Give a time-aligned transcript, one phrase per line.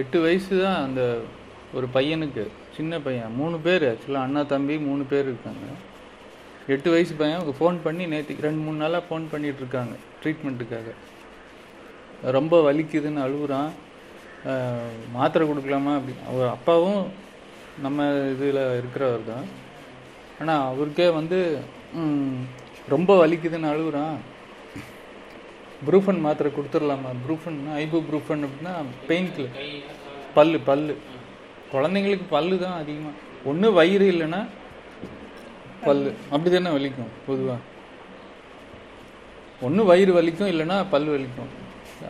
[0.00, 1.02] எட்டு வயசு தான் அந்த
[1.76, 2.42] ஒரு பையனுக்கு
[2.76, 3.30] சின்ன பையன்.
[3.38, 5.66] மூணு பேர் ஆக்சுவலாக அண்ணா தம்பி மூணு பேர் இருக்காங்க.
[6.74, 10.94] எட்டு வயசு பையன் அவங்க ஃபோன் பண்ணி நேற்றுக்கு ரெண்டு மூணு நாளாக ஃபோன் பண்ணிகிட்ருக்காங்க இருக்காங்க ட்ரீட்மெண்ட்டுக்காக
[12.36, 13.70] ரொம்ப வலிக்குதுன்னு அழுகுறான்.
[15.16, 16.14] மாத்திரை கொடுக்கலாமா அப்படி.
[16.30, 17.02] அவர் அப்பாவும்
[17.84, 19.46] நம்ம இதில் இருக்கிறவர் தான்.
[20.40, 21.38] ஆனால் அவருக்கே வந்து
[22.94, 24.16] ரொம்ப வலிக்குதுன்னு அழுகுறான்.
[25.86, 27.10] ப்ரூஃபன் மாத்திரை கொடுத்துடலாமா?
[27.24, 28.72] ப்ரூஃபன் ஐபு ப்ரூஃபன் அப்படின்னா
[29.08, 29.58] பெயின் கில்லர்
[30.36, 30.84] பல்லு பல்
[31.72, 33.14] குழந்தைங்களுக்கு பல்லு தான் அதிகமாக
[33.50, 34.40] ஒன்று வயிறு இல்லைன்னா
[35.86, 37.60] பல் அப்படி தானே வலிக்கும் பொதுவாக
[39.66, 41.50] ஒன்று வயிறு வலிக்கும் இல்லைன்னா பல் வலிக்கும்.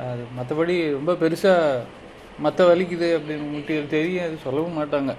[0.09, 1.85] அது மற்றபடி ரொம்ப பெருசாக
[2.45, 5.13] மற்ற வலிக்குது அப்படின்னு உங்களுக்கு தெரியும் அது சொல்லவும் மாட்டாங்க.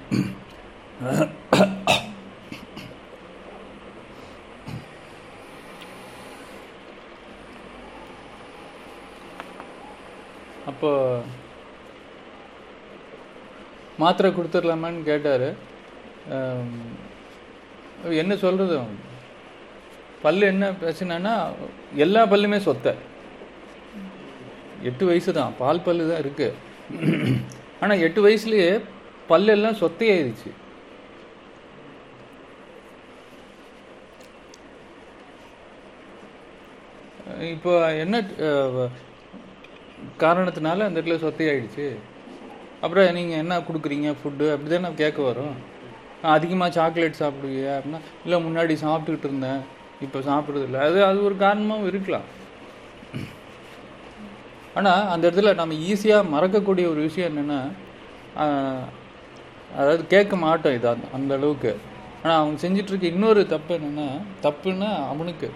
[10.79, 10.91] அப்போ
[14.01, 15.45] மாத்திரை கொடுத்துடலாமான்னு கேட்டார்.
[18.21, 18.76] என்ன சொல்கிறது
[20.21, 21.34] பல் என்ன பிரச்சனைனா
[22.05, 22.93] எல்லா பல்லுமே சொத்தை.
[24.91, 25.57] எட்டு வயசு தான்.
[25.62, 27.35] பால் பல்லு தான் இருக்குது
[27.82, 28.71] ஆனால் எட்டு வயசுலேயே
[29.32, 30.51] பல்லெல்லாம் சொத்தையாயிருச்சு.
[37.55, 37.73] இப்போ
[38.05, 38.17] என்ன
[40.18, 41.96] காரணத்தினால அந்த இடத்துல சொத்தையாயிடுச்சு
[42.82, 44.13] அப்புறம் நீங்கள் என்ன கொடுக்குறீங்க?
[44.24, 45.55] ஃபுட்டு அப்படி தானே கேட்க வரும்.
[46.21, 49.60] அதிகமாக சாக்லேட் சாப்பிடுவியா அப்படின்னா இல்லை முன்னாடி சாப்பிட்டுக்கிட்டு இருந்தேன்.
[50.01, 52.21] இப்போ சாப்பிட்றதில்ல அது அது ஒரு காரணமாகவும் இருக்கலாம்.
[54.74, 57.62] ஆனால் அந்த இடத்துல நம்ம ஈஸியாக மறக்கக்கூடிய ஒரு விஷயம் என்னென்னா
[59.77, 61.79] அதாவது கேட்க மாட்டோம் இது அந்த- அந்த அளவுக்கு.
[62.23, 65.51] ஆனால் அவங்க செஞ்சிட்ருக்க இன்னொரு தப்பு என்னென்னா தப்புன்னா அவனுக்கு.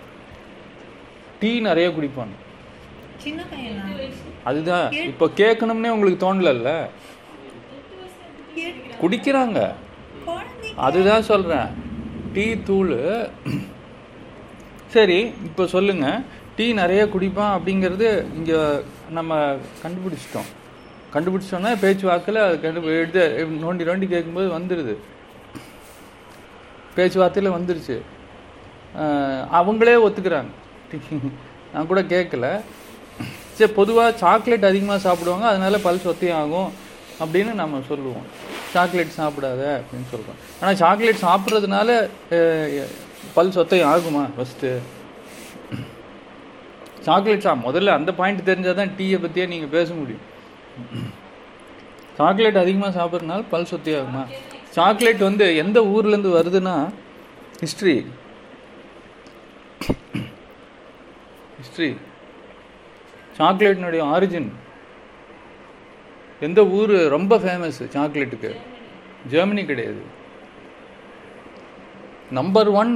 [1.40, 2.34] டீ நிறைய குடிப்பான்.
[4.50, 4.88] அதுதான்.
[5.12, 6.72] இப்போ கேட்கணும்னே உங்களுக்கு தோணலல்ல?
[9.02, 9.60] குடிக்கிறாங்க.
[10.88, 11.70] அதுதான் சொல்கிறேன்
[12.34, 12.96] டீ தூள்.
[14.96, 16.08] சரி இப்போ சொல்லுங்க.
[16.58, 18.08] டீ நிறைய குடிப்பான் அப்படிங்கிறது
[18.40, 18.60] இங்கே
[19.18, 19.40] நம்ம
[19.84, 20.50] கண்டுபிடிச்சிட்டோம்.
[21.14, 23.24] கண்டுபிடிச்சிட்டோம்னா பேச்சு வாக்கில் அது கண்டு எடுத்து
[23.64, 24.96] நோண்டி நோண்டி கேட்கும்போது வந்துடுது
[26.96, 27.98] பேச்சுவார்த்தையில் வந்துருச்சு.
[29.60, 30.52] அவங்களே ஒத்துக்கிறாங்க.
[31.74, 32.48] நான் கூட கேட்கல.
[33.58, 36.70] சரி பொதுவாக சாக்லேட் அதிகமாக சாப்பிடுவாங்க அதனால பல் சொத்தையாகும்
[37.24, 38.28] அப்படின்னு நம்ம சொல்லுவோம்.
[38.74, 41.90] சாக்லேட் சாப்பிடாத அப்படின்னு சொல்கிறோம் ஆனால் சாக்லேட் சாப்பிட்றதுனால
[43.36, 44.70] பல் சொத்தை ஆகுமா ஃபஸ்ட்டு
[47.08, 50.26] சாக்லேட் சா முதல்ல அந்த பாயிண்ட் தெரிஞ்சால் தான் டீயை பற்றியே நீங்கள் பேச முடியும்.
[52.20, 54.24] சாக்லேட் அதிகமாக சாப்பிட்றதுனால பல் சொத்தி ஆகுமா?
[54.78, 56.76] சாக்லேட் வந்து எந்த ஊர்லேருந்து வருதுன்னா
[57.64, 57.96] ஹிஸ்ட்ரி
[61.60, 61.90] ஹிஸ்ட்ரி
[63.38, 64.50] சாக்லேட்டினுடைய ஆரிஜின்.
[66.48, 68.52] எந்த ஊர் ரொம்ப ஃபேமஸ் சாக்லேட்டுக்கு?
[69.34, 70.02] ஜெர்மனி கிடையாது.
[72.40, 72.94] நம்பர் ஒன்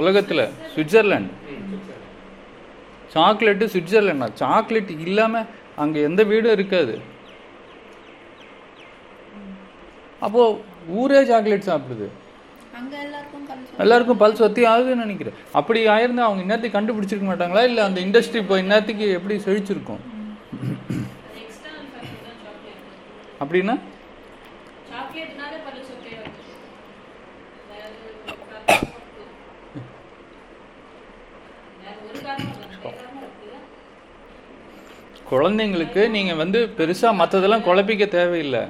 [0.00, 1.32] உலகத்தில் சுவிட்சர்லாந்து.
[3.14, 5.48] சாக்லேட்டு சுவிட்சர்லாண்டா சாக்லேட் இல்லாமல்
[5.82, 6.94] அங்கே எந்த வீடும் இருக்காது.
[10.26, 10.58] அப்போது
[11.00, 12.08] ஊரே சாக்லேட் சாப்பிடுது.
[13.52, 15.38] எல்லாருக்கும் பல் எல்லாருக்கும் பல்ஸ் ஒத்தி ஆகுதுன்னு நினைக்கிறேன்.
[15.60, 17.62] அப்படி ஆயிருந்தா அவங்க இன்னத்துக்கு கண்டுபிடிச்சிருக்க மாட்டாங்களா?
[17.70, 20.02] இல்லை அந்த இண்டஸ்ட்ரி இப்போ இன்னத்துக்கு எப்படி செழிச்சிருக்கும்?
[23.44, 23.76] அப்படின்னா?
[35.32, 38.62] குழந்தைங்களுக்கு நீங்கள் வந்து பெருசாக மற்றதெல்லாம் குழப்பிக்க தேவையில்லை.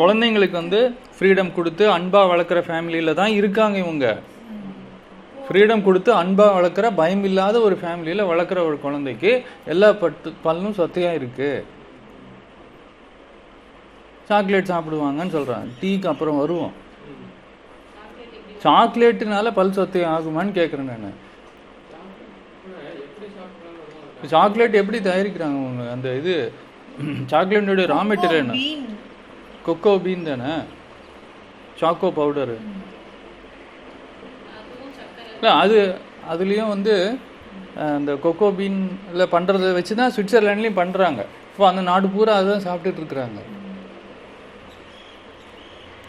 [0.00, 0.80] குழந்தைங்களுக்கு வந்து
[1.16, 4.06] ஃப்ரீடம் கொடுத்து அன்பாக வளர்க்குற ஃபேமிலியில் தான் இருக்காங்க இவங்க.
[5.46, 9.30] ஃப்ரீடம் கொடுத்து அன்பாக வளர்க்குற பயம் இல்லாத ஒரு ஃபேமிலியில் வளர்க்குற ஒரு குழந்தைக்கு
[9.72, 11.64] எல்லா பட்டு பல்லும் சொத்தையாக இருக்குது
[14.28, 16.74] சாக்லேட் சாப்பிடுவாங்கன்னு சொல்கிறான் டீக்கு அப்புறம் வருவோம்.
[18.64, 21.18] சாக்லேட்டுனால பல் சொத்தை ஆகுமான்னு கேட்குறேன் நான்.
[24.32, 26.34] சாக்லேட் எப்படி தயாரிக்கிறாங்க அவங்க அந்த இது
[27.32, 28.56] சாக்லேட்டுடைய ரா மெட்டீரியல் என்ன?
[29.70, 30.52] கொக்கோ பீன் தானே?
[31.80, 32.56] Choco powder.
[35.36, 35.78] இல்லை அது
[36.32, 36.94] அதுலேயும் வந்து
[37.98, 41.20] அந்த கொக்கோ பீனில் பண்ணுறத வச்சு தான் சுவிட்சர்லாண்ட்லேயும் பண்ணுறாங்க
[41.50, 43.40] இப்போ அந்த நாடு பூரா அதுதான் சாப்பிட்டுட்டு இருக்கிறாங்க.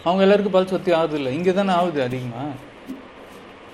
[0.06, 1.32] அவங்க எல்லாருக்கும் பல் சொத்தி ஆகுது இல்லை.
[1.38, 2.52] இங்கே தானே ஆகுது அதிகமாக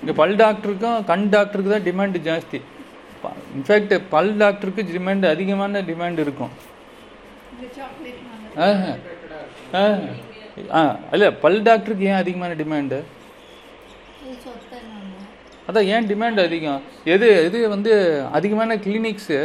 [0.00, 2.58] இங்கே பல் டாக்டருக்கும் கண் டாக்டருக்கு தான் டிமாண்டு ஜாஸ்தி.
[3.58, 6.52] இன்ஃபேக்ட் பல் டாக்டருக்கு டிமாண்ட் அதிகமான டிமாண்ட் இருக்கும்.
[7.54, 7.66] இந்த
[8.66, 8.92] ஆஹா.
[9.72, 9.94] ஆஹா.
[10.76, 10.80] ஆ
[11.12, 12.98] இல்லை பல் டாக்டருக்கு ஏன் அதிகமான டிமாண்டு
[15.68, 16.82] அதான் ஏன் டிமாண்ட் அதிகம்?
[17.14, 17.92] எது எது வந்து
[18.32, 19.38] அதிகமான கிளினிக்ஸு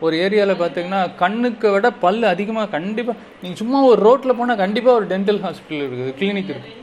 [0.00, 5.06] ஒரு ஏரியாவில் பார்த்தீங்கன்னா கண்ணுக்கு விட பல் அதிகமாக கண்டிப்பாக நீங்கள் சும்மா ஒரு ரோட்டில் போனால் கண்டிப்பாக ஒரு
[5.12, 6.82] டென்டல் ஹாஸ்பிட்டல் இருக்குது கிளினிக் இருக்குது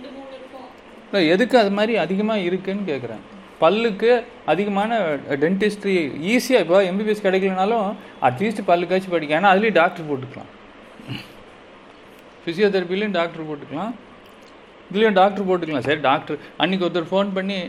[1.07, 3.23] இல்லை எதுக்கு அது மாதிரி அதிகமாக இருக்குன்னு கேட்குறேன்
[3.61, 4.11] பல்லுக்கு
[4.45, 4.91] அதிகமான
[5.43, 5.95] டென்டிஸ்ட்ரி
[6.33, 7.88] ஈஸியாக இப்போ எம்பிபிஎஸ் கிடைக்கலனாலும்
[8.29, 10.51] அட்லீஸ்ட் பல்லுக்காச்சும் படிக்க ஏன்னா அதுலேயும் டாக்டர் போட்டுக்கலாம்.
[12.43, 13.93] ஃபிசியோதெரப்பிலையும் டாக்டர் போட்டுக்கலாம்.
[14.91, 15.85] இதுலேயும் டாக்டர் போட்டுக்கலாம்.
[15.88, 17.59] சரி டாக்டர் அன்றைக்கி ஒருத்தர் ஃபோன் பண்ணி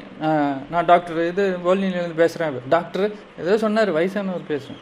[0.72, 3.04] நான் டாக்டர் இது போல்னிலேருந்து பேசுகிறேன் டாக்டர்
[3.42, 4.80] ஏதோ சொன்னார் வயசானவர் பேசுகிறேன்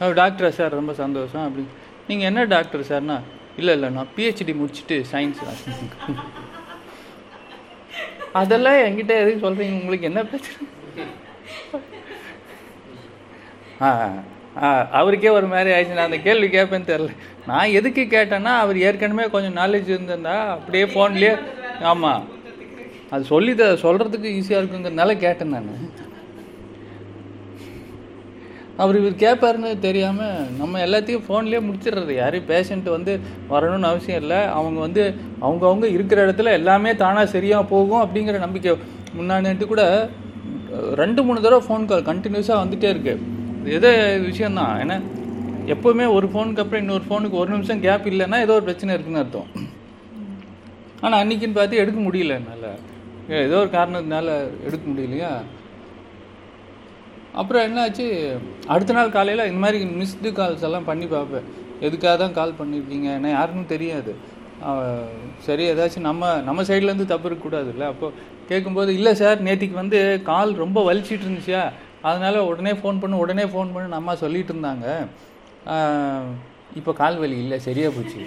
[0.00, 0.78] அவர் டாக்டரா சார்?
[0.80, 1.44] ரொம்ப சந்தோஷம்.
[1.46, 1.72] அப்படின்னு.
[2.08, 3.16] நீங்கள் என்ன டாக்டர் சார்னா?
[3.60, 5.40] இல்லை இல்லை நான் பிஹெச்டி முடிச்சுட்டு சயின்ஸ்
[8.40, 10.66] அதெல்லாம் என்கிட்ட எதுவும் சொல்கிறீங்க உங்களுக்கு என்ன பிரச்சனை?
[13.80, 14.08] ஆ ஆ.
[14.98, 15.98] அவருக்கே ஒரு மாதிரி ஆயிடுச்சு.
[15.98, 17.12] நான் அந்த கேள்வி கேட்பேன்னு தெரில
[17.50, 21.32] நான் எதுக்கு கேட்டேன்னா அவர் ஏற்கனவே கொஞ்சம் நாலேஜ் இருந்திருந்தா அப்படியே ஃபோன்லேயே
[21.92, 22.24] ஆமாம்
[23.14, 25.70] அது சொல்லி த சொல்கிறதுக்கு ஈஸியாக இருக்குங்கிறதுனால கேட்டேன் நான்.
[28.82, 32.12] அவர் இவர் கேட்பாருன்னு தெரியாமல் நம்ம எல்லாத்தையும் ஃபோன்லேயே முடிச்சிடுறது.
[32.18, 33.12] யாரையும் பேஷண்ட்டு வந்து
[33.52, 34.40] வரணும்னு அவசியம் இல்லை.
[34.58, 35.04] அவங்க வந்து
[35.46, 38.74] அவங்கவுங்க இருக்கிற இடத்துல எல்லாமே தானாக சரியாக போகும் அப்படிங்கிற நம்பிக்கை.
[39.18, 39.82] முன்னாடி கூட
[41.02, 43.36] ரெண்டு மூணு தடவை ஃபோன் கால் கண்டினியூஸாக வந்துகிட்டே இருக்குது
[43.76, 43.90] எது
[44.28, 44.96] விஷயந்தான் ஏன்னா
[45.74, 49.50] எப்போவுமே ஒரு ஃபோனுக்கு அப்புறம் இன்னொரு ஃபோனுக்கு ஒரு நிமிஷம் கேப் இல்லைன்னா ஏதோ ஒரு பிரச்சனை இருக்குன்னு அர்த்தம்.
[51.00, 52.70] ஆனால் அன்னைக்குன்னு பார்த்து எடுக்க முடியல என்னால்.
[53.46, 54.28] ஏதோ ஒரு காரணத்தினால
[54.66, 55.32] எடுக்க முடியலையா?
[57.40, 58.06] அப்புறம் என்னாச்சு?
[58.74, 61.46] அடுத்த நாள் காலையில் இந்த மாதிரி மிஸ்டு கால்ஸ் எல்லாம் பண்ணி பார்ப்பேன்.
[61.86, 64.14] எதுக்காக தான் கால் பண்ணியிருக்கீங்க ஏன்னா யாருக்கும் தெரியாது.
[65.46, 67.84] சரி ஏதாச்சும் நம்ம நம்ம சைட்லேருந்து தப்பு இருக்கக்கூடாதுல்ல.
[67.92, 68.14] அப்போது
[68.48, 69.98] கேட்கும்போது இல்லை சார் நேற்றுக்கு வந்து
[70.30, 71.62] கால் ரொம்ப வலிச்சிட்டு இருந்துச்சா
[72.08, 74.86] அதனால் உடனே ஃபோன் பண்ணு உடனே ஃபோன் பண்ணு அம்மா சொல்லிட்டு இருந்தாங்க.
[76.74, 78.22] இப்போ கால் வலி இல்லை சரியாக போச்சு.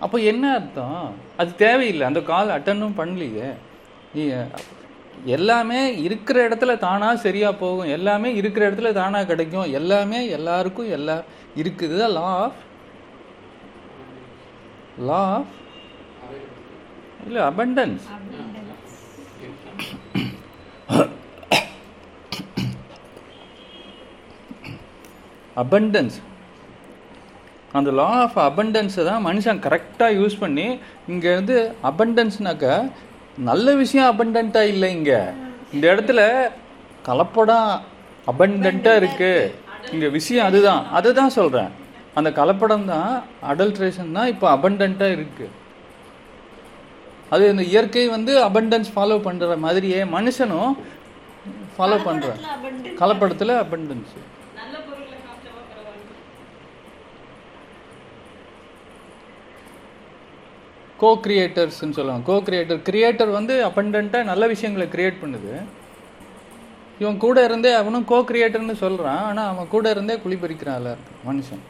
[0.00, 1.12] அப்போ என்ன அர்த்தம்?
[1.36, 3.48] அது தேவையில்லை அந்த கால் அட்டனும் பண்ணலையே.
[4.14, 4.46] நீ-
[5.24, 11.22] எல்லாமே இருக்கிற இடத்துல தானா சரியாக போகும் எல்லாமே இருக்கிற இடத்துல தானா கிடைக்கும் எல்லாமே எல்லாருக்கும் எல்லா
[11.56, 12.60] இருக்குது லா ஆஃப்
[14.98, 15.54] லா ஆஃப்
[17.26, 18.04] இல்லை அபண்டன்ஸ்
[25.56, 26.16] அபண்டன்ஸ்
[27.74, 30.66] அந்த லா ஆஃப் அபண்டன்ஸை தான் மனுஷன் கரெக்டாக யூஸ் பண்ணி
[31.08, 31.56] இங்கே வந்து
[31.90, 32.74] அபண்டன்ஸ்னாக்கா
[33.40, 35.18] நல்ல விஷயம் அபண்டண்ட்டாக இல்லை இங்கே.
[35.72, 36.20] இந்த இடத்துல
[37.04, 37.72] கலப்படம்
[38.26, 39.50] அபண்டண்ட்டாக இருக்குது
[39.92, 40.82] இங்கே விஷயம் அதுதான்.
[40.90, 41.72] அதை தான் சொல்கிறேன்
[42.16, 43.10] அந்த கலப்படம் தான்
[43.42, 45.52] அடல்ட்ரேஷன் தான் இப்போ அபண்டண்ட்டாக இருக்குது
[47.34, 50.72] அது இந்த இயற்கை வந்து அபண்டன்ஸ் ஃபாலோ பண்ணுற மாதிரியே மனுஷனும்
[51.76, 52.40] ஃபாலோ பண்ணுறான்.
[53.02, 54.14] கலப்படத்தில் அபண்டன்ஸ்
[61.00, 62.24] கோ கிரியேட்டர்ஸ்ன்னு சொல்லுவாங்க.
[62.28, 65.52] கோ கிரியேட்டர் கிரியேட்டர் வந்து அபண்டண்ட்டாக நல்ல விஷயங்களை கிரியேட் பண்ணுது.
[67.02, 70.86] இவன் கூட இருந்தே அவனும் கோ கிரியேட்டர்னு சொல்கிறான் ஆனால் அவன் கூட இருந்தே குளிப்பறிக்கிறான்
[71.28, 71.64] மனுஷன்.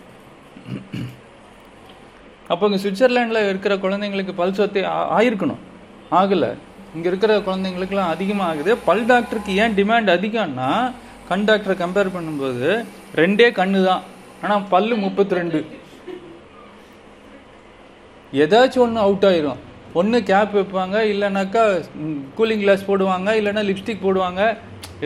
[2.52, 4.82] அப்போ இங்கே சுவிட்சர்லாண்டில் இருக்கிற குழந்தைங்களுக்கு பல் சொத்தை
[5.16, 5.62] ஆயிருக்கணும்.
[6.18, 6.50] ஆகலை.
[6.96, 10.68] இங்கே இருக்கிற குழந்தைங்களுக்குலாம் அதிகமாக ஆகுது பல் டாக்டருக்கு ஏன் டிமாண்ட் அதிகம்னா
[11.30, 12.68] கண் டாக்டரை கம்பேர் பண்ணும்போது
[13.20, 14.02] ரெண்டே கண்ணு தான்
[14.42, 15.58] ஆனால் பல்லு முப்பத்தி ரெண்டு
[18.42, 19.60] ஏதாச்சும் ஒன்று அவுட் ஆயிரும்.
[20.00, 21.62] ஒன்று கேப் வைப்பாங்க இல்லைனாக்கா
[22.38, 24.42] கூலிங் கிளாஸ் போடுவாங்க இல்லைன்னா லிப்ஸ்டிக் போடுவாங்க.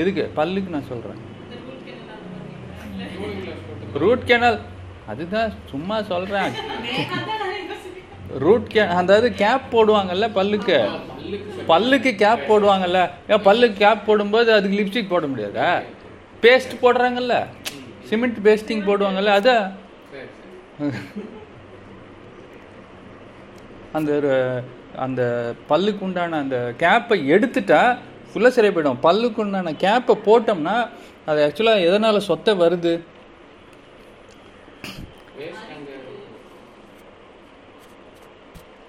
[0.01, 0.25] எதுக்கு?
[0.39, 1.21] பல்லுக்கு நான் சொல்கிறேன்
[4.03, 4.59] ரூட் கேனல்
[5.11, 6.53] அதுதான் சும்மா சொல்கிறேன்
[8.45, 10.77] ரூட் கே அதாவது கேப் போடுவாங்கல்ல பல்லுக்கு?
[11.71, 13.01] பல்லுக்கு கேப் போடுவாங்கல்ல.
[13.33, 15.71] ஏன் பல்லுக்கு கேப் போடும்போது அதுக்கு லிப்ஸ்டிக் போட முடியாதா?
[16.43, 17.35] பேஸ்ட் போடுறாங்கல்ல.
[18.09, 19.33] சிமெண்ட் பேஸ்டிங் போடுவாங்கல்ல.
[19.39, 19.65] அதான்
[23.99, 24.11] அந்த
[25.05, 25.23] அந்த
[25.71, 27.81] பல்லுக்கு உண்டான அந்த கேப்பை எடுத்துட்டா
[28.29, 30.77] ஃபுல்லாக சரியா போயிடும் பல்லுக்கு உண்டான கேப்பை போட்டோம்னா
[31.27, 32.93] அது ஆக்சுவலாக எதனால் சொத்தை வருது?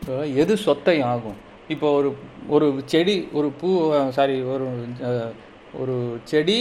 [0.01, 1.35] இப்போ எது சொத்தை ஆகும்
[1.73, 2.09] இப்போ ஒரு
[2.55, 3.69] ஒரு செடி ஒரு பூ
[4.15, 4.67] சாரி ஒரு
[5.81, 5.95] ஒரு
[6.31, 6.55] செடி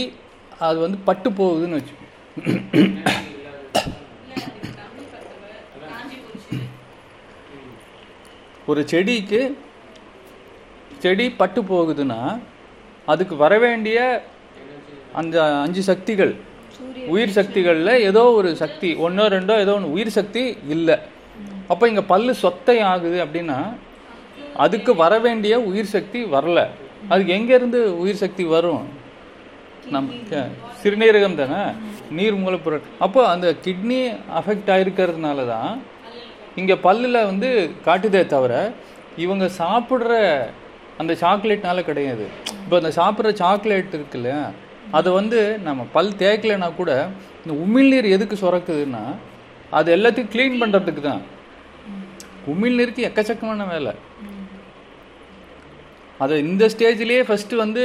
[0.67, 1.95] அது வந்து பட்டு போகுதுன்னு போச்சு
[8.71, 9.41] ஒரு செடிக்கு
[11.05, 12.19] செடி பட்டு போகுதுன்னா
[13.13, 13.99] அதுக்கு வர வேண்டிய
[15.19, 16.33] அந்த அஞ்சு சக்திகள்.
[17.13, 20.43] உயிர் சக்திகளில் ஏதோ ஒரு சக்தி ஒன்றோ ரெண்டோ ஏதோ ஒன்று உயிர் சக்தி
[20.75, 20.97] இல்லை.
[21.71, 23.59] அப்போ இங்கே பல்லு சொத்தை ஆகுது அப்படின்னா
[24.63, 26.59] அதுக்கு வர வேண்டிய உயிர் சக்தி வரல.
[27.11, 28.83] அதுக்கு எங்கேருந்து உயிர் சக்தி வரும்?
[29.93, 30.09] நம்
[30.81, 31.61] சிறுநீரகம் தானே?
[32.17, 33.99] நீர் மூலப்பொருள் அப்போ அந்த கிட்னி
[34.39, 35.71] அஃபெக்ட் ஆகிருக்கிறதுனால தான்
[36.61, 37.49] இங்கே பல்லில் வந்து
[37.87, 38.53] காட்டுதே தவிர
[39.23, 40.11] இவங்க சாப்பிட்ற
[41.01, 42.25] அந்த சாக்லேட்னால கிடையாது.
[42.63, 44.31] இப்போ அந்த சாப்பிட்ற சாக்லேட் இருக்குல்ல
[44.97, 46.91] அதை வந்து நம்ம பல் தேய்க்கலைன்னா கூட
[47.43, 49.03] இந்த உமிழ்நீர் எதுக்கு சுரக்குதுன்னா
[49.77, 51.21] அது எல்லாத்தையும் க்ளீன் பண்ணுறதுக்கு தான்
[52.53, 53.93] உமிழ்நீருக்கு எக்கச்சக்கமான வேலை.
[56.23, 57.83] அதை இந்த ஸ்டேஜ்லேயே ஃபஸ்ட்டு வந்து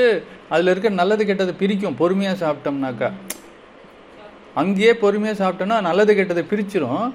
[0.54, 1.98] அதில் இருக்க நல்லது கெட்டதை பிரிக்கும்.
[2.00, 3.08] பொறுமையாக சாப்பிட்டோம்னாக்கா.
[4.62, 7.06] அங்கேயே பொறுமையாக சாப்பிட்டோன்னா நல்லது கெட்டதை பிரிச்சிரும்.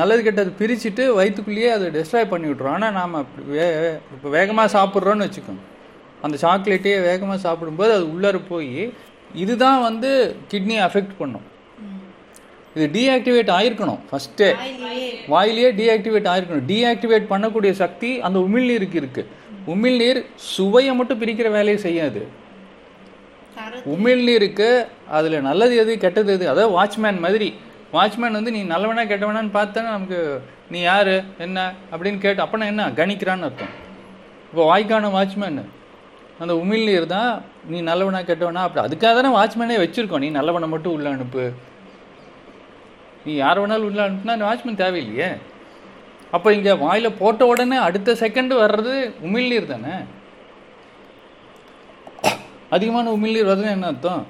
[0.00, 3.16] நல்லது கெட்டதை பிரிச்சுட்டு வயிற்றுக்குள்ளேயே அதை டெஸ்ட்ராய் பண்ணி விட்ரும் ஆனால் நாம்
[3.52, 3.66] வே
[4.14, 5.64] இப்போ வேகமாக சாப்பிட்றோன்னு வச்சுக்கோங்க.
[6.26, 8.92] அந்த சாக்லேட்டையே வேகமாக சாப்பிடும்போது அது உள்ளார போய்
[9.42, 10.10] இதுதான் வந்து
[10.52, 11.46] கிட்னியை அஃபெக்ட் பண்ணும்.
[12.76, 14.00] இது டீஆக்டிவேட் ஆயிருக்கணும்.
[14.10, 14.48] ஃபஸ்ட்டே
[15.32, 16.66] வாயிலேயே டீஆக்டிவேட் ஆயிருக்கணும்.
[16.70, 19.22] டீஆக்டிவேட் பண்ணக்கூடிய சக்தி அந்த உமிழ்நீருக்கு இருக்கு.
[19.72, 20.20] உமிழ்நீர்
[20.52, 22.22] சுவையை மட்டும் பிரிக்கிற வேலையை செய்யாது.
[23.94, 24.68] உமிழ்நீருக்கு
[25.16, 26.44] அதில் நல்லது எது கெட்டது எது?
[26.52, 27.48] அதாவது வாட்ச்மேன் மாதிரி.
[27.96, 30.20] வாட்ச்மேன் வந்து நீ நல்லவனா கெட்டவனான்னு பார்த்தா நமக்கு
[30.74, 31.58] நீ யாரு என்ன
[31.92, 32.84] அப்படின்னு கேட்டு அப்பனா என்ன?
[33.00, 33.72] கணிக்கிறான்னு அர்த்தம்.
[34.50, 35.60] இப்போ வாய்க்கான வாட்ச்மேன்
[36.42, 37.30] அந்த உமிழ்நீர் தான்
[37.72, 38.82] நீ நல்லவனா கெட்டவனா அப்படி.
[38.86, 40.24] அதுக்காக தானே வாட்ச்மேனே வச்சிருக்கோம்.
[40.24, 41.44] நீ நல்லவனை மட்டும் உள்ள அனுப்பு.
[43.24, 45.28] நீ யார் வேணாலும் உள்ள அனுப்புனா வாட்ச்மேன் தேவையில்லையே.
[46.36, 48.94] அப்போ இங்கே வாயில் போட்ட உடனே அடுத்த செகண்ட் வர்றது
[49.26, 49.96] உமிழ்நீர் தானே?
[52.76, 54.22] அதிகமான உமிழ்நீர் வருதுன்னு என்ன அர்த்தம்?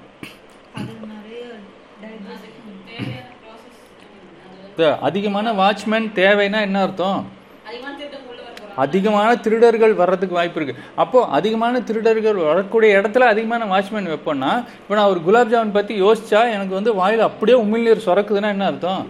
[5.07, 7.21] அதிகமான வாட்ச்மேன் தேவைன்னா என்ன அர்த்தம்
[7.69, 10.83] அதிகமான திருட்டம் உள்ள வர போகிறாங்க அதிகமான திருடர்கள் வர்றதுக்கு வாய்ப்பு இருக்கு.
[10.95, 14.51] அப்போ அதிகமான திருடர்கள் வரக்கூடிய இடத்துல அதிகமான வாட்ச்மேன் வைப்போம்னா
[14.81, 19.03] இப்போ நான் ஒரு குலாப் ஜாமுன் பத்தி யோசிச்சா எனக்கு வந்து வாயில் அப்படியே உமிழ்நீர் சுரக்குதுன்னா என்ன அர்த்தம்?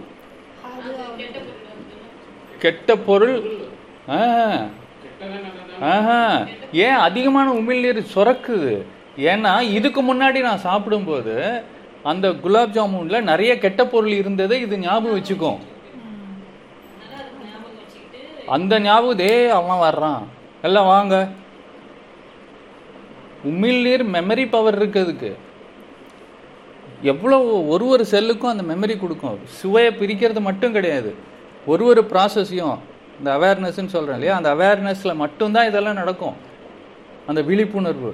[2.59, 3.35] கெட்ட பொருள்.
[5.89, 6.19] ஆஹா.
[6.85, 8.73] ஏன் அதிகமான உமிழ்நீர் சுரக்குது?
[9.31, 11.35] ஏன்னா இதுக்கு முன்னாடி நான் சாப்பிடும்போது
[12.03, 15.59] அந்த குலாப் ஜாமுன்ல நிறைய கெட்ட பொருள் இருந்தது இது ஞாபகம் வச்சுக்கும்
[16.93, 20.23] அதனால அதுக்கு ஞாபகம் வச்சுக்கிட்டு அந்த ஞாபகம் தே அவன் வர்றான்.
[20.67, 21.15] எல்லாம் வாங்க.
[23.51, 25.31] உமிழ்நீர் மெமரி பவர் இருக்கிறதுக்கு
[27.11, 27.37] எவ்வளோ
[27.73, 29.39] ஒரு ஒரு செல்லுக்கும் அந்த மெமரி கொடுக்கும்.
[29.59, 31.11] சுவையை பிரிக்கிறது மட்டும் கிடையாது.
[31.71, 32.77] ஒரு ஒரு ப்ராசஸையும்
[33.19, 34.35] இந்த அவேர்னஸ்ன்னு சொல்கிறேன் இல்லையா?
[34.39, 36.37] அந்த அவேர்னஸில் மட்டும்தான் இதெல்லாம் நடக்கும்.
[37.29, 38.11] அந்த விழிப்புணர்வு.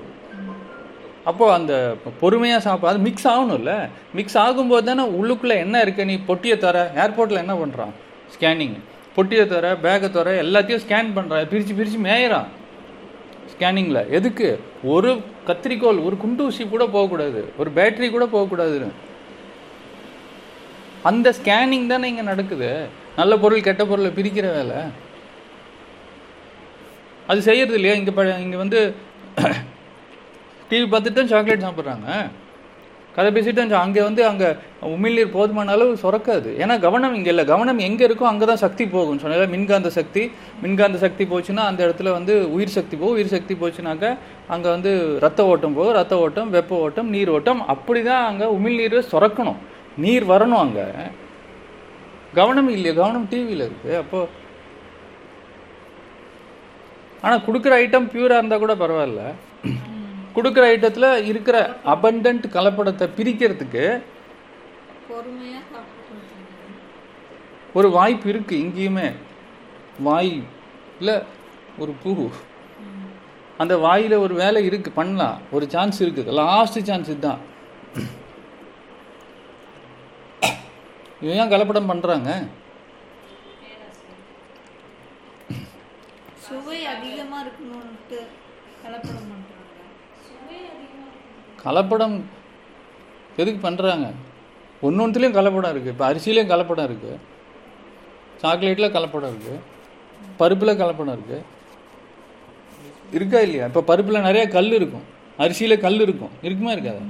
[1.29, 1.74] அப்போது அந்த
[2.22, 3.74] பொறுமையாக சாப்பிட அது மிக்ஸ் ஆகணும்ல.
[4.17, 6.77] மிக்ஸ் ஆகும்போது தானே உள்ளுக்குள்ளே என்ன இருக்குது நீ பொட்டியை தர.
[7.03, 7.93] ஏர்போர்ட்டில் என்ன பண்ணுறான்
[8.36, 8.77] ஸ்கேனிங்
[9.16, 12.50] பொட்டியை தர பேக்கை தர எல்லாத்தையும் ஸ்கேன் பண்ணுறான் பிரித்து பிரித்து மேயிறான்
[13.54, 14.60] ஸ்கேனிங்கில் எதுக்கு?
[14.84, 15.12] ஒரு
[15.48, 17.54] கத்திரிக்கோல் ஒரு குண்டூசி கூட போகக்கூடாது.
[17.58, 18.92] ஒரு பேட்டரி கூட போகக்கூடாதுன்னு.
[21.04, 22.88] அந்த ஸ்கேனிங் தானே இங்கே நடக்குது.
[23.16, 24.80] நல்ல பொருள் கெட்ட பொருளை பிரிக்கிற வேலை.
[27.28, 27.96] அது செய்யறது இல்லையா?
[27.96, 28.96] இங்கே இங்கே வந்து
[30.70, 32.08] டிவி பார்த்துட்டு சாக்லேட் சாப்பிட்றாங்க.
[33.16, 34.50] கதை பேசிட்டு அங்கே வந்து அங்கே
[34.96, 36.50] உமிழ்நீர் போதுமான அளவு சுரக்காது.
[36.63, 37.46] ஏன்னா கவனம் இங்கே இல்லை.
[37.51, 40.24] கவனம் எங்கே இருக்கோ அங்கே தான் சக்தி போகும் சொன்னால மின்காந்த சக்தி
[40.63, 43.16] மின்காந்த சக்தி போச்சுன்னா அந்த இடத்துல வந்து உயிர் சக்தி போகும்.
[43.18, 44.12] உயிர் சக்தி போச்சுனாக்கா
[44.56, 44.92] அங்கே வந்து
[45.25, 45.96] ரத்த ஓட்டம் போகும்.
[46.00, 47.63] ரத்த ஓட்டம் வெப்ப ஓட்டம் நீர் ஓட்டம்.
[47.75, 49.60] அப்படி தான் அங்கே உமிழ்நீர் சுரக்கணும்.
[50.06, 50.88] நீர் வரணும் அங்கே.
[52.39, 52.96] கவனம் இல்லையா.
[53.01, 54.20] கவனம் டிவியில் இருக்குது அப்போ
[57.25, 59.22] ஆனால் கொடுக்குற ஐட்டம் பியூராக இருந்தால் கூட பரவாயில்ல.
[60.39, 61.58] கொடுக்குற ஐட்டத்தில் இருக்கிற
[61.96, 63.86] அபண்டன்ட் கலப்படத்தை பிரிக்கிறதுக்கு
[67.79, 69.08] ஒரு வாய்ப்பு இருக்குது இங்கேயுமே
[70.08, 70.31] வாய்
[71.00, 71.15] இல்லை
[71.84, 72.12] ஒரு பூ.
[73.62, 75.38] அந்த வாயில் ஒரு வேலை இருக்குது பண்ணலாம்.
[75.55, 77.41] ஒரு சான்ஸ் இருக்குது லாஸ்ட் சான்ஸ் இதுதான்.
[81.34, 82.29] ஏன் கலப்படம் பண்ணுறாங்க
[86.46, 88.19] சுவை அதிகமா இருக்கணும்ட்டு
[88.84, 89.28] கலப்படம்
[91.66, 92.18] கலப்படம்
[93.42, 94.08] எதுக்கு பண்ணுறாங்க
[94.88, 97.18] ஒன்று ஒன்றுலேயும் கலப்படம் இருக்குது இப்போ அரிசியிலையும் கலப்படம் இருக்குது
[98.44, 99.58] சாக்லேட்டில் கலப்படம் இருக்குது
[100.42, 101.46] பருப்பில் கலப்படம் இருக்குது
[103.18, 103.66] இருக்கா இல்லையா?
[103.70, 105.06] இப்போ பருப்பில் நிறைய கல் இருக்கும்.
[105.44, 106.34] அரிசியில் கல் இருக்கும்.
[106.48, 107.01] இருக்குமா இருக்காது?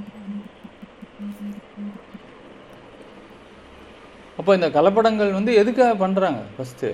[4.40, 6.90] அப்போ இந்த கலப்படங்கள் வந்து எதுக்காக பண்ணுறாங்க ஃபஸ்ட்டு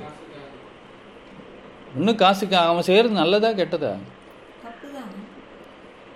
[1.98, 3.92] இன்னும் காசுக்கு அவன் செய்கிறது நல்லதா கெட்டதா?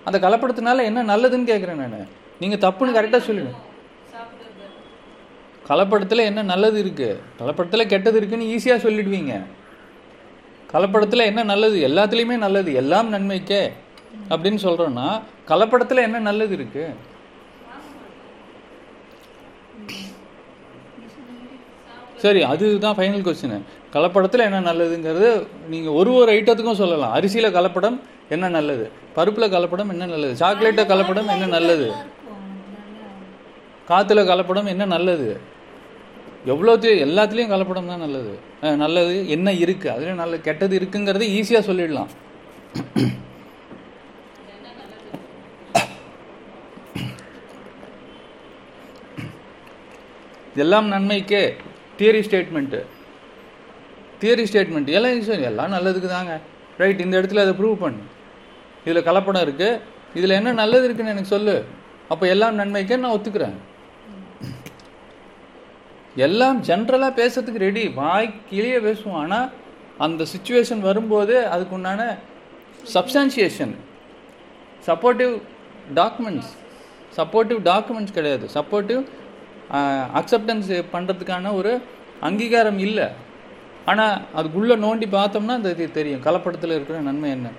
[0.05, 2.07] அந்த கலப்படத்தினால என்ன நல்லதுன்னு கேட்குறேன் நான்.
[2.41, 3.51] நீங்கள் தப்புன்னு கரெக்டாக சொல்லுங்க.
[5.69, 9.33] கலப்படத்தில் என்ன நல்லது இருக்குது கலப்படத்தில் கெட்டது இருக்குன்னு ஈஸியாக சொல்லிடுவீங்க.
[10.73, 11.77] கலப்படத்தில் என்ன நல்லது?
[11.89, 12.71] எல்லாத்துலேயுமே நல்லது.
[12.81, 13.61] எல்லாம் நன்மைக்கே
[14.33, 15.07] அப்படின்னு சொல்கிறோன்னா
[15.51, 17.09] கலப்படத்தில் என்ன நல்லது இருக்குது
[22.23, 23.61] சரி அதுதான் ஃபைனல் கொஸ்டின்
[23.93, 25.29] கலப்படத்தில் என்ன நல்லதுங்கிறது
[25.73, 27.13] நீங்கள் ஒரு ஒரு ஐட்டத்துக்கும் சொல்லலாம்.
[27.17, 27.97] அரிசியில் கலப்படம்
[28.35, 28.85] என்ன நல்லது?
[29.15, 30.33] பருப்பில் கலப்படம் என்ன நல்லது?
[30.41, 31.87] சாக்லேட்டில் கலப்படம் என்ன நல்லது?
[33.89, 35.29] காற்றுல கலப்படம் என்ன நல்லது?
[36.51, 38.33] எவ்வளோத்தையும் எல்லாத்துலேயும் கலப்படம் தான் நல்லது.
[38.83, 42.11] நல்லது என்ன இருக்குது அதில் நல்ல கெட்டது இருக்குங்கிறத ஈஸியாக சொல்லிடலாம்.
[50.63, 51.43] எல்லாம் நன்மைக்கே
[51.99, 52.79] தியரி ஸ்டேட்மெண்ட்டு
[54.21, 56.33] தியரி ஸ்டேட்மெண்ட் எல்லாம் எல்லாம் நல்லதுக்கு தாங்க.
[56.81, 58.03] ரைட் இந்த இடத்துல அதை ப்ரூவ் பண்ணு.
[58.85, 59.79] இதில் கலப்படம் இருக்குது
[60.17, 61.55] இதில் என்ன நல்லது இருக்குன்னு எனக்கு சொல்லு.
[62.13, 63.57] அப்போ எல்லாம் நன்மைக்கு நான் ஒத்துக்கிறேன்.
[66.25, 69.19] எல்லாம் ஜென்ரலாக பேசுறதுக்கு ரெடி வாய் கிளியே பேசுவோம்.
[69.23, 69.47] ஆனால்
[70.05, 72.01] அந்த சுச்சுவேஷன் வரும்போது அதுக்கு உண்டான
[72.95, 73.73] substantiation
[74.89, 75.33] supportive
[75.99, 76.51] documents
[77.17, 79.01] supportive documents கிடையாது சப்போர்ட்டிவ்
[80.19, 81.71] அக்செப்டன்ஸ் பண்ணுறதுக்கான ஒரு
[82.27, 83.07] அங்கீகாரம் இல்லை.
[83.91, 86.23] ஆனால் அதுக்குள்ளே நோண்டி பார்த்தோம்னா அந்த இது தெரியும்.
[86.25, 87.49] கலப்படத்தில் இருக்கிற நன்மை என்ன?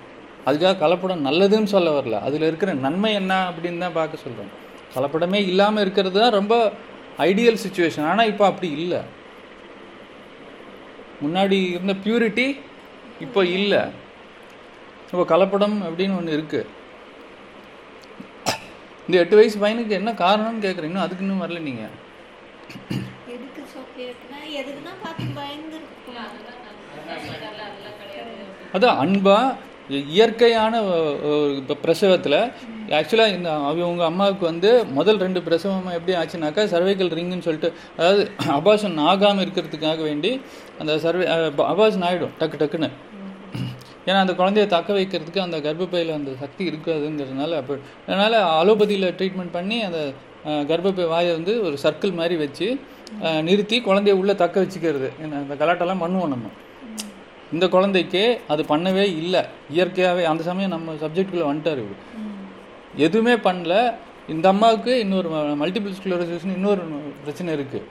[0.47, 2.17] அதுக்காக கலப்படம் நல்லதுன்னு சொல்ல வரல.
[2.27, 4.51] அதில் இருக்கிற நன்மை என்ன அப்படின்னு தான் பார்க்க சொல்கிறோம்
[4.95, 6.55] கலப்படமே இல்லாமல் இருக்கிறது தான் ரொம்ப
[7.27, 9.01] ஐடியல் சுச்சுவேஷன் ஆனால் இப்போ அப்படி இல்லை.
[11.23, 12.47] முன்னாடி இருந்த பியூரிட்டி
[13.25, 13.81] இப்போ இல்லை.
[15.11, 16.69] இப்போ கலப்படம் அப்படின்னு ஒன்று இருக்குது
[19.07, 21.93] இந்த எட்டு வயசு பையனுக்கு என்ன காரணம்னு கேட்குறீங்க இன்னும் அதுக்கு இன்னும் வரல நீங்கள்
[28.75, 29.37] அதான் அன்பா
[29.89, 30.73] இயற்கையான
[31.59, 32.37] இப்போ பிரசவத்தில்
[32.99, 38.23] ஆக்சுவலாக இந்த அவங்க அம்மாவுக்கு வந்து முதல் ரெண்டு பிரசவம் எப்படி ஆச்சுனாக்கா சர்வைக்கல் ரிங்குன்னு சொல்லிட்டு அதாவது
[38.57, 40.31] அபாஷன் ஆகாமல் இருக்கிறதுக்காக வேண்டி
[40.79, 41.25] அந்த சர்வே
[41.73, 42.89] அபாஷன் ஆகிடும் டக்கு டக்குன்னு.
[44.07, 47.73] ஏன்னா அந்த குழந்தைய தக்க வைக்கிறதுக்கு அந்த கர்ப்பப்பையில் அந்த சக்தி இருக்காதுங்கிறதுனால அப்போ
[48.07, 49.99] அதனால் அலோபதியில் ட்ரீட்மெண்ட் பண்ணி அந்த
[50.71, 52.67] கர்ப்பப்பை வாயை வந்து ஒரு சர்க்கிள் மாதிரி வச்சு
[53.47, 55.09] நிறுத்தி குழந்தைய உள்ளே தக்க வச்சுக்கிறது.
[55.41, 56.47] அந்த கலாட்டெல்லாம் பண்ணுவோம் நம்ம.
[57.53, 59.41] இந்த குழந்தைக்கு அது பண்ணவே இல்லை.
[59.75, 62.01] இயற்கையாகவே அந்த சமயம் நம்ம சப்ஜெக்டுக்குள்ளே வந்துட்டார் இவர்.
[63.05, 63.75] எதுவுமே பண்ணல.
[64.33, 65.29] இந்த அம்மாவுக்கு இன்னொரு
[65.61, 66.81] மல்டிபிள் ஸ்க்ளோரோசிஸ்னு இன்னொரு
[67.23, 67.87] பிரச்சனை இருக்குது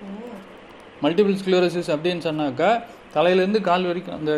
[1.05, 2.71] மல்டிபிள் ஸ்க்ளோரோசிஸ் அப்படின்னு சொன்னாக்கா
[3.15, 4.33] தலையிலேருந்து கால் வரைக்கும் அந்த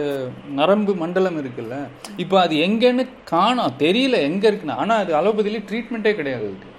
[0.59, 1.77] நரம்பு மண்டலம் இருக்குல்ல.
[2.23, 3.75] இப்போ அது எங்கேன்னு காணோம்.
[3.83, 4.81] தெரியல எங்கே இருக்குன்னு.
[4.85, 6.71] ஆனால் அது அலோபதியிலே ட்ரீட்மெண்ட்டே கிடையாது அதுக்கு.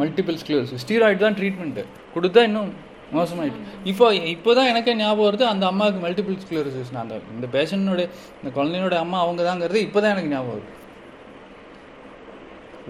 [0.00, 2.70] மல்டிபிள் ஸ்க்ளோரோசிஸ் ஸ்டீராய்டு தான் ட்ரீட்மெண்ட்டு கொடுத்தா இன்னும்
[3.16, 3.60] மோசமாயிட்டு.
[3.90, 8.02] இப்போ இப்போ தான் எனக்கே ஞாபகம் வருது அந்த அம்மாவுக்கு மல்டிபிள் ஸ்க்ளோரோசிஸ் அந்த இந்த பேஷண்ட்டோட
[8.40, 10.70] இந்த குழந்தையோட அம்மா அவங்க தாங்கிறது இப்போ தான் எனக்கு ஞாபகம் வருது.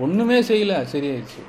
[0.05, 1.43] ஒன்றுமே செய்யல சரியாயிடுச்சு.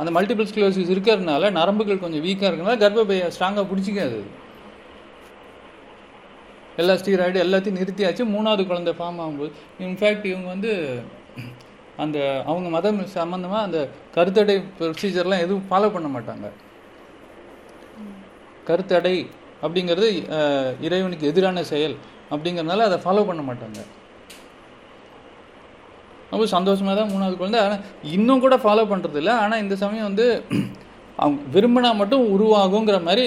[0.00, 4.16] அந்த மல்டிபிள் ஸ்க்ளோசிஸ் இருக்கிறதுனால நரம்புகள் கொஞ்சம் வீக்காக இருக்கிறனால கர்ப்பப்பையை ஸ்ட்ராங்காக பிடிச்சிக்காது.
[4.18, 4.26] அது.
[6.76, 8.24] எல்லா ஸ்டீராய்டு எல்லாத்தையும் நிறுத்தியாச்சு.
[8.34, 10.72] மூணாவது குழந்தை ஃபார்ம் ஆகும்போது இன்ஃபேக்ட் இவங்க வந்து
[12.02, 12.18] அந்த
[12.50, 13.78] அவங்க மதம் சம்மந்தமாக அந்த
[14.16, 16.48] கருத்தடை ப்ரொசீஜர்லாம் எதுவும் ஃபாலோ பண்ண மாட்டாங்க.
[18.68, 19.16] கருத்தடை
[19.64, 20.08] அப்படிங்கிறது
[20.86, 21.96] இறைவனுக்கு எதிரான செயல்
[22.32, 23.80] அப்படிங்கிறதுனால அதை ஃபாலோ பண்ண மாட்டாங்க.
[26.32, 27.60] ரொம்ப சந்தோஷமாக தான் மூணாவது குழந்தை.
[27.66, 27.84] ஆனால்
[28.16, 29.34] இன்னும் கூட ஃபாலோ பண்ணுறது இல்லை.
[29.42, 30.26] ஆனால் இந்த சமயம் வந்து
[31.22, 33.26] அவங்க விரும்பினா மட்டும் உருவாகுங்கிற மாதிரி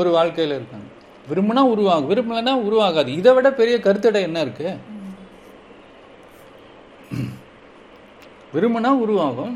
[0.00, 0.88] ஒரு வாழ்க்கையில் இருக்காங்க.
[1.30, 2.10] விரும்பினா உருவாகும்.
[2.12, 3.10] விரும்பலைன்னா உருவாகாது.
[3.20, 4.74] இதை விட பெரிய கருத்தடை என்ன இருக்குது
[8.54, 9.54] விரும்பினா உருவாகும்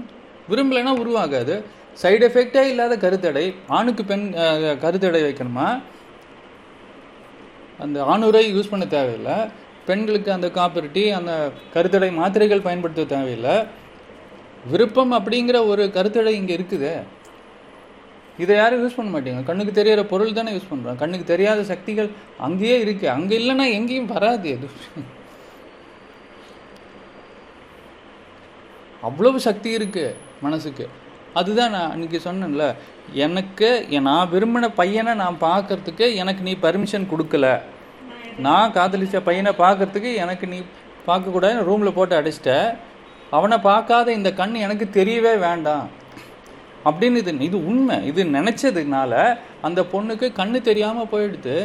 [0.51, 1.55] விரும்பலைன்னா உருவாகாது.
[2.03, 3.45] சைடு எஃபெக்டே இல்லாத கருத்தடை
[3.77, 4.27] ஆணுக்கு பெண்
[4.85, 5.69] கருத்தடை வைக்கணுமா?
[7.85, 9.37] அந்த ஆணுரை யூஸ் பண்ண தேவையில்லை.
[9.89, 11.33] பெண்களுக்கு அந்த காப்பரிட்டி அந்த
[11.75, 13.57] கருத்தடை மாத்திரைகள் பயன்படுத்த தேவையில்லை.
[14.73, 16.93] விருப்பம் அப்படிங்கிற ஒரு கருத்தடை இங்கே இருக்குது.
[18.43, 19.43] இதை யாரும் யூஸ் பண்ண மாட்டேங்க.
[19.51, 22.11] கண்ணுக்கு தெரியற பொருள் தானே யூஸ் பண்ணுறோம் கண்ணுக்கு தெரியாத சக்திகள்
[22.47, 24.69] அங்கேயே இருக்குது அங்கே இல்லைன்னா எங்கேயும் வராது அது
[29.07, 30.89] அவ்வளவு சக்தி இருக்குது மனசுக்கு.
[31.35, 32.65] அதுதான் நான் அன்றைக்கி சொன்னேன்ல
[33.27, 33.69] எனக்கு
[34.09, 37.49] நான் விரும்பின பையனை நான் பார்க்கறதுக்கு எனக்கு நீ பர்மிஷன் கொடுக்கல.
[38.47, 40.59] நான் காதலிச்ச பையனை பார்க்கறதுக்கு எனக்கு நீ
[41.07, 42.53] பார்க்கக்கூடாது ரூமில் போட்டு அடிச்சிட்ட.
[43.31, 45.87] அவனை பார்க்காத இந்த கண் எனக்கு தெரியவே வேண்டாம்.
[46.89, 47.97] அப்படின்னு இது இது உண்மை.
[48.11, 51.57] இது நினச்சதுனால அந்த பொண்ணுக்கு கண்ணு தெரியாமல் போயிடுது.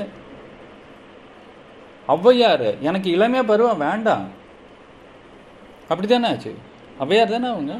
[2.14, 4.26] ஔவையார் எனக்கு இளமையாக பருவம் வேண்டாம்.
[5.90, 6.54] அப்படித்தானே ஆச்சு?
[7.04, 7.80] ஔவையார் தானே அவங்க?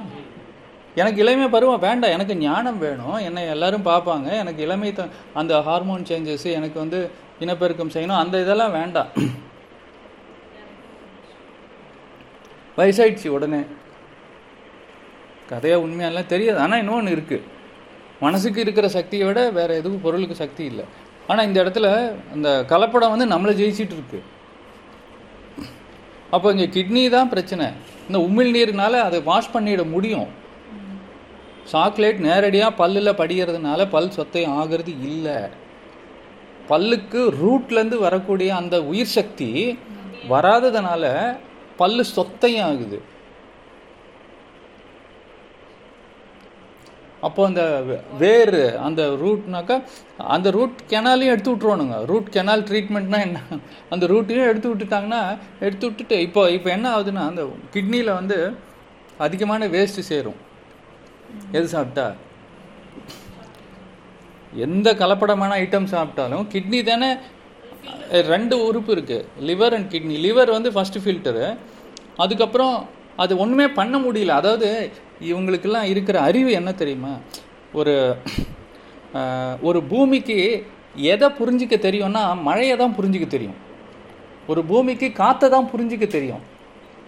[0.96, 3.14] எனக்கு இளமை பருவம் வேண்டாம் எனக்கு ஞானம் வேணும்.
[3.14, 4.32] என்னை எல்லாரும் பார்ப்பாங்க.
[4.32, 8.18] எனக்கு இளமை த- அந்த ஹார்மோன் சேஞ்சஸ் எனக்கு வந்து இனப்பெருக்கம் செய்யணும்.
[8.18, 9.08] அந்த இதெல்லாம் வேண்டாம்.
[12.78, 13.60] வயசாயிடுச்சு உடனே.
[15.50, 16.60] கதையாக உண்மையெல்லாம் தெரியாது.
[16.60, 17.42] ஆனால் இன்னொன்று இருக்குது
[18.20, 20.86] மனசுக்கு இருக்கிற சக்தியை விட வேறு எதுவும் பொருளுக்கு சக்தி இல்லை.
[21.28, 24.24] ஆனால் இந்த இடத்துல அந்த கலப்படம் வந்து நம்மளை ஜெயிச்சிட்டு இருக்கு.
[26.30, 27.66] அப்போ இங்கே கிட்னி தான் பிரச்சனை.
[28.10, 30.30] இந்த உமிழ்நீர்னால அதை வாஷ் பண்ணிட முடியும்.
[31.64, 35.38] சாக்லேட் நேரடியாக பல்லில் படிகிறதுனால பல் சொத்தை ஆகிறது இல்லை.
[36.70, 39.80] பல்லுக்கு ரூட்லேருந்து வரக்கூடிய அந்த உயிர் சக்தி
[40.30, 41.04] வராததுனால
[41.78, 43.02] பல்லு சொத்தையும் ஆகுது.
[47.28, 47.64] அப்போ அந்த
[48.22, 48.58] வேர்
[48.88, 49.76] அந்த ரூட்னாக்கா
[50.36, 53.40] அந்த ரூட் கெனாலையும் எடுத்து விட்ருவானுங்க ரூட் கெனால் ட்ரீட்மெண்ட்னா என்ன?
[53.94, 55.22] அந்த ரூட்டையும் எடுத்து விட்டுட்டாங்கன்னா
[55.66, 57.44] எடுத்து விட்டுட்டு இப்போ இப்போ என்ன ஆகுதுன்னா அந்த
[57.76, 58.38] கிட்னியில் வந்து
[59.26, 60.40] அதிகமான வேஸ்ட்டு சேரும்.
[61.58, 62.08] எது சாப்பிட்டா?
[64.66, 67.12] எந்த கலப்படமான ஐட்டம் சாப்பிட்டாலும் கிட்னி தானே
[68.34, 71.48] ரெண்டு உறுப்பு இருக்குது லிவர் அண்ட் கிட்னி லிவர் வந்து ஃபஸ்ட்டு ஃபில்டரு
[72.24, 72.76] அதுக்கப்புறம்
[73.24, 74.36] அது ஒன்றுமே பண்ண முடியல.
[74.42, 74.68] அதாவது
[75.24, 77.16] இவங்களுக்கெல்லாம் இருக்கிற அறிவு என்ன தெரியுமா?
[77.74, 78.16] ஒரு
[79.62, 83.56] ஒரு பூமிக்கு எதை புரிஞ்சிக்க தெரியும்னா மழையை தான் புரிஞ்சிக்க தெரியும்.
[84.48, 86.40] ஒரு பூமிக்கு காற்றை தான் புரிஞ்சிக்க தெரியும்.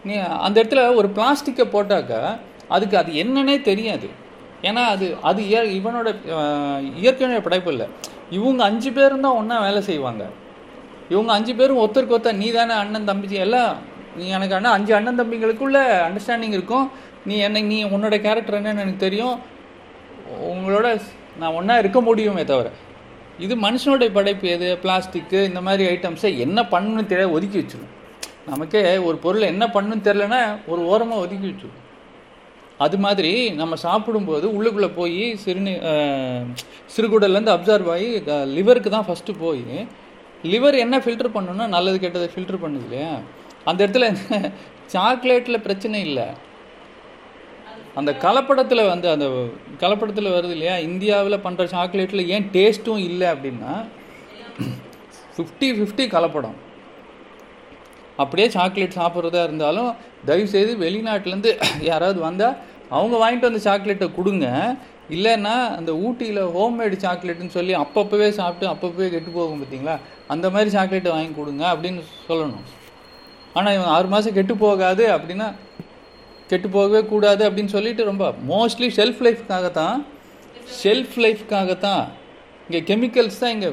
[0.03, 4.09] நீ அந்த இடத்துல ஒரு பிளாஸ்டிக்கை போட்டாக்கா அதுக்கு அது என்னன்னே தெரியாது.
[4.61, 6.15] ஏன்னா அது அது இய- இவனோட
[7.01, 7.87] இயற்கையுடைய படைப்பு இல்லை.
[8.29, 10.29] இவங்க அஞ்சு பேரும் தான் ஒன்றா வேலை செய்வாங்க.
[11.09, 13.75] இவங்க அஞ்சு பேரும் ஒருத்தருக்கு ஒருத்தர் நீ தானே அண்ணன் தம்பிச்சி எல்லாம்
[14.17, 16.89] நீ எனக்கு அண்ணன் அஞ்சு அண்ணன் தம்பிங்களுக்குள்ள அண்டர்ஸ்டாண்டிங் இருக்கும்.
[17.25, 19.35] நீ என்ன நீ உன்னோட கேரக்டர் என்னன்னு எனக்கு தெரியும்.
[20.51, 20.87] உங்களோட
[21.37, 22.67] நான் ஒன்றா இருக்க முடியுமே தவிர.
[23.39, 24.67] இது மனுஷனுடைய படைப்பு எது?
[24.83, 27.91] பிளாஸ்டிக்கு இந்த மாதிரி ஐட்டம்ஸை என்ன பண்ணுன்னு தெரிய ஒதுக்கி வச்சிடும்
[28.47, 31.81] நமக்கே ஒரு பொருள் என்ன பண்ணுன்னு தெரிலனா ஒரு ஓரமாக ஒதுக்கி வச்சிடும்
[32.77, 35.73] அது மாதிரி நம்ம சாப்பிடும்போது உள்ளுக்குள்ளே போய் சிறுநீ
[36.95, 38.09] சிறுகுடல்லேருந்து அப்சர்வ் ஆகி
[38.45, 39.63] லிவருக்கு தான் ஃபஸ்ட்டு போய்
[40.43, 43.11] லிவர் என்ன ஃபில்டர் பண்ணணும்னா நல்லது கெட்டதை ஃபில்டர் பண்ணுது இல்லையா?
[43.65, 44.07] அந்த இடத்துல
[44.93, 46.25] சாக்லேட்டில் பிரச்சனை இல்லை.
[47.99, 49.27] அந்த கலப்படத்தில் வந்து அந்த
[49.83, 50.75] கலப்படத்தில் வருது இல்லையா?
[50.89, 53.73] இந்தியாவில் பண்ணுற சாக்லேட்டில் ஏன் டேஸ்ட்டும் இல்லை அப்படின்னா
[55.37, 56.57] ஃபிஃப்டி ஃபிஃப்டி கலப்படம்.
[58.23, 59.89] அப்படியே சாக்லேட் சாப்பிட்றதா இருந்தாலும்
[60.27, 61.51] தயவுசெய்து வெளிநாட்டிலேருந்து
[61.89, 62.57] யாராவது வந்தால்
[62.97, 64.47] அவங்க வாங்கிட்டு வந்த சாக்லேட்டை கொடுங்க.
[65.15, 69.95] இல்லைன்னா அந்த ஊட்டியில் ஹோம்மேடு சாக்லேட்டுன்னு சொல்லி அப்பப்போவே சாப்பிட்டு அப்பப்போவே கெட்டு போகும் பார்த்தீங்களா?
[70.33, 72.65] அந்த மாதிரி சாக்லேட்டை வாங்கி கொடுங்க அப்படின்னு சொல்லணும்.
[73.57, 75.49] ஆனால் இவன் ஆறு மாதம் கெட்டு போகாது அப்படின்னா
[76.49, 79.97] கெட்டு போகவே கூடாது அப்படின்னு சொல்லிட்டு ரொம்ப மோஸ்ட்லி ஷெல்ஃப் லைஃப்க்காக தான்
[80.81, 82.03] ஷெல்ஃப் லைஃப்க்காக தான்
[82.67, 83.71] இங்கே கெமிக்கல்ஸ் தான் இங்கே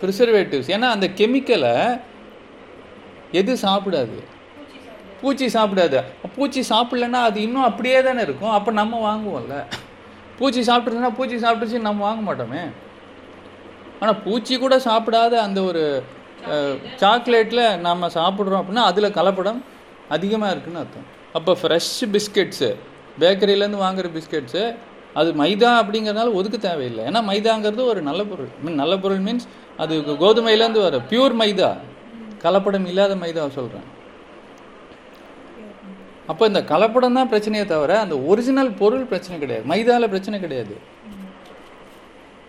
[0.00, 1.74] ப்ரிசர்வேட்டிவ்ஸ் ஏன்னா அந்த கெமிக்கலை
[3.40, 4.18] எது சாப்பிடாது?
[5.20, 6.00] பூச்சி சாப்பிடாது.
[6.34, 8.52] பூச்சி சாப்பிட்லன்னா அது இன்னும் அப்படியே தானே இருக்கும்.
[8.58, 9.56] அப்போ நம்ம வாங்குவோம்ல.
[10.38, 12.62] பூச்சி சாப்பிட்ருச்சுன்னா பூச்சி சாப்பிட்டுச்சு நம்ம வாங்க மாட்டோமே.
[14.00, 15.82] ஆனால் பூச்சி கூட சாப்பிடாத அந்த ஒரு
[17.02, 19.60] சாக்லேட்டில் நம்ம சாப்பிட்றோம் அப்படின்னா அதில் கலப்படம்
[20.16, 21.06] அதிகமாக இருக்குதுன்னு அர்த்தம்.
[21.38, 22.70] அப்போ ஃப்ரெஷ் பிஸ்கெட்ஸு
[23.22, 24.62] பேக்கரியிலேருந்து வாங்குற பிஸ்கெட்ஸு
[25.20, 27.02] அது மைதா அப்படிங்கிறதுனால ஒதுக்க தேவையில்லை.
[27.08, 28.50] ஏன்னா மைதாங்கிறது ஒரு நல்ல பொருள்.
[28.64, 29.46] மீன் நல்ல பொருள் மீன்ஸ்
[29.82, 29.94] அது
[30.24, 31.70] கோதுமையிலேருந்து வர பியூர் மைதா.
[32.44, 33.86] கலப்படம் இல்லாத மைதாவை சொல்கிறேன்
[36.30, 39.64] அப்போ இந்த கலப்படம் தான் பிரச்சனையே தவிர அந்த ஒரிஜினல் பொருள் பிரச்சனை கிடையாது.
[39.70, 40.74] மைதாவில் பிரச்சனை கிடையாது.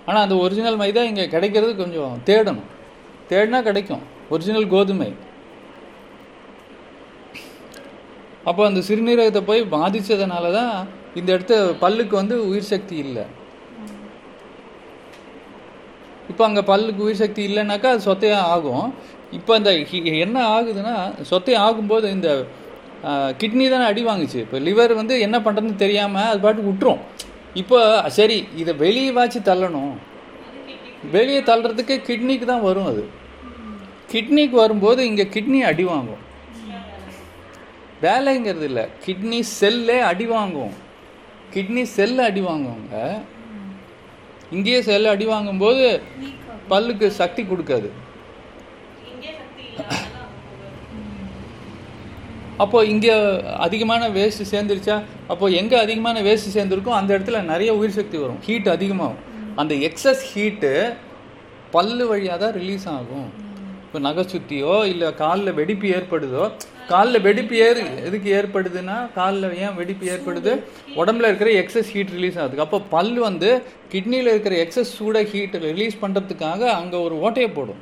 [0.07, 2.69] ஆனால் அந்த ஒரிஜினல் மைதா இங்கே கிடைக்கிறது கொஞ்சம் தேடணும்.
[3.31, 4.03] தேடினா கிடைக்கும்.
[4.33, 5.09] ஒரிஜினல் கோதுமை.
[8.47, 10.73] அப்போ அந்த சிறுநீரகத்தை போய் பாதிச்சதுனால தான்
[11.19, 13.25] இந்த இடத்த பல்லுக்கு வந்து உயிர் சக்தி இல்லை.
[16.31, 18.87] இப்போ அங்கே பல்லுக்கு உயிர் சக்தி இல்லைனாக்கா அது சொத்தையாக ஆகும்.
[19.37, 19.71] இப்போ அந்த
[20.25, 20.95] என்ன ஆகுதுன்னா
[21.31, 22.29] சொத்தை ஆகும்போது இந்த
[23.41, 24.39] கிட்னி தானே அடி வாங்குச்சு.
[24.45, 27.03] இப்போ லிவர் வந்து என்ன பண்ணுறதுன்னு தெரியாமல் அது பாட்டுக்கு விட்டுரும்
[27.61, 27.77] இப்போ
[28.17, 29.93] சரி இதை வெளியே வாச்சு தள்ளணும்.
[31.15, 33.03] வெளியே தள்ளுறதுக்கு கிட்னிக்கு தான் வரும் அது.
[34.13, 36.23] கிட்னிக்கு வரும்போது இங்கே கிட்னி அடி வாங்கும்.
[38.05, 40.75] வேலைங்கிறது இல்லை கிட்னி செல்லே அடி வாங்கும்
[41.53, 42.95] கிட்னி செல் அடி வாங்குவாங்க.
[44.55, 45.85] இங்கேயே செல் அடி வாங்கும்போது
[46.71, 47.89] பல்லுக்கு சக்தி கொடுக்காது.
[52.63, 53.13] அப்போ இங்கே
[53.65, 54.97] அதிகமான வேஸ்ட் சேர்ந்துருச்சா?
[55.33, 58.41] அப்போ எங்கே அதிகமான வேஸ்ட் சேர்ந்துருக்கோ அந்த இடத்துல நிறைய உயிர் சக்தி வரும்.
[58.47, 59.21] ஹீட் அதிகமாகும்.
[59.61, 60.73] அந்த எக்ஸஸ் ஹீட்டு
[61.75, 63.29] பல்லு வழியாக தான் ரிலீஸ் ஆகும்.
[63.85, 66.43] இப்போ நகை சுத்தியோ இல்லை காலில் வெடிப்பு ஏற்படுதோ
[66.91, 70.51] காலில் வெடிப்பு ஏறு எதுக்கு ஏற்படுதுன்னா காலில் ஏன் வெடிப்பு ஏற்படுது?
[70.99, 73.49] உடம்புல இருக்கிற எக்ஸஸ் ஹீட் ரிலீஸ் ஆகுது அப்போ பல் வந்து
[73.93, 77.81] கிட்னியில் இருக்கிற எக்ஸஸ் சூட ஹீட் ரிலீஸ் பண்ணுறதுக்காக அங்கே ஒரு ஓட்டையை போடும்.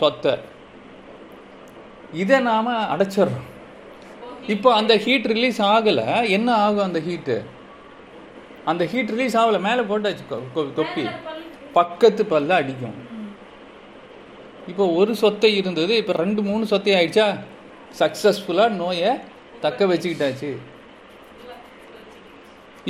[0.00, 0.34] சுத்த.
[2.22, 3.48] இதை நாம அடைச்சிடுறோம்.
[4.54, 6.08] இப்போ அந்த ஹீட் ரிலீஸ் ஆகலை.
[6.36, 7.36] என்ன ஆகும் அந்த ஹீட்டு
[8.70, 9.60] அந்த ஹீட் ரிலீஸ் ஆகலை.
[9.68, 10.24] மேலே போட்டாச்சு
[10.80, 11.04] தொப்பி.
[11.78, 12.98] பக்கத்து பல்ல அடிக்கும்.
[14.70, 17.26] இப்போ ஒரு சொத்தை இருந்தது இப்போ ரெண்டு மூணு சொத்தை ஆயிடுச்சா?
[18.00, 19.10] சக்ஸஸ்ஃபுல்லாக நோயை
[19.64, 20.50] தக்க வச்சுக்கிட்டாச்சு.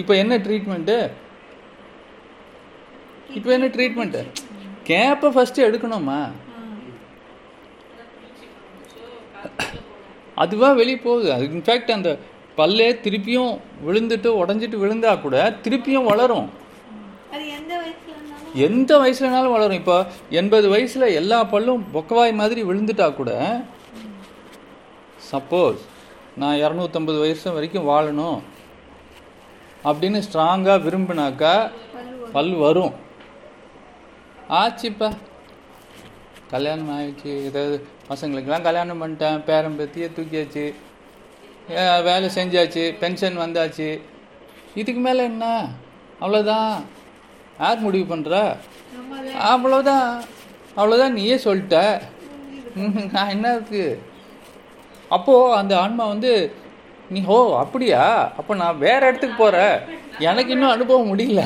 [0.00, 0.96] இப்போ என்ன ட்ரீட்மெண்ட்டு
[3.38, 4.22] இப்போ என்ன ட்ரீட்மெண்ட்டு
[4.88, 6.20] கேப்பை ஃபஸ்ட்டு எடுக்கணுமா?
[10.42, 11.28] அதுவாக வெளியே போகுது.
[11.34, 12.10] அது இன்ஃபேக்ட் அந்த
[12.58, 13.52] பல்லே திருப்பியும்
[13.86, 16.48] விழுந்துட்டு உடஞ்சிட்டு விழுந்தா கூட திருப்பியும் வளரும்
[17.34, 19.76] அது எந்த வயசுல இருந்தாலும் எந்த வயசுலனாலும் வளரும்.
[19.76, 23.60] இப்போ எண்பது வயசில் எல்லா பல்லும் பொக்கவாய் மாதிரி விழுந்துட்டா கூட
[25.32, 25.78] சப்போஸ்
[26.36, 28.40] நான் இரநூத்தம்பது வயசு வரைக்கும் வாழணும்
[29.84, 31.70] அப்படின்னு ஸ்ட்ராங்காக விரும்பினாக்கா
[32.32, 32.94] பல் வரும்.
[34.48, 35.12] ஆச்சுப்பா.
[36.50, 37.44] கல்யாணம் ஆயிடுச்சு.
[37.44, 39.42] ஏதாவது பசங்களுக்கெல்லாம் கல்யாணம் பண்ணிட்டேன்.
[39.48, 40.74] பேரம்பத்தியை தூக்கியாச்சு.
[42.02, 42.98] வேலை செஞ்சாச்சு.
[42.98, 44.00] பென்ஷன் வந்தாச்சு.
[44.74, 45.68] இதுக்கு மேலே என்ன?
[46.20, 46.82] அவ்வளோதான்
[47.60, 48.42] யார் முடிவு பண்ணுறா
[49.50, 50.08] அவ்வளோதான்
[50.76, 51.78] அவ்வளோதான் நீயே சொல்லிட்ட.
[52.76, 53.84] ம், நான் என்ன இருக்கு?
[55.10, 56.32] அப்போது அந்த ஆன்மா வந்து
[57.10, 58.02] நீ ஓ அப்படியா?
[58.40, 59.74] அப்போ நான் வேறு இடத்துக்கு போகிறேன்
[60.20, 61.42] எனக்கு இன்னும் அனுபவம் முடியல.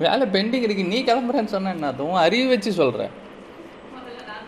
[0.00, 0.84] வேலை பெண்டிங் இருக்கு.
[0.84, 3.14] நீ கிளம்புறேன்னு சொன்ன என்ன அதுவும் அறிவு வச்சு சொல்கிறேன்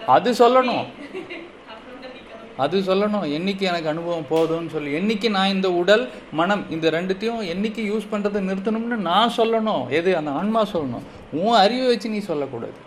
[0.07, 2.48] அது சொல்லணும் அப்புறம் தான் நீ கிளம்பு.
[2.65, 3.27] அது சொல்லணும்.
[3.37, 4.91] என்னைக்கு எனக்கு அனுபவம் போதும்னு சொல்லி.
[4.99, 6.05] என்னைக்கு நான் இந்த உடல்
[6.39, 9.85] மனம் இந்த ரெண்டுத்தையும் என்னைக்கு யூஸ் பண்ணுறதை நிறுத்தணும்னு நான் சொல்லணும்.
[9.99, 10.11] எது?
[10.21, 11.07] அந்த ஆன்மா சொல்லணும்.
[11.43, 12.79] உன் அறிவை வச்சு நீ சொல்லக்கூடாது.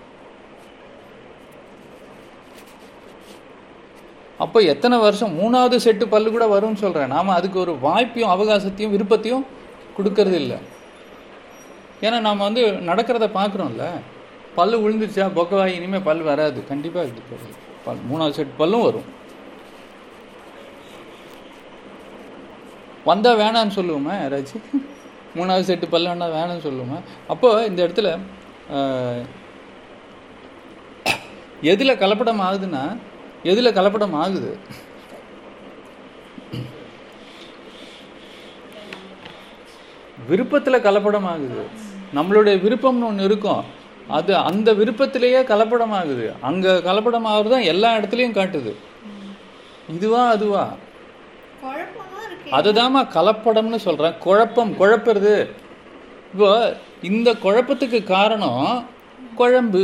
[4.43, 5.33] அப்போ எத்தனை வருஷம்?
[5.39, 9.45] மூணாவது செட்டு பல்லு கூட வரும்னு சொல்கிறேன் நாம் அதுக்கு ஒரு வாய்ப்பையும் அவகாசத்தையும் விருப்பத்தையும்
[9.97, 10.57] கொடுக்கறது இல்லை.
[12.05, 13.87] ஏன்னா நாம் வந்து நடக்கிறத பார்க்குறோம்ல.
[14.55, 15.25] பல்லு விழுந்துருச்சா?
[15.39, 16.59] பொக்கவாய் இனிமேல் பல் வராது.
[16.67, 17.21] கண்டிப்பாக இது
[17.85, 19.09] பல் மூணாவது செட் பல்லும் வரும்.
[23.09, 24.65] வந்தால் வேணான்னு சொல்லுவோமே யாராச்சும்
[25.37, 26.97] மூணாவது செட்டு பல்லு வேணா வேணாம்னு சொல்லுவோமா.
[27.33, 28.09] அப்போ இந்த இடத்துல
[31.71, 32.83] எதில் கலப்படம் ஆகுதுன்னா
[33.51, 34.51] எதில் கலப்படம் ஆகுது?
[40.29, 41.61] விருப்பத்தில் கலப்படம் ஆகுது.
[42.17, 43.63] நம்மளுடைய விருப்பம்னு ஒன்று இருக்கும்.
[44.17, 46.25] அது அந்த விருப்பத்திலேயே கலப்படம் ஆகுது.
[46.49, 48.71] அங்கே கலப்படம் ஆகுறது தான் எல்லா இடத்துலையும் காட்டுது.
[49.95, 50.63] இதுவா அதுவா?
[52.57, 55.35] அதுதாம்மா கலப்படம்னு சொல்கிறேன் குழப்பம் குழப்புறது.
[56.31, 56.49] இப்போ
[57.09, 58.65] இந்த குழப்பத்துக்கு காரணம்
[59.39, 59.83] குழம்பு.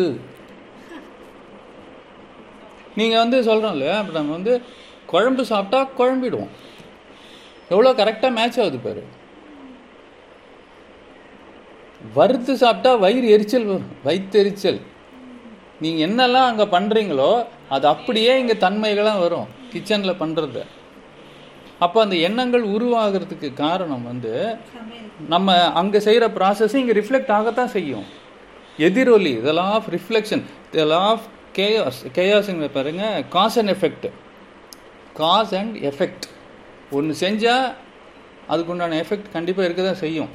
[2.99, 4.53] நீங்கள் வந்து சொல்கிறோம் இல்லையா இப்போ நம்ம வந்து
[5.11, 6.53] குழம்பு சாப்பிட்டா குழம்பிடுவோம்.
[7.73, 9.03] எவ்வளோ கரெக்டாக மேட்ச் ஆகுது பாரு.
[12.17, 14.79] வறுத்து சாப்பிட்டா வயிறு எரிச்சல் வரும் வயிற்றெரிச்சல்
[15.83, 17.31] நீங்கள் என்னெல்லாம் அங்கே பண்ணுறீங்களோ
[17.75, 20.61] அது அப்படியே இங்கே தன்மைகளாக வரும் கிச்சனில் பண்ணுறது
[21.85, 24.33] அப்போ அந்த எண்ணங்கள் உருவாகிறதுக்கு காரணம் வந்து
[25.33, 28.07] நம்ம அங்கே செய்கிற ப்ராசஸ் இங்கே ரிஃப்ளெக்ட் ஆகத்தான் செய்யும்.
[28.87, 33.03] எதிரொலி இதெல்லாம் ஆஃப் ரிஃப்ளெக்ஷன் இதெல்லாம் ஆஃப் கேயாஸ் கேயாஸுங்க பாருங்க
[33.35, 34.07] cause and effect
[35.19, 36.25] cause and effect
[36.97, 37.67] ஒன்று செஞ்சால்
[38.53, 40.31] அதுக்குண்டான எஃபெக்ட் கண்டிப்பாக இருக்க தான் செய்யும்.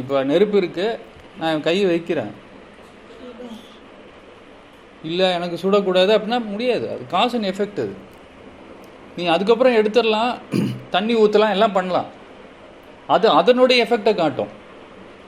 [0.00, 0.98] இப்போ நெருப்பு இருக்குது
[1.40, 2.32] நான் கையை வைக்கிறேன்.
[5.10, 6.86] இல்லை எனக்கு சுடக்கூடாது அப்படின்னா முடியாது.
[6.94, 7.94] அது காஸ் அண்ட் எஃபெக்ட் அது.
[9.16, 10.32] நீ அதுக்கப்புறம் எடுத்துடலாம்
[10.94, 12.08] தண்ணி ஊற்றலாம் எல்லாம் பண்ணலாம்.
[13.14, 14.52] அது அதனுடைய எஃபெக்டை காட்டும்.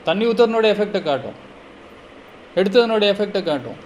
[0.09, 1.37] தண்ணி ஊற்றுறதுனுடைய எஃபெக்டை காட்டும்.
[2.61, 3.79] எடுத்ததனுடைய எஃபெக்டை காட்டும்.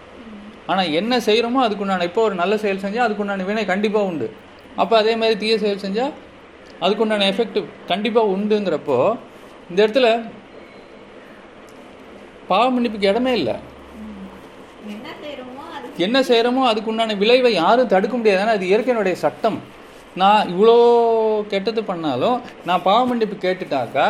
[0.71, 4.27] ஆனால் என்ன செய்கிறோமோ அதுக்குண்டான இப்போ ஒரு நல்ல செயல் செஞ்சால் அதுக்குண்டான வினை கண்டிப்பாக உண்டு.
[4.83, 6.13] அப்போ அதே மாதிரி தீய செயல் செஞ்சால்
[6.85, 7.59] அதுக்குண்டான எஃபெக்ட்
[7.91, 8.99] கண்டிப்பாக உண்டுங்கிறப்போ
[9.71, 10.09] இந்த இடத்துல
[12.51, 13.57] பாவ மன்னிப்புக்கு இடமே இல்லை.
[16.07, 18.41] என்ன செய்கிறோமோ அதுக்குண்டான விளைவை யாரும் தடுக்க முடியாது.
[18.45, 19.59] ஏன்னா அது இயற்கையினுடைய சட்டம்.
[20.19, 20.77] நான் இவ்வளோ
[21.53, 24.09] கெட்டது பண்ணாலும் நான் பாவ மன்னிப்பு கேட்டுட்டாக்கா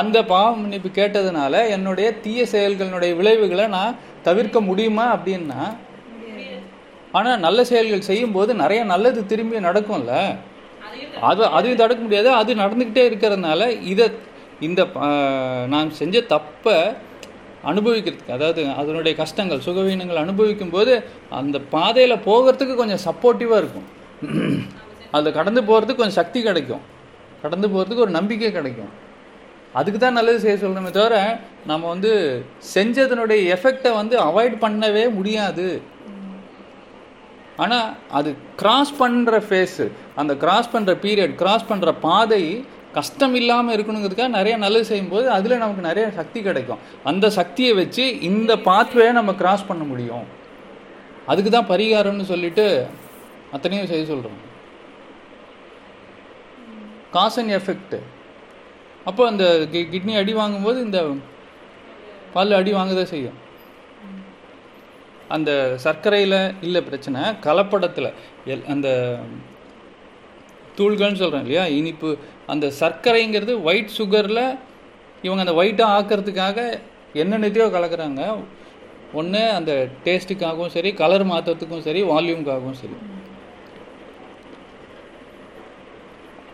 [0.00, 5.62] அந்த பாவ மன்னிப்பு கேட்டதுனால என்னுடைய தீய செயல்களினுடைய விளைவுகளை நான் தவிர்க்க முடியுமா அப்படின்னா
[7.18, 10.12] ஆனால் நல்ல செயல்கள் செய்யும்போது நிறைய நல்லது திரும்பி நடக்கும்ல.
[11.28, 14.06] அது அதையும் தடுக்க முடியாது அது நடந்துக்கிட்டே இருக்கிறதுனால இதை
[14.60, 14.80] இந்த
[15.72, 16.76] நான் செஞ்ச தப்பை
[17.70, 20.92] அனுபவிக்கிறதுக்கு அதாவது அதனுடைய கஷ்டங்கள் சுகவீனங்கள் அனுபவிக்கும் போது
[21.30, 23.88] அந்த பாதையில் போகிறதுக்கு கொஞ்சம் சப்போர்ட்டிவாக இருக்கும்.
[25.14, 26.82] அதில் கடந்து போகிறதுக்கு கொஞ்சம் சக்தி கிடைக்கும்.
[27.42, 28.90] கடந்து போகிறதுக்கு ஒரு நம்பிக்கை கிடைக்கும்.
[29.78, 31.16] அதுக்கு தான் நல்லது செய்ய சொல்லணுமே தவிர
[31.70, 32.12] நம்ம வந்து
[32.74, 35.68] செஞ்சதனுடைய எஃபெக்டை வந்து அவாய்ட் பண்ணவே முடியாது.
[37.64, 38.30] ஆனால் அது
[38.60, 39.86] கிராஸ் பண்ணுற ஃபேஸு
[40.20, 42.42] அந்த கிராஸ் பண்ணுற பீரியட் கிராஸ் பண்ணுற பாதை
[42.98, 46.80] கஷ்டம் இல்லாமல் இருக்கணுங்கிறதுக்காக நிறைய நல்லது செய்யும்போது அதில் நமக்கு நிறைய சக்தி கிடைக்கும்.
[47.10, 50.26] அந்த சக்தியை வச்சு இந்த பாத்வே நம்ம கிராஸ் பண்ண முடியும்.
[51.30, 52.66] அதுக்கு தான் பரிகாரம்னு சொல்லிட்டு
[53.54, 54.40] அத்தனையும் செய்ய சொல்கிறோம்
[57.16, 57.96] காஸ் அண்ட் எஃபெக்ட்
[59.08, 59.44] அப்போ அந்த
[59.92, 60.98] கிட்னி அடி வாங்கும்போது இந்த
[62.34, 63.38] பல் அடி வாங்க செய்யும்.
[65.34, 65.50] அந்த
[65.84, 68.08] சர்க்கரையில் இல்லை பிரச்சனை கலப்படத்தில்
[68.52, 68.88] எல் அந்த
[70.78, 72.10] தூள்கள்னு சொல்கிறேன் இல்லையா இனிப்பு
[72.52, 74.44] அந்த சர்க்கரைங்கிறது ஒயிட் சுகரில்
[75.26, 76.58] இவங்க அந்த ஒயிட்டாக ஆக்கிறதுக்காக
[77.22, 78.22] என்னென்னத்தையோ கலக்கிறாங்க.
[79.20, 79.72] ஒன்று அந்த
[80.04, 82.96] டேஸ்ட்டுக்காகவும் சரி கலர் மாற்றுறதுக்கும் சரி வால்யூம்காகவும் சரி.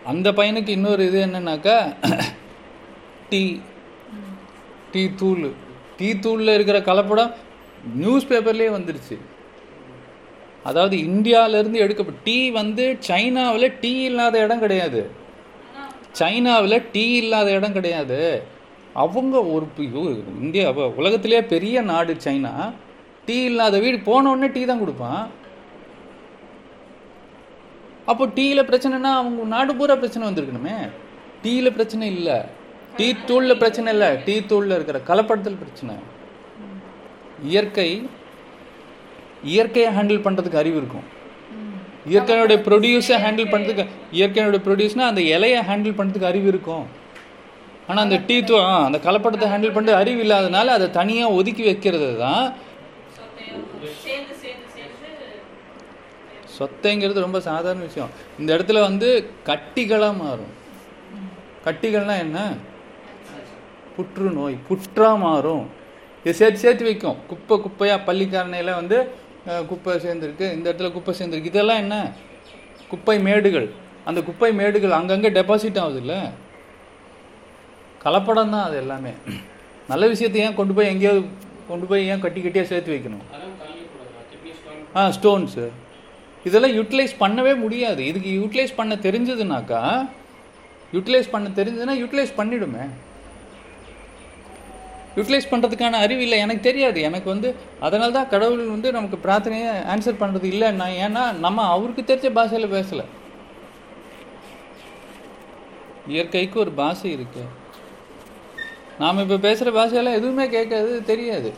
[0.07, 1.95] அந்த பையனுக்கு இன்னொரு இது என்னன்னாக்கா
[3.29, 3.59] டீ
[4.91, 5.51] டீ தூள்.
[5.97, 7.33] டீ தூளில் இருக்கிற கலப்படம்
[7.95, 9.17] நியூஸ் பேப்பர்லேயே வந்துருச்சு.
[10.63, 15.11] அதாவது இந்தியாவிலேருந்து எடுக்கப்பட்ட டீ வந்து சைனாவில் டீ இல்லாத இடம் கிடையாது.
[16.11, 18.43] சைனாவில் டீ இல்லாத இடம் கிடையாது.
[18.93, 19.67] அவங்க ஒரு
[20.41, 22.73] இந்தியா அவ- உலகத்திலேயே பெரிய நாடு சைனா.
[23.25, 25.27] டீ இல்லாத வீடு போன உடனே டீ தான் கொடுப்பான்.
[28.11, 30.77] அப்போ டீயில் பிரச்சனைனா அவங்க நாடு பூரா பிரச்சனை வந்திருக்கணுமே.
[31.43, 32.37] டீயில் பிரச்சனை இல்லை.
[32.97, 34.09] டீ தூளில் பிரச்சனை இல்லை.
[34.25, 35.95] டீ தூளில் இருக்கிற கலப்படத்தில் பிரச்சனை.
[37.51, 37.89] இயற்கை
[39.53, 41.07] இயற்கையை ஹேண்டில் பண்ணுறதுக்கு அறிவு இருக்கும்.
[42.11, 43.83] இயற்கையோடைய ப்ரொடியூஸை ஹேண்டில் பண்ணுறதுக்கு
[44.17, 46.85] இயற்கையினுடைய ப்ரொடியூஸ்னால் அந்த இலையை ஹேண்டில் பண்ணுறதுக்கு அறிவு இருக்கும்.
[47.89, 48.55] ஆனால் அந்த டீ தூ
[48.87, 52.45] அந்த கலப்படத்தை ஹேண்டில் பண்ணுறது அறிவு இல்லாதனால அதை தனியாக ஒதுக்கி வைக்கிறது தான்
[53.17, 53.65] சொத்தையும்
[54.05, 55.27] சேர்ந்து சேர்ந்து சேர்ந்து
[56.59, 58.11] சொத்தைங்கிறது ரொம்ப சாதாரண விஷயம்.
[58.39, 59.09] இந்த இடத்துல வந்து
[59.49, 60.53] கட்டிகளாக மாறும்.
[61.65, 62.39] கட்டிகள்னா என்ன?
[63.95, 65.65] புற்றுநோய் புற்றா மாறும்.
[66.23, 67.17] இது சேர்த்து சேர்த்து வைக்கும்.
[67.29, 68.97] குப்பை குப்பையாக பள்ளிக்காரணையில் வந்து
[69.71, 70.45] குப்பை சேர்ந்துருக்கு.
[70.55, 71.51] இந்த இடத்துல குப்பை சேர்ந்துருக்கு.
[71.53, 71.95] இதெல்லாம் என்ன?
[72.91, 73.67] குப்பை மேடுகள்.
[74.09, 76.15] அந்த குப்பை மேடுகள் அங்கங்கே டெபாசிட் ஆகுதுல்ல?
[78.03, 79.13] கலப்படம் தான் அது எல்லாமே.
[79.91, 81.13] நல்ல விஷயத்தை ஏன் கொண்டு போய் எங்கேயோ
[81.71, 83.25] கொண்டு போய் ஏன் கட்டி கட்டியாக சேர்த்து வைக்கணும்?
[84.97, 85.65] ஆ ஸ்டோன்ஸு
[86.45, 88.01] இதெல்லாம் யூட்டிலைஸ் பண்ணவே முடியாது.
[88.11, 89.81] இதுக்கு யூட்டிலைஸ் பண்ண தெரிஞ்சதுனாக்கா
[90.95, 92.85] யூட்டிலைஸ் பண்ண தெரிஞ்சதுன்னா யூட்டிலைஸ் பண்ணிவிடுமே
[95.17, 96.37] யூட்டிலைஸ் பண்ணுறதுக்கான அறிவு இல்லை.
[96.45, 96.99] எனக்கு தெரியாது.
[97.07, 97.49] எனக்கு வந்து
[97.85, 103.05] அதனால தான் கடவுள் வந்து நமக்கு பிரார்த்தனையை ஆன்சர் பண்ணுறது இல்லைன்னா ஏன்னா நம்ம அவருக்கு தெரிஞ்ச பாஷையில் பேசலை.
[106.13, 107.45] இயற்கைக்கு ஒரு பாஷை இருக்கு.
[109.01, 111.49] நாம் இப்போ பேசுகிற பாஷையெல்லாம் எதுவுமே கேட்காது தெரியாது.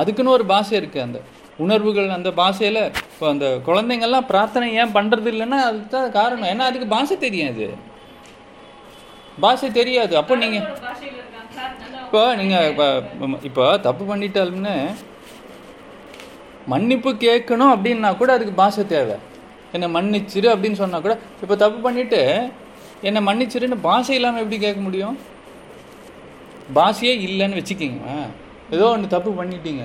[0.00, 1.20] அதுக்குன்னு ஒரு பாஷை இருக்குது அந்த.
[1.64, 6.50] உணர்வுகள் அந்த பாஷையில் இப்போ அந்த குழந்தைங்கள்லாம் பிரார்த்தனை ஏன் பண்ணுறது இல்லைன்னா அதுக்கு தான் காரணம்.
[6.52, 7.66] ஏன்னா அதுக்கு பாஷை தெரியாது.
[9.44, 10.12] பாஷை தெரியாது.
[10.20, 10.66] அப்போ நீங்கள்
[12.04, 12.86] இப்போ நீங்கள் இப்போ
[13.48, 14.76] இப்போ தப்பு பண்ணிட்டாலும்னு
[16.72, 19.16] மன்னிப்பு கேட்கணும் அப்படின்னா கூட அதுக்கு பாஷை தேவை.
[19.74, 22.20] என்னை மன்னிச்சிரு அப்படின்னு சொன்னால் கூட இப்போ தப்பு பண்ணிட்டு
[23.08, 25.16] என்னை மன்னிச்சிருன்னு பாஷை இல்லாமல் எப்படி கேட்க முடியும்?
[26.78, 28.08] பாஷையே இல்லைன்னு வச்சுக்கிங்க.
[28.74, 29.84] ஏதோ ஒன்று தப்பு பண்ணிட்டீங்க.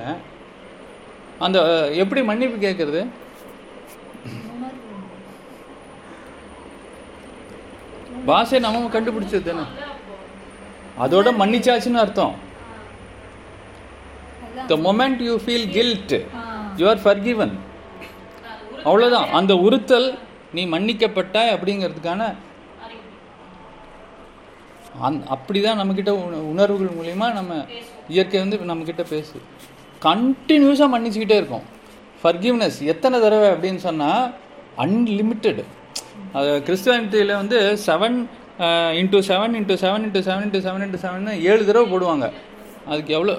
[1.39, 1.57] அந்த
[1.97, 3.01] எப்படி மன்னிப்பு கேட்குறது
[8.25, 9.65] பாஷை நம்ம கண்டுபிடிச்சது தானே?
[10.97, 12.35] அதோட மன்னிச்சாச்சுன்னு அர்த்தம்.
[14.67, 16.13] The moment you feel guilt
[16.77, 17.53] you are forgiven
[18.85, 20.07] அவ்வளோதான் அந்த உறுத்தல்
[20.53, 22.23] நீ மன்னிக்கப்பட்டாய் அப்படிங்கிறதுக்கான
[25.01, 27.53] அந் அப்படி தான் நம்மக்கிட்ட உண- உணர்வுகள் மூலிமா நம்ம
[28.09, 29.37] இயற்கை வந்து நம்மக்கிட்ட பேசு
[30.07, 31.65] கண்டினியூஸாக மன்னிச்சுக்கிட்டே இருக்கும்.
[32.21, 34.23] ஃபர்கிவ்னஸ் எத்தனை தடவை அப்படின்னு சொன்னால்
[34.83, 35.63] அன்லிமிட்டெட்
[36.37, 38.17] அது கிறிஸ்துவானிட்டியில் வந்து seven
[39.01, 42.25] into seven into seven into seven into seven into seven ஏழு தடவை போடுவாங்க.
[42.89, 43.33] அதுக்கு எவ்வளோ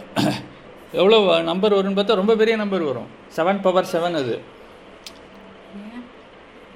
[1.01, 3.09] எவ்வளோ நம்பர் வரும்னு பார்த்தா ரொம்ப பெரிய நம்பர் வரும்.
[3.37, 4.35] செவன் பவர் செவன் அது.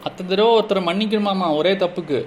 [0.07, 2.21] அத்தனை தடவை ஒருத்தரை மன்னிக்கணுமாமா ஒரே தப்புக்கு.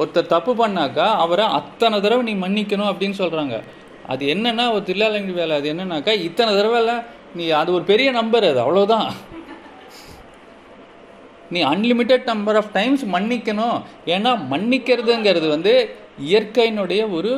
[0.00, 3.56] ஒருத்தர் தப்பு பண்ணாக்கா அவரை அத்தனை தடவை நீ மன்னிக்கணும் அப்படின்னு சொல்கிறாங்க
[4.08, 7.02] அது என்னன்னா ஒரு தில்லாலங்கி வேலை அது என்னன்னாக்கா இத்தனை தடவைலாம்
[7.34, 9.08] நீ அது ஒரு பெரிய நம்பர் அது அவ்வளோதான்
[11.50, 13.76] நீ அன்லிமிட்டெட் நம்பர் ஆஃப் டைம்ஸ் மன்னிக்கணும்.
[14.14, 15.72] ஏன்னா மன்னிக்கிறதுங்கிறது வந்து
[16.30, 17.32] இயற்கையினுடைய ஒரு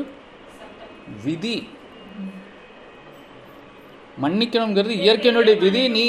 [1.24, 1.56] விதி.
[4.22, 5.83] மன்னிக்கணுங்கிறது இயற்கையினுடைய விதி.
[5.96, 6.04] நீ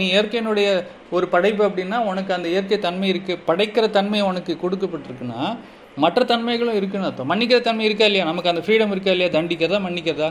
[0.00, 0.68] நீ இயற்கையினுடைய
[1.10, 3.34] ஒரு படைப்பு அப்படின்னா உனக்கு அந்த இயற்கை தன்மை இருக்கு.
[3.48, 5.42] படைக்கிற தன்மை உனக்கு கொடுக்கப்பட்டிருக்குன்னா
[6.02, 7.28] மற்ற தன்மைகளும் இருக்குன்னு அர்த்தம்.
[7.32, 8.24] மன்னிக்கிற தன்மை இருக்கா இல்லையா?
[8.30, 9.30] நமக்கு அந்த ஃப்ரீடம் இருக்கா இல்லையா?
[9.36, 10.28] தண்டிக்கிறதா மன்னிக்கிறதா?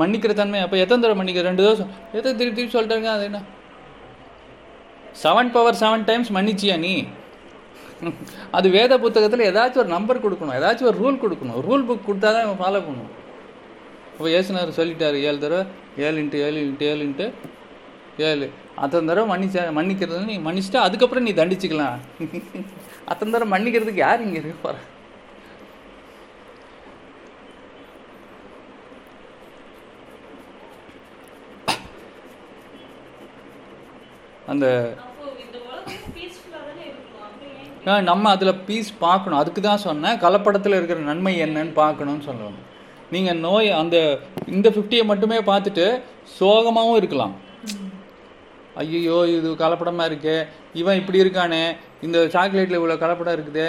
[0.00, 1.44] மன்னிக்கிற தன்மை அப்போ எத்தனை தடவை மன்னிக்கிற?
[1.50, 3.38] ரெண்டு தோசம் எத்தனை திருப்பி திருப்பி சொல்லிட்டாங்க அது என்ன?
[5.22, 6.94] செவன் பவர் செவன் டைம்ஸ் மன்னிச்சியா நீ?
[8.56, 10.56] அது வேத புத்தகத்தில் ஏதாச்சும் ஒரு நம்பர் கொடுக்கணும்.
[10.58, 11.60] ஏதாச்சும் ஒரு ரூல் கொடுக்கணும்.
[11.68, 13.12] ரூல் புக் கொடுத்தா தான் இவன் ஃபாலோ பண்ணும்
[14.12, 15.62] இப்போ ஏசுனார் சொல்லிட்டாரு ஏழு தடவை
[16.06, 17.26] ஏழு இன்ட்டு ஏழு இன்ட்டு ஏழு இன்ட்டு
[18.28, 18.46] ஏழு.
[18.76, 21.96] அத்தனை தடவை மன்னிச்சா மன்னிக்கிறது நீ மன்னிச்சிட்டா அதுக்கப்புறம் நீ தண்டிச்சுக்கலாம்.
[23.04, 24.76] அத்தனை தடவை மன்னிக்கிறதுக்கு யார் இங்கே இருக்க போகிற
[34.52, 34.66] அந்த
[37.90, 39.40] ஆ, நம்ம அதில் பீஸ் பார்க்கணும்.
[39.40, 40.18] அதுக்கு தான் சொன்னேன்.
[40.22, 42.56] கலப்படத்தில் இருக்கிற நன்மை என்னன்னு பார்க்கணும்னு சொல்லணும்.
[43.14, 43.96] நீங்கள் நோய் அந்த
[44.54, 45.84] இந்த ஃபிஃப்டியை மட்டுமே பார்த்துட்டு
[46.38, 47.34] சோகமாகவும் இருக்கலாம்.
[48.82, 50.36] ஐயோ இது கலப்படமாக இருக்கே.
[50.80, 51.62] இவன் இப்படி இருக்கானே.
[52.06, 53.66] இந்த சாக்லேட்டில் இவ்வளோ கலப்படம் இருக்குது.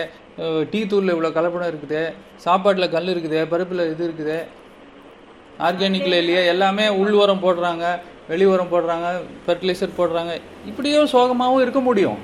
[0.71, 2.01] டீ தூளில் இவ்வளோ கலப்படம் இருக்குது.
[2.45, 3.41] சாப்பாட்டில் கல் இருக்குது.
[3.51, 4.37] பருப்பில் இது இருக்குது.
[5.67, 6.41] ஆர்கானிக்கில் இல்லையா?
[6.53, 7.85] எல்லாமே உள் உரம் போடுறாங்க.
[8.31, 9.07] வெளி உரம் போடுறாங்க.
[9.45, 10.33] ஃபெர்டிலைசர் போடுறாங்க.
[10.71, 12.19] இப்படியோ சோகமாகவும் இருக்க முடியும்.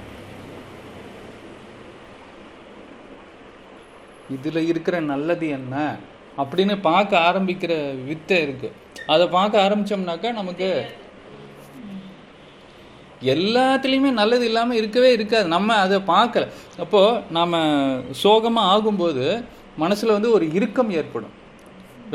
[4.36, 5.76] இதில் இருக்கிற நல்லது என்ன?
[6.42, 7.74] அப்படின்னு பார்க்க ஆரம்பிக்கிற
[8.10, 8.70] வித்தை இருக்கு.
[9.14, 10.68] அதை பார்க்க ஆரம்பிச்சோம்னாக்கா நமக்கு
[13.34, 15.48] எல்லாத்துலேயுமே நல்லது இல்லாமல் இருக்கவே இருக்காது.
[15.56, 16.46] நம்ம அதை பார்க்கல.
[16.84, 17.56] அப்போது நாம்
[18.24, 19.26] சோகமாக ஆகும்போது
[19.84, 21.36] மனசில் வந்து ஒரு இறுக்கம் ஏற்படும்.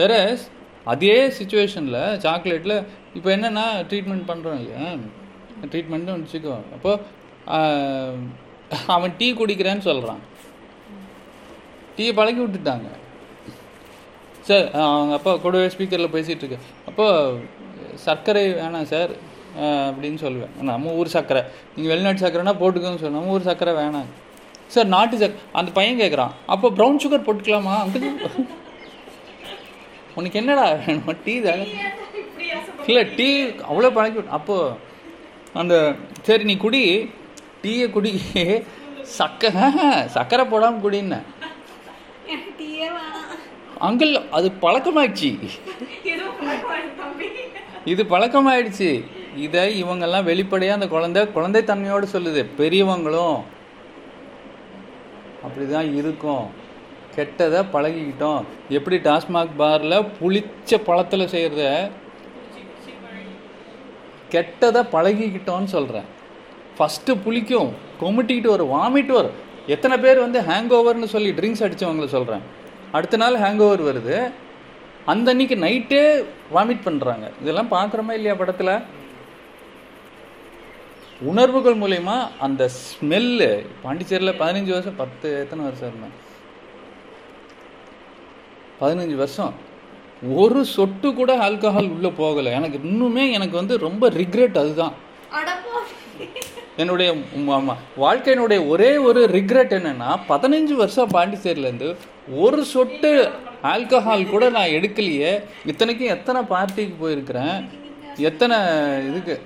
[0.01, 0.15] வேற
[0.93, 2.77] அதே சுச்சுவேஷனில் சாக்லேட்டில்
[3.17, 4.85] இப்போ என்னென்னா ட்ரீட்மெண்ட் பண்ணுறோம் இல்லையா?
[5.73, 7.03] ட்ரீட்மெண்ட்னு வச்சுக்கோ அப்போது
[8.95, 10.23] அவன் டீ குடிக்கிறேன்னு சொல்கிறான்
[11.97, 12.89] டீயை பழக்கி விட்டுட்டாங்க.
[14.49, 16.59] சார் அவங்க அப்பா கூடவே ஸ்பீக்கரில் பேசிகிட்டு இருக்கு.
[16.89, 17.41] அப்போது
[18.05, 19.13] சர்க்கரை வேணாம் சார்.
[19.67, 20.55] அப்படின்னு சொல்லுவேன்.
[20.71, 21.43] நம்ம ஊர் சர்க்கரை
[21.75, 23.19] நீங்கள் வெளிநாட்டு சர்க்கரைனா போட்டுக்கோங்க சொல்லுவேன்.
[23.19, 24.09] நம்ம ஊர் சர்க்கரை வேணாம்.
[24.75, 27.75] சார் நாட்டு சர்க்கரை அந்த பையன் கேட்குறான் அப்போ ப்ரௌன் சுகர் போட்டுக்கலாமா?
[27.85, 28.09] அங்கிள்
[30.19, 31.23] உனக்கு என்னடா வேணும்?
[31.25, 31.67] டீ தானே?
[32.91, 33.29] இல்லை டீ
[33.71, 34.57] அவ்வளோ பழக்கி விட்டு அப்போ
[35.61, 35.75] அந்த
[36.27, 36.85] சரி நீ குடி.
[37.63, 38.13] டீயை குடி.
[39.19, 39.67] சக்கரை
[40.17, 41.27] சக்கரை போடாமல் குடின்னேன்
[43.87, 45.31] அங்கிள் அது பழக்கமாயிடுச்சு.
[47.93, 48.91] இது பழக்கமாயிடுச்சு.
[49.47, 53.39] இதை இவங்கெல்லாம் வெளிப்படையாக அந்த குழந்தை குழந்தை தன்மையோடு சொல்லுது பெரியவங்களும்
[55.45, 56.47] அப்படிதான் இருக்கும்.
[57.17, 58.43] கெட்டதை பழகிக்கிட்டோம்.
[58.77, 61.65] எப்படி டாஸ்மாக் பாரில் புளிச்ச பழத்தில் செய்கிறத
[64.35, 66.09] கெட்டதை பழகிக்கிட்டோன்னு சொல்கிறேன்
[66.79, 67.71] ஃபஸ்ட்டு புளிக்கும்
[68.03, 69.39] கொமிட்டிக்கிட்டு வரும் வாமிட் வரும்.
[69.75, 72.45] எத்தனை பேர் வந்து ஹேங் ஓவர்னு சொல்லி ட்ரிங்க்ஸ் அடித்தவங்கள சொல்கிறேன்
[72.97, 74.19] அடுத்த நாள் ஹேங் ஓவர் வருது.
[75.13, 76.03] அந்த அன்னைக்கு நைட்டே
[76.55, 78.75] வாமிட் பண்ணுறாங்க இதெல்லாம் பார்க்குறோமா இல்லையா படத்தில்?
[81.21, 86.17] உணர்வுகள் மூலயமா அந்த ஸ்மெல்லு பாண்டிச்சேரியில் பதினஞ்சு வருஷம் பத்து எத்தனை வருஷம் இருந்தேன்?
[88.81, 89.55] பதினஞ்சு வருஷம்.
[90.35, 92.53] ஒரு சொட்டு கூட ஆல்கஹால் உள்ளே போகலை.
[92.59, 94.93] எனக்கு இன்னுமே எனக்கு வந்து ரொம்ப ரிக்ரெட் அதுதான்.
[96.77, 97.17] என்னுடைய
[97.97, 101.97] வாழ்க்கையினுடைய ஒரே ஒரு ரிக்ரெட் என்னன்னா பதினஞ்சு வருஷம் பாண்டிச்சேரியிலேருந்து
[102.37, 103.31] ஒரு சொட்டு
[103.63, 105.43] ஆல்கஹால் கூட நான் எடுக்கலையே.
[105.67, 107.69] இத்தனைக்கும் எத்தனை பார்ட்டிக்கு போயிருக்கிறேன்?
[108.17, 108.57] எத்தனை
[109.09, 109.41] இதுக்கு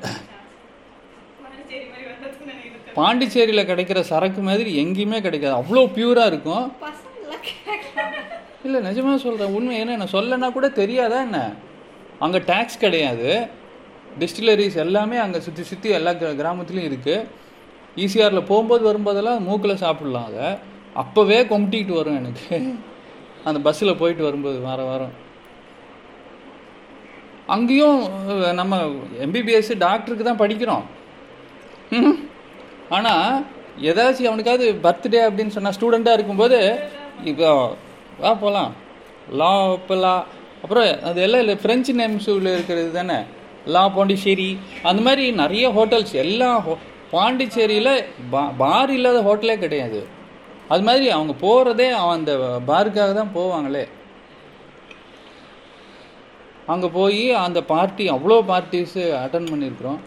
[1.72, 5.62] சரி மாதிரி வந்ததுன்னு நினைக்கிறேன் பாண்டிச்சேரியில் கிடைக்கிற சரக்கு மாதிரி எங்கேயுமே கிடைக்காது.
[5.62, 6.72] அவ்வளோ பியூராக இருக்கும்.
[8.64, 11.54] இல்லை நிஜமாக சொல்கிறேன் உண்மை என்ன நான் சொல்லனா கூட தெரியாதா என்ன?
[12.18, 13.48] அங்கே டேக்ஸ் கிடையாது.
[14.18, 17.26] டிஸ்டிலரிஸ் எல்லாமே அங்கே சுற்றி சுற்றி எல்லா கிர- கிராமத்துலேயும் இருக்குது
[17.96, 20.56] ஈசிஆரில் போகும்போது வரும்போதெல்லாம் மூக்கில் சாப்பிட்லாம் அதை.
[20.96, 22.76] அப்போவே கொம்பிட்டிக்கிட்டு வரும் எனக்கு.
[23.44, 25.12] அந்த பஸ்ஸில் போயிட்டு வரும்போது வாரம் வாரம்.
[27.46, 28.08] அங்கேயும்
[28.54, 28.90] நம்ம
[29.20, 30.82] எம்பிபிஎஸ் டாக்டருக்கு தான் படிக்கிறோம்.
[32.96, 33.26] ஆனால்
[33.90, 36.58] ஏதாச்சும் அவனுக்காவது பர்த்டே அப்படின்னு சொன்னால் ஸ்டூடெண்ட்டாக இருக்கும்போது
[37.30, 37.50] இப்போ
[38.22, 38.72] வா போகலாம்
[39.40, 39.52] லா
[39.88, 40.14] பலா.
[40.62, 43.18] அப்புறம் அது எல்லாம் இல்லை ஃப்ரெஞ்சு நேம்ஸில் இருக்கிறது தானே.
[43.74, 44.50] லா பாண்டிச்சேரி
[44.88, 46.74] அந்த மாதிரி நிறைய ஹோட்டல்ஸ் எல்லா ஹோ
[47.14, 47.94] பாண்டிச்சேரியில்
[48.32, 50.00] பா பார் இல்லாத ஹோட்டலே கிடையாது.
[50.72, 52.34] அது மாதிரி அவங்க போகிறதே அவன் அந்த
[52.70, 53.84] பாருக்காக தான் போவாங்களே.
[56.72, 60.00] அங்கே போய் அந்த பார்ட்டி அவ்வளோ பார்ட்டிஸு அட்டன் பண்ணியிருக்கிறோம்.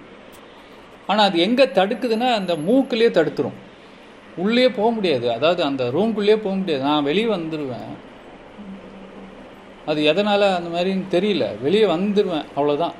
[1.10, 3.58] ஆனால் அது எங்கே தடுக்குதுன்னா அந்த மூக்குலேயே தடுத்துரும்.
[4.44, 5.28] உள்ளே போக முடியாது.
[5.38, 6.84] அதாவது அந்த ரூம்குள்ளேயே போக முடியாது.
[6.90, 7.92] நான் வெளியே வந்துடுவேன்
[9.92, 11.46] அது எதனால் அந்த மாதிரின்னு தெரியல.
[11.66, 12.96] வெளியே வந்துடுவேன் அவ்வளோதான்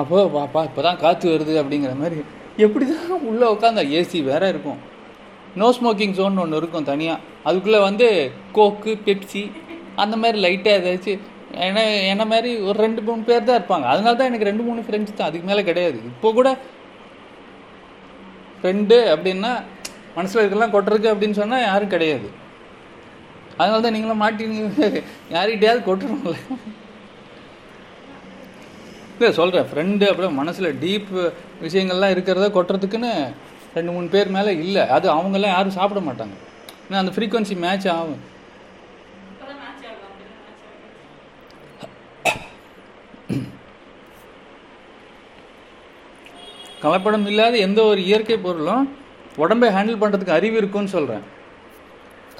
[0.00, 2.18] அப்போ பாப்பா இப்போ தான் காற்று வருது அப்படிங்கிற மாதிரி.
[2.64, 4.78] எப்படி தான் உள்ளே உட்காந்து ஏசி வேற இருக்கும்.
[5.60, 8.06] நோ ஸ்மோக்கிங் ஜோன் ஒன்று இருக்கும் தனியாக அதுக்குள்ளே வந்து
[8.56, 9.42] கோக்கு பெப்சி
[10.02, 11.22] அந்த மாதிரி லைட்டாக ஏதாச்சும்
[11.66, 13.86] என்ன என்ன மாதிரி ஒரு ரெண்டு மூணு பேர் தான் இருப்பாங்க.
[13.92, 15.28] அதனால தான் எனக்கு ரெண்டு மூணு ஃப்ரெண்ட்ஸ் தான்.
[15.30, 15.98] அதுக்கு மேலே கிடையாது.
[16.12, 16.48] இப்போ கூட
[18.60, 19.52] ஃப்ரெண்டு அப்படின்னா
[20.16, 22.28] மனசில் இருக்கலாம் கொட்டுறதுக்கு அப்படின்னு சொன்னால் யாரும் கிடையாது.
[23.60, 24.88] அதனால தான் நீங்களும் மாட்டீங்க
[25.34, 26.34] யார்கிட்டையாவது கொட்டுறோம்ல
[29.14, 31.08] இல்லை சொல்கிறேன் ஃப்ரெண்டு அப்புறம் மனசில் டீப்
[31.66, 33.12] விஷயங்கள்லாம் இருக்கிறத கொட்டுறதுக்குன்னு
[33.76, 34.82] ரெண்டு மூணு பேர் மேலே இல்லை.
[34.96, 36.36] அது அவங்கெல்லாம் யாரும் சாப்பிட மாட்டாங்க.
[36.84, 38.20] ஏன்னா அந்த ஃப்ரீக்குவன்சி மேட்ச் ஆகும்
[39.30, 40.86] இப்பதான் மேட்ச் ஆகலாம் அப்படின்னா மேட்ச் ஆகலாம்
[46.88, 48.84] கலப்படம் இல்லாத எந்த ஒரு இயற்கை பொருளும்
[49.44, 51.24] உடம்பை ஹேண்டில் பண்ணுறதுக்கு அறிவு இருக்குன்னு சொல்கிறேன்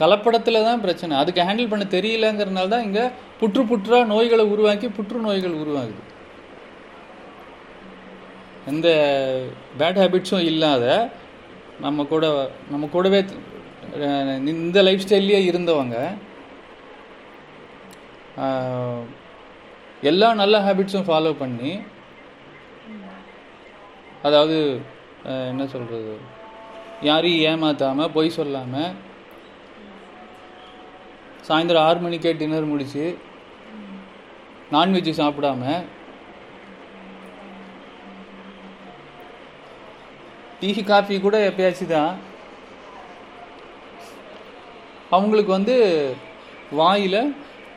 [0.00, 1.12] கலப்படத்தில் தான் பிரச்சனை.
[1.20, 3.04] அதுக்கு ஹேண்டில் பண்ண தெரியலங்கிறனால தான் இங்கே
[3.40, 6.02] புற்று புற்றா நோய்களை உருவாக்கி புற்று நோய்கள் உருவாகுது.
[8.70, 8.88] எந்த
[9.80, 10.84] பேட் ஹேபிட்ஸும் இல்லாத
[11.84, 12.24] நம்ம கூட
[12.72, 13.20] நம்ம கூடவே
[14.64, 15.96] இந்த லைஃப் ஸ்டைல்லையே இருந்தவங்க
[20.10, 21.72] எல்லா நல்ல ஹேபிட்ஸும் ஃபாலோ பண்ணி
[24.28, 24.56] அதாவது
[25.48, 26.14] என்ன சொல்கிறது
[27.02, 28.94] யாரையும் ஏமாற்றாமல் பொய் சொல்லாமல்
[31.46, 33.04] சாயந்தரம் ஆறு மணிக்கே டின்னர் முடித்து
[34.72, 35.62] நான்வெஜ் சாப்பிடாம
[40.60, 42.14] டீ காஃபி கூட எப்பயாச்சும் தான்
[45.10, 45.76] அவங்களுக்கு வந்து
[46.72, 47.20] வாயில்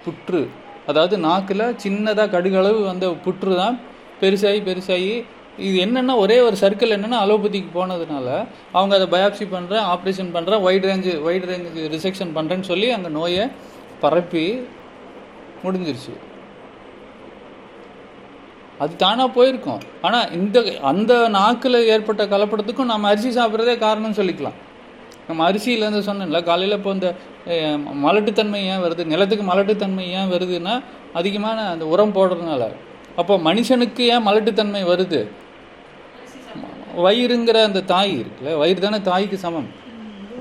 [0.05, 0.41] புற்று
[0.87, 3.75] அதாவது நாக்கில் சின்னதாக கடுகளவு வந்த புற்று தான்
[4.21, 5.13] பெருசாகி பெருசாகி
[5.67, 8.27] இது என்னென்னா ஒரே ஒரு சர்க்கிள் என்னென்னா அலோபதிக்கு போனதுனால
[8.77, 13.45] அவங்க அதை பயாப்சி பண்ணுறேன் ஆப்ரேஷன் பண்ணுறேன் wide range wide range resection பண்ணுறேன்னு சொல்லி அந்த நோயை
[14.03, 14.45] பரப்பி
[15.63, 16.13] முடிஞ்சிருச்சு.
[18.83, 19.81] அது தானாக போயிருக்கும்.
[20.07, 20.59] ஆனால் இந்த
[20.91, 24.57] அந்த நாக்கில் ஏற்பட்ட கலப்படத்துக்கும் நம்ம அரிசி சாப்பிட்றதே காரணம் சொல்லிக்கலாம்.
[25.27, 27.09] நம்ம அரிசியிலேருந்து சொன்னேன்ல காலையில் இப்போ இந்த
[28.05, 30.73] மலட்டுத்தன்மை ஏன் வருது நிலத்துக்கு மலட்டுத்தன்மை ஏன் வருதுன்னா
[31.19, 32.63] அதிகமான அந்த உரம் போடுறதுனால.
[33.19, 35.19] அப்போ மனுஷனுக்கு ஏன் மலட்டுத்தன்மை வருது?
[37.05, 39.69] வயிறுங்கிற அந்த தாய் இருக்குல்ல வயிறு தானே தாய்க்கு சமம்.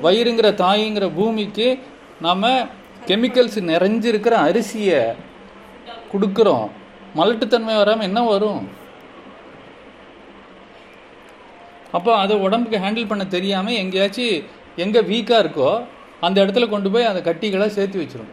[0.05, 1.67] வயிறுங்கிற தாய்ங்கிற பூமிக்கு
[2.27, 2.47] நாம்
[3.09, 5.01] கெமிக்கல்ஸ் நிறைஞ்சிருக்கிற அரிசியை
[6.13, 6.69] கொடுக்குறோம்.
[7.19, 8.63] மலட்டுத்தன்மை வராமல் என்ன வரும்?
[11.97, 14.45] அப்போ அதை உடம்புக்கு ஹேண்டில் பண்ண தெரியாமல் எங்கேயாச்சும்
[14.85, 15.71] எங்கே வீக்காக இருக்கோ
[16.27, 18.33] அந்த இடத்துல கொண்டு போய் அந்த கட்டிகளை சேர்த்து வச்சிடும்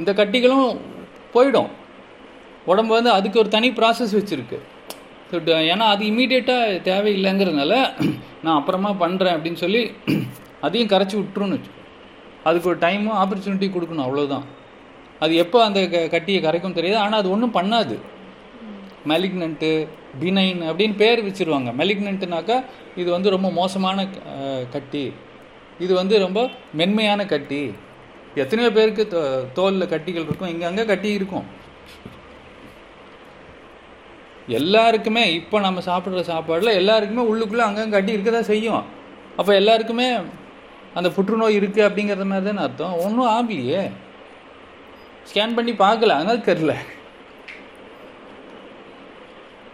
[0.00, 0.68] இந்த கட்டிகளும்
[1.34, 1.70] போயிடும்.
[2.66, 4.58] உடம்பு வந்து அதுக்கு ஒரு தனி ப்ராசஸ் வச்சுருக்கு.
[5.68, 7.74] ஏன்னா அது இமீடியட்டாக தேவையில்லைங்கிறதுனால
[8.44, 9.92] நான் அப்புறமா பண்ணுறேன் அப்படின்னு சொல்லி
[10.60, 11.70] அதையும் கரைச்சி விட்டுருன்னு வச்சு
[12.44, 14.44] அதுக்கு ஒரு டைமும் ஆப்பர்ச்சுனிட்டி கொடுக்கணும் அவ்வளோதான்
[15.18, 16.98] அது எப்போ அந்த க- கட்டியை கரைக்கும் தெரியாது.
[16.98, 17.96] ஆனால் அது ஒன்றும் பண்ணாது.
[19.08, 19.70] மெலிக்னண்ட்டு
[20.20, 21.70] பினைன் அப்படின்னு பேர் வச்சிருவாங்க.
[21.80, 22.64] மெலிக்னண்ட்டுனாக்கா
[22.96, 24.06] இது வந்து ரொம்ப மோசமான
[24.70, 25.12] கட்டி.
[25.78, 27.62] இது வந்து ரொம்ப மென்மையான கட்டி.
[28.34, 30.48] எத்தனையோ பேருக்கு தோ- கட்டிகள் இருக்கும்.
[30.48, 31.44] இங்கே அங்கே கட்டி இருக்கும்.
[34.46, 38.84] எல்லாருக்குமே இப்போ நம்ம சாப்பிட்ற சாப்பாடில் எல்லாருக்குமே உள்ளுக்குள்ளே அங்கங்கே கட்டி இருக்க தான் செய்யும்.
[39.36, 40.16] அப்போ எல்லாருக்குமே
[40.94, 42.98] அந்த புற்றுநோய் இருக்குது அப்படிங்கிறது மாதிரி தானே அர்த்தம்.
[42.98, 43.90] ஒன்றும் ஆகலையே.
[45.32, 46.12] ஸ்கேன் பண்ணி பார்க்கல.
[46.12, 46.74] அதனால தெரில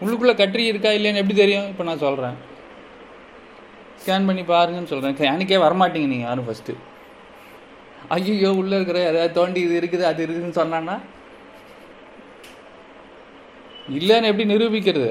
[0.04, 1.68] உள்ளுக்குள்ளே கட்டி இருக்கா இல்லைன்னு எப்படி தெரியும்?
[1.68, 2.34] இப்போ நான் சொல்கிறேன்
[4.04, 6.74] ஸ்கேன் பண்ணி பாருங்கன்னு சொல்கிறேன் ஸ்கேனுக்கே வரமாட்டீங்க நீங்கள் யாரும் ஃபஸ்ட்டு
[8.14, 10.94] ஐயோ உள்ளே இருக்கிற ஏதாவது தோண்டி இது இருக்குது அது இருக்குதுன்னு சொன்னான்னா?
[13.98, 15.10] இல்லைன்னு எப்படி நிரூபிக்கிறது?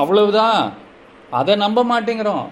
[0.00, 0.62] அவ்வளவுதான்.
[1.38, 2.46] அதை நம்ப மாட்டேங்கிறோம்.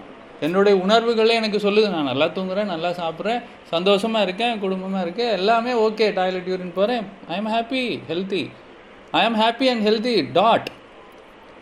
[0.45, 1.87] என்னுடைய உணர்வுகளே எனக்கு சொல்லுது.
[1.95, 3.39] நான் நல்லா தூங்குறேன் நல்லா சாப்பிட்றேன்
[3.73, 6.07] சந்தோஷமா இருக்கேன் குடும்பமா இருக்கேன் எல்லாமே ஓகே.
[6.19, 7.05] டாய்லெட் யூரின் போகிறேன்
[7.41, 7.81] I'm happy
[8.11, 8.43] healthy
[9.29, 10.69] I'm happy and healthy dot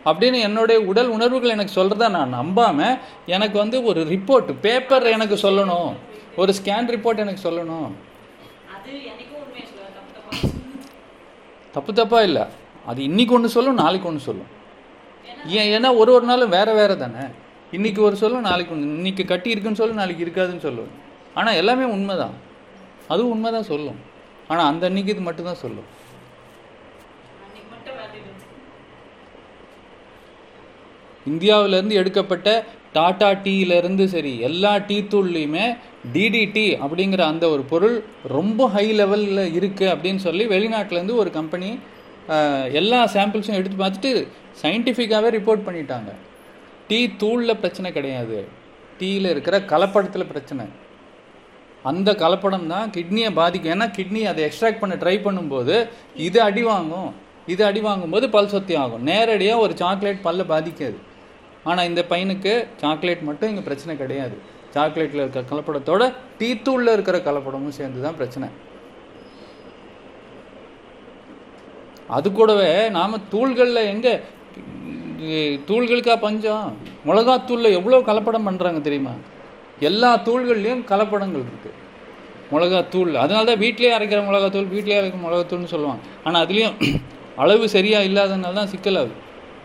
[0.08, 2.98] அப்படின்னு என்னுடைய உடல் உணர்வுகள் எனக்கு சொல்கிறத நான் நம்பாமல்
[3.36, 5.90] எனக்கு வந்து ஒரு ரிப்போர்ட் பேப்பர் எனக்கு சொல்லணும்.
[6.40, 7.90] ஒரு ஸ்கேன் ரிப்போர்ட் எனக்கு சொல்லணும்.
[9.96, 10.48] தப்பு தப்பா?
[11.72, 12.44] தப்பு தப்பா இல்லை.
[12.90, 14.50] அது இன்னைக்கு ஒன்று சொல்லும் நாளைக்கு ஒன்று சொல்லும்.
[15.56, 17.24] ஏன் ஏன்னா ஒரு ஒரு நாளும் வேற வேற தானே.
[17.76, 20.92] இன்னைக்கு ஒரு சொல்லும் நாளைக்கு ஒன்று இன்னைக்கு கட்டி இருக்குன்னு சொல்லும் நாளைக்கு இருக்காதுன்னு சொல்லும்
[21.34, 22.36] ஆனால் எல்லாமே உண்மைதான்.
[23.08, 23.98] அதுவும் உண்மைதான் சொல்லும்.
[24.48, 25.88] ஆனால் அந்த அன்னைக்கு இது மட்டும்தான் சொல்லும்.
[31.30, 32.48] இந்தியாவிலேருந்து எடுக்கப்பட்ட
[32.98, 35.66] டாடா டீயிலேருந்து சரி எல்லா டீ தூள்லையுமே
[36.14, 37.96] டிடிடி அப்படிங்கிற அந்த ஒரு பொருள்
[38.36, 41.70] ரொம்ப ஹை லெவலில் இருக்குது அப்படின்னு சொல்லி வெளிநாட்டிலேருந்து ஒரு கம்பெனி
[42.78, 44.10] எல்லா சாம்பிள்ஸும் எடுத்து பார்த்துட்டு
[44.62, 46.10] சயின்டிஃபிக்காகவே ரிப்போர்ட் பண்ணிட்டாங்க.
[46.88, 48.38] டீ தூளில் பிரச்சனை கிடையாது.
[49.00, 50.64] டீயில் இருக்கிற கலப்படத்தில் பிரச்சனை.
[51.90, 53.72] அந்த கலப்படம் தான் கிட்னியை பாதிக்கும்.
[53.74, 55.76] ஏன்னா கிட்னி அதை எக்ஸ்ட்ராக்ட் பண்ண ட்ரை பண்ணும்போது
[56.26, 57.10] இது அடி வாங்கும்.
[57.54, 59.04] இது அடி வாங்கும்போது பல் சொத்தி ஆகும்.
[59.10, 60.98] நேரடியாக ஒரு சாக்லேட் பல்ல பாதிக்காது.
[61.70, 62.52] ஆனால் இந்த பையனுக்கு
[62.82, 64.36] சாக்லேட் மட்டும் இங்கே பிரச்சனை கிடையாது.
[64.74, 66.02] சாக்லேட்டில் இருக்கிற கலப்படத்தோட
[66.38, 68.48] டீ தூளில் இருக்கிற கலப்படமும் சேர்ந்து தான் பிரச்சனை.
[72.16, 74.14] அது கூடவே நாம் தூள்களில் எங்கே?
[75.68, 76.68] தூள்களுக்கா பஞ்சம்.
[77.08, 79.14] மிளகாத்தூளில் எவ்வளோ கலப்படம் பண்ணுறாங்க தெரியுமா?
[79.88, 81.76] எல்லா தூள்கள்லேயும் கலப்படங்கள் இருக்குது
[82.52, 83.12] மிளகாத்தூள்.
[83.22, 86.02] அதனால தான் வீட்டிலேயே அரைக்கிற மிளகாத்தூள் வீட்டிலேயே அரைக்கிற மிளகாத்தூள்னு சொல்லுவாங்க.
[86.26, 86.76] ஆனால் அதுலேயும்
[87.42, 89.16] அளவு சரியாக இல்லாதனால தான் சிக்கலாகுது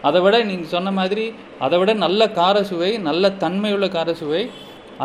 [0.08, 1.26] அதை விட நீங்கள் சொன்ன மாதிரி
[1.66, 4.42] அதை விட நல்ல கார சுவை நல்ல தன்மையுள்ள கார சுவை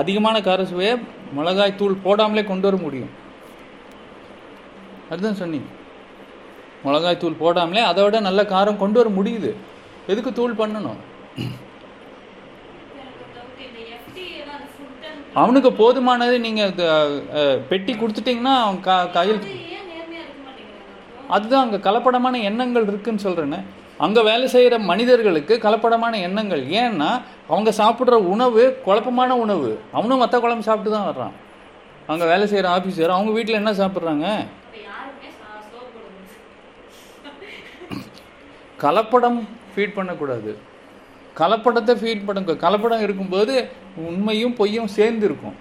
[0.00, 0.94] அதிகமான கார சுவையை
[1.36, 3.12] மிளகாய் தூள் போடாமலே கொண்டு வர முடியும்.
[5.12, 5.68] அதுதான் சொன்னீங்க
[6.86, 9.50] மிளகாய் தூள் போடாமலே அதை விட நல்ல காரம் கொண்டு வர முடியுது.
[10.12, 11.00] எதுக்கு தூள் பண்ணணும்?
[15.40, 16.76] அவனுக்கு போதுமானது நீங்கள்
[17.70, 19.42] பெட்டி கொடுத்துட்டீங்கன்னா அவன் க கையில்?
[21.34, 23.60] அதுதான் அங்கே கலப்படமான எண்ணங்கள் இருக்குன்னு சொல்கிறேன்னு
[24.04, 26.62] அங்கே வேலை செய்கிற மனிதர்களுக்கு கலப்படமான எண்ணங்கள்.
[26.82, 27.10] ஏன்னா
[27.52, 29.70] அவங்க சாப்பிட்ற உணவு குழப்பமான உணவு.
[29.96, 31.34] அவனும் மற்ற குழம்பு சாப்பிட்டு தான் வர்றான்.
[32.12, 34.26] அங்கே வேலை செய்கிற ஆஃபீஸர் அவங்க வீட்டில் என்ன சாப்பிட்றாங்க?
[38.84, 39.38] கலப்படம்
[39.72, 40.50] ஃபீட் பண்ணக்கூடாது.
[41.40, 43.54] கலப்படத்தை ஃபீட் பண்ண கலப்படம் இருக்கும்போது
[44.10, 45.56] உண்மையும் பொய்யும் சேர்ந்து இருக்கும்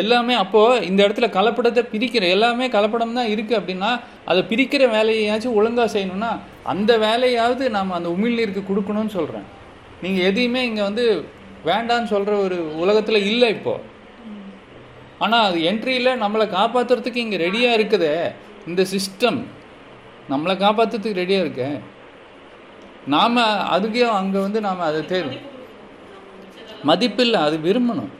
[0.00, 3.90] எல்லாமே அப்போது இந்த இடத்துல கலப்படத்தை பிரிக்கிற எல்லாமே கலப்படம் தான் இருக்குது அப்படின்னா
[4.30, 6.30] அதை பிரிக்கிற வேலையாச்சும் ஒழுங்காக செய்யணும்னா
[6.72, 9.48] அந்த வேலையாவது நாம் அந்த உமிழ்நீருக்கு கொடுக்கணும்னு சொல்கிறேன்
[10.02, 11.04] நீங்கள் எதையுமே இங்கே வந்து
[11.70, 13.90] வேண்டான்னு சொல்கிற ஒரு உலகத்தில் இல்லை இப்போது
[15.24, 18.14] ஆனால் அது என்ட்ரியில் நம்மளை காப்பாற்றுறதுக்கு இங்கே ரெடியாக இருக்குதே.
[18.70, 19.38] இந்த சிஸ்டம்
[20.32, 21.64] நம்மளை காப்பாற்றுறதுக்கு ரெடியாக இருக்க.
[23.14, 23.38] நாம்
[23.74, 25.40] அதுக்கே அங்கே வந்து நாம் அதை தேடும்
[26.88, 28.12] மதிப்பில்லை அது விரும்பணும்.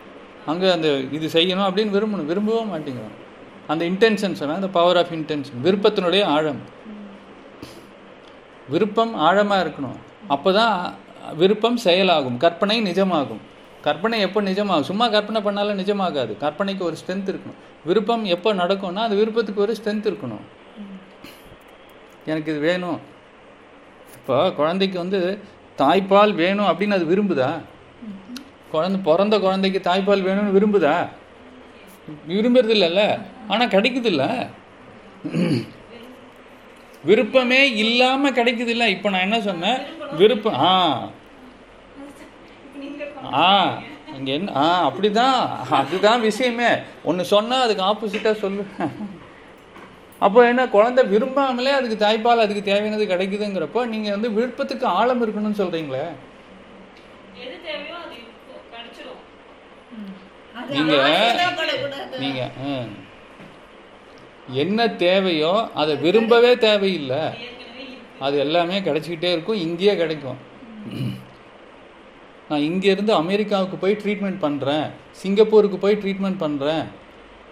[0.51, 3.17] அங்கே அந்த இது செய்யணும் அப்படின்னு விரும்பணும் விரும்பவே மாட்டேங்கிறோம்
[3.73, 6.61] அந்த இன்டென்ஷன் சொன்னால் அந்த பவர் ஆஃப் இன்டென்ஷன் விருப்பத்தினுடைய ஆழம்.
[8.73, 9.99] விருப்பம் ஆழமாக இருக்கணும்.
[10.35, 10.77] அப்போ தான்
[11.41, 12.37] விருப்பம் செயலாகும்.
[12.45, 13.43] கற்பனை நிஜமாகும்.
[13.87, 14.89] கற்பனை எப்போ நிஜமாகும்?
[14.91, 16.33] சும்மா கற்பனை பண்ணாலும் நிஜமாகாது.
[16.45, 17.59] கற்பனைக்கு ஒரு ஸ்ட்ரென்த் இருக்கணும்.
[17.89, 20.45] விருப்பம் எப்போ நடக்கும்னா அந்த விருப்பத்துக்கு ஒரு ஸ்ட்ரென்த் இருக்கணும்.
[22.31, 23.01] எனக்கு இது வேணும்.
[24.17, 25.21] இப்போ குழந்தைக்கு வந்து
[25.79, 27.51] தாய்ப்பால் வேணும் அப்படின்னு அது விரும்புதா?
[28.73, 30.95] குழந்த பிறந்த குழந்தைக்கு தாய்ப்பால் வேணும்னு விரும்புதா?
[32.29, 33.03] விரும்புறது இல்லைல்ல
[33.49, 34.29] ஆனால் கிடைக்குது இல்லை
[37.05, 39.79] விருப்பமே இல்லாமல் கிடைக்குது இல்லை இப்போ நான் என்ன சொன்னேன்?
[40.17, 40.75] விருப்பம் ஆ.
[43.41, 43.49] ஆ.
[44.17, 45.39] இங்கே என்ன ஆ அப்படிதான்.
[45.79, 46.71] அதுதான் விஷயமே.
[47.05, 48.65] ஒன்று சொன்னால் அதுக்கு ஆப்போசிட்டாக சொல்லு.
[50.21, 56.05] அப்போ என்ன குழந்தை விரும்பாமலே அதுக்கு தாய்ப்பால் அதுக்கு தேவையானது கிடைக்குதுங்கிறப்போ நீங்கள் வந்து விருப்பத்துக்கு ஆழம் இருக்கணும்னு சொல்கிறீங்களே
[57.41, 58.37] எது தேவையோ அது இப்போ
[58.69, 59.23] கிடைச்சிரும்
[60.57, 62.19] அது நீங்க- ஆசைப்படக்கூடாது.
[62.19, 62.89] நீங்க ம்.
[64.55, 67.23] என்ன தேவையோ அதை விரும்பவே தேவையில்லை.
[68.19, 70.39] அது எல்லாமே கிடைச்சிக்கிட்டே இருக்கும் இங்கேயே கிடைக்கும்.
[72.49, 76.85] நான் இங்கேருந்து அமெரிக்காவுக்கு போய் ட்ரீட்மெண்ட் பண்ணுறேன் சிங்கப்பூருக்கு போய் ட்ரீட்மெண்ட் பண்ணுறேன்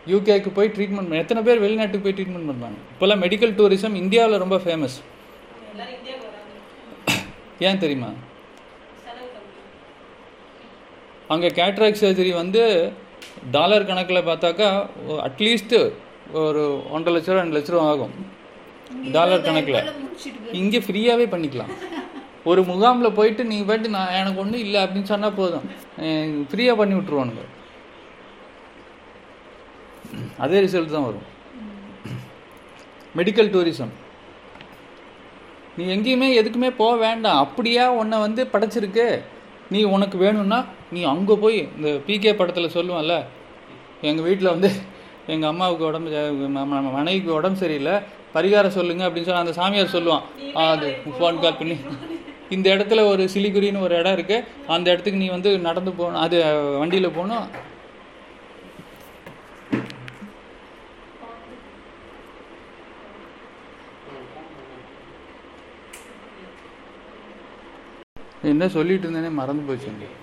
[0.06, 4.96] யூகேக்கு போய் ட்ரீட்மெண்ட் எத்தனை பேர் வெளிநாட்டுக்கு போய் ட்ரீட்மெண்ட் பண்ணுறாங்க இப்போல்லாம் மெடிக்கல் டூரிசம் இந்தியாவில் ரொம்ப ஃபேமஸ்
[7.58, 8.10] ஏன் தெரியுமா?
[11.34, 12.62] அங்கே கேட்ராக் சர்ஜரி வந்து
[13.56, 14.68] டாலர் கணக்கில் பார்த்தாக்கா
[15.26, 15.76] அட்லீஸ்ட்
[16.40, 16.62] ஒரு
[16.94, 18.14] ஒன்றரை லட்ச ரூபா ரெண்டு லட்ச ரூபா ஆகும்.
[19.16, 19.88] டாலர் கணக்கில்.
[20.60, 21.72] இங்கே ஃப்ரீயாகவே பண்ணிக்கலாம்.
[22.50, 25.66] ஒரு முகாமில் போயிட்டு நீ போயிட்டு நான் எனக்கு ஒன்றும் இல்லை அப்படின்னு சொன்னால் போதும்.
[26.50, 27.44] ஃப்ரீயாக பண்ணி விட்ருவானுங்க
[30.44, 31.26] அதே ரிசல்ட் தான் வரும்.
[33.18, 33.94] மெடிக்கல் டூரிசம்
[35.76, 37.40] நீ எங்கேயுமே எதுக்குமே போக வேண்டாம்.
[37.44, 39.08] அப்படியா உன்னை வந்து படைச்சிருக்கு.
[39.74, 40.60] நீ உனக்கு வேணும்னா
[40.94, 43.16] நீ அங்கே போய் இந்த பிகே படத்தில் சொல்லுவான்ல
[44.08, 44.70] எங்கள் வீட்டில் வந்து
[45.32, 46.48] எங்கள் அம்மாவுக்கு உடம்பு
[46.98, 47.94] மனைவிக்கு உடம்பு சரியில்லை
[48.34, 50.26] பரிகாரம் சொல்லுங்க அப்படின்னு சொல்லி அந்த சாமியார் சொல்லுவான்.
[50.68, 51.76] அது ஃபோன் கால் பண்ணி.
[52.56, 54.36] இந்த இடத்துல ஒரு சிலிகுரின்னு ஒரு இடம் இருக்கு.
[54.74, 56.22] அந்த இடத்துக்கு நீ வந்து நடந்து போகணும்.
[56.26, 56.38] அது
[56.80, 57.46] வண்டியில் போகணும்.
[68.50, 70.18] என்ன சொல்லிட்டு இருந்தேனே மறந்து போச்சு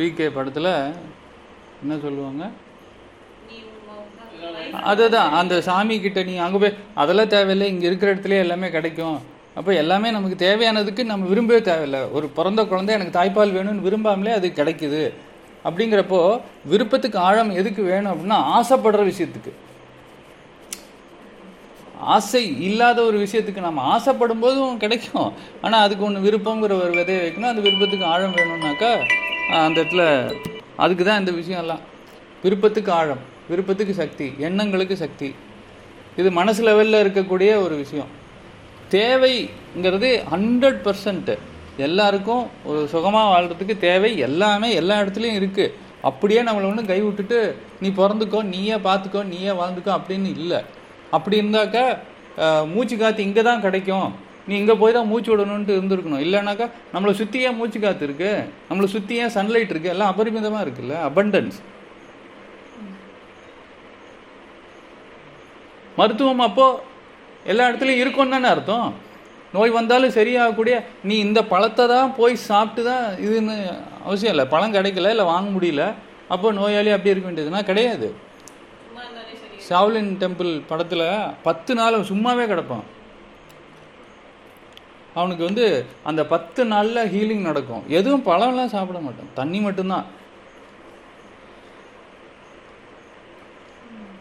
[0.00, 0.72] பிகே படத்தில்
[1.82, 2.44] என்ன சொல்லுவாங்க?
[4.90, 5.32] அதுதான்.
[5.38, 7.66] அந்த சாமி கிட்ட நீ அங்கே போய் அதெல்லாம் தேவையில்லை.
[7.72, 9.18] இங்கே இருக்கிற இடத்துல எல்லாமே கிடைக்கும்.
[9.58, 12.00] அப்போ எல்லாமே நமக்கு தேவையானதுக்கு நம்ம விரும்பவே தேவையில்லை.
[12.16, 15.02] ஒரு பிறந்த குழந்தை எனக்கு தாய்ப்பால் வேணும்னு விரும்பாமலே அது கிடைக்குது.
[15.64, 16.20] அப்படிங்கிறப்போ
[16.72, 19.52] விருப்பத்துக்கு ஆழம் எதுக்கு வேணும் அப்படின்னா ஆசைப்படுற விஷயத்துக்கு.
[22.14, 25.32] ஆசை இல்லாத ஒரு விஷயத்துக்கு நம்ம ஆசைப்படும் போதும் கிடைக்கும்.
[25.64, 27.52] ஆனால் அதுக்கு ஒன்று விருப்பங்கிற ஒரு விதையை வைக்கணும்.
[27.52, 28.92] அந்த விருப்பத்துக்கு ஆழம் வேணும்னாக்கா
[29.58, 30.04] அந்த இடத்துல
[30.82, 31.82] அதுக்கு தான் இந்த விஷயம் எல்லாம்
[32.44, 35.28] விருப்பத்துக்கு ஆழம் விருப்பத்துக்கு சக்தி எண்ணங்களுக்கு சக்தி.
[36.20, 38.10] இது மனசு லெவலில் இருக்கக்கூடிய ஒரு விஷயம்.
[38.94, 41.34] தேவைங்கிறது ஹண்ட்ரட் பர்சன்ட்டு
[41.86, 45.74] எல்லாருக்கும் ஒரு சுகமாக வாழ்கிறதுக்கு தேவை எல்லாமே எல்லா இடத்துலையும் இருக்குது
[46.08, 47.38] அப்படியே நம்மளை ஒன்று கை விட்டுட்டு
[47.82, 50.60] நீ பிறந்துக்கோ நீயே பார்த்துக்கோ நீயே வாழ்ந்துக்கோ அப்படின்னு இல்லை.
[51.16, 51.84] அப்படி இருந்தாக்கா
[52.72, 54.10] மூச்சு காற்று இங்கே தான் கிடைக்கும்.
[54.50, 56.22] நீ இங்கே போய் தான் மூச்சு விடணுன்ட்டு இருந்திருக்கணும்.
[56.26, 58.30] இல்லைனாக்கா நம்மளை சுற்றியே மூச்சு காற்று இருக்கு.
[58.68, 60.96] நம்மளை சுற்றியே சன்லைட் இருக்குது எல்லாம் அபரிமிதமாக இருக்குல்ல?
[61.10, 61.58] Abundance.
[65.98, 66.66] மருத்துவம் அப்போ
[67.52, 68.88] எல்லா இடத்துலையும் இருக்கும்னு தானே அர்த்தம்?
[69.54, 70.74] நோய் வந்தாலும் சரியாகக்கூடிய
[71.08, 73.56] நீ இந்த பழத்தை தான் போய் சாப்பிட்டு தான் இதுன்னு
[74.06, 74.46] அவசியம் இல்லை.
[74.52, 75.84] பழம் கிடைக்கல இல்லை வாங்க முடியல.
[76.34, 78.08] அப்போ நோயாளி அப்படி இருக்க வேண்டியதுன்னா கிடையாது.
[79.68, 81.04] ஷாவ்லின் டெம்பிள் படத்தில்
[81.48, 82.86] பத்து நாள் சும்மாவே கிடப்பான்.
[85.20, 85.66] அவனுக்கு வந்து
[86.10, 87.84] அந்த பத்து நாளில் ஹீலிங் நடக்கும்.
[87.98, 89.36] எதுவும் பழம்லாம் சாப்பிட மாட்டான்.
[89.40, 90.06] தண்ணி மட்டும்தான்.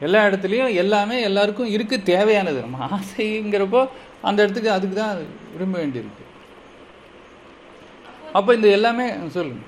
[0.08, 2.60] எல்லா இடத்துலையும் எல்லாமே எல்லாருக்கும் இருக்கு தேவையானது.
[2.66, 3.82] நம்ம ஆசைங்கிறப்போ
[4.30, 5.18] அந்த இடத்துக்கு அதுக்கு தான்
[5.54, 6.26] விரும்ப வேண்டியிருக்கு.
[8.38, 9.66] அப்போ இந்த எல்லாமே சொல்லுங்க.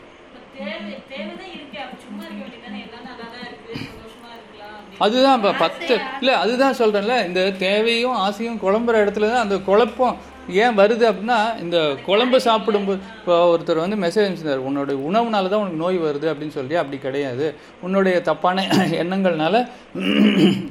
[5.05, 10.17] அதுதான் பத்து இல்லை அதுதான் சொல்கிறேன்ல இந்த தேவையும் ஆசையும் குழம்புற இடத்துல தான் அந்த குழப்பம்
[10.63, 15.81] ஏன் வருது அப்படின்னா இந்த குழம்பு சாப்பிடும்போது இப்போ ஒருத்தர் வந்து மெசேஜ் அனுப்பிச்சிருந்தார் உன்னோட உணவுனால தான் உனக்கு
[15.83, 17.47] நோய் வருது அப்படின்னு சொல்லி அப்படி கிடையாது.
[17.81, 18.63] உன்னுடைய தப்பான
[19.03, 19.55] எண்ணங்கள்னால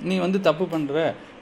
[0.09, 0.97] நீ வந்து தப்பு பண்ணுற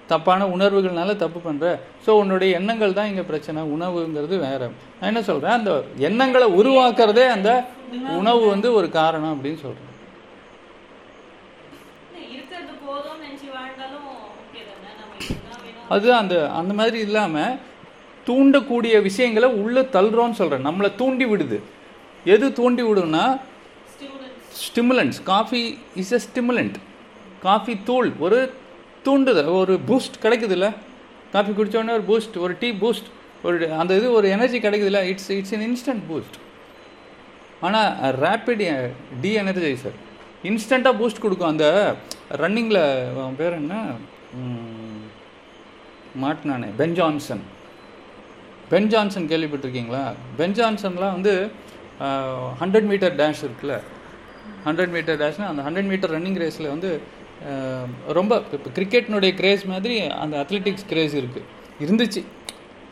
[0.09, 1.65] தப்பான உணர்வுகள்னால தப்பு பண்ணுற
[2.07, 3.63] ஸோ உன்னுடைய எண்ணங்கள் தான் இங்கே பிரச்சனை.
[3.75, 4.61] உணவுங்கிறது வேற.
[4.99, 5.73] நான் என்ன சொல்கிறேன் அந்த
[6.09, 7.51] எண்ணங்களை உருவாக்குறதே அந்த
[8.21, 9.85] உணவு வந்து ஒரு காரணம் அப்படின்னு சொல்கிறேன்
[15.95, 17.53] அது அந்த அந்த மாதிரி இல்லாமல்
[18.29, 21.59] தூண்டக்கூடிய விஷயங்களை உள்ள தள்ளுறோன்னு சொல்கிறேன் நம்மளை தூண்டி விடுது.
[22.35, 23.25] எது தூண்டி விடும்னா
[24.63, 25.63] stimulants coffee
[26.03, 26.77] is a stimulant
[27.47, 28.39] coffee தூள் ஒரு
[29.07, 30.69] தூண்டுதல் ஒரு பூஸ்ட் கிடைக்குதுல்ல?
[31.35, 33.09] காஃபி குடித்தோடனே ஒரு பூஸ்ட் ஒரு டீ பூஸ்ட்
[33.47, 35.01] ஒரு அந்த இது ஒரு energy கிடைக்குதுல்ல?
[35.13, 36.37] It's it's in instant boost
[37.67, 38.63] ஆனால் ரேப்பிட்
[39.23, 39.97] டி எனர்ஜைசர்
[40.49, 41.53] இன்ஸ்டண்ட்டாக பூஸ்ட் கொடுக்கும்.
[41.53, 41.67] அந்த
[42.43, 42.83] ரன்னிங்கில்
[43.41, 43.75] பேர் என்ன?
[46.25, 46.69] மாட்டினானே.
[46.81, 47.45] பென் ஜான்சன்
[48.73, 50.03] பென் ஜான்சன் கேள்விப்பட்டிருக்கீங்களா?
[50.39, 51.33] பென் ஜான்சன்லாம் வந்து
[52.61, 53.77] ஹண்ட்ரட் மீட்டர் டேஷ் இருக்குல்ல.
[54.67, 56.91] ஹண்ட்ரட் மீட்டர் டேஷ்னா அந்த ஹண்ட்ரட் மீட்டர் ரன்னிங் ரேஸில் வந்து
[58.19, 61.47] ரொம்ப இப்போ கிரிக்கெட்னுடைய கிரேஸ் மாதிரி அந்த அத்லெட்டிக்ஸ் கிரேஸ் இருக்குது
[61.85, 62.23] இருந்துச்சு.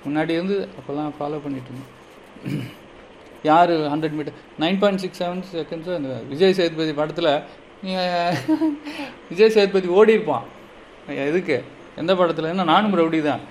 [0.07, 1.93] முன்னாடி இருந்து அப்போல்லாம் ஃபாலோ பண்ணிட்டு இருந்தோம்.
[3.51, 7.33] யார் hundred metre nine point six seven seconds அந்த விஜய் சேதுபதி படத்தில்
[9.31, 10.47] விஜய் சேதுபதி ஓடி இருப்பான்
[11.31, 11.57] எதுக்கு?
[12.03, 12.53] எந்த படத்தில்?
[12.53, 13.43] என்ன நானும் ரவுடி தான்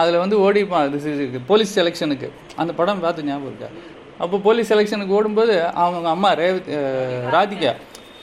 [0.00, 2.28] அதில் வந்து ஓடிப்பான் இது போலீஸ் செலெக்ஷனுக்கு
[2.62, 3.68] அந்த படம் பார்த்து ஞாபகம் இருக்கா?
[4.24, 6.70] அப்போ போலீஸ் செலெக்ஷனுக்கு ஓடும்போது அவங்க அம்மா ரேவத்
[7.34, 7.72] ராதிகா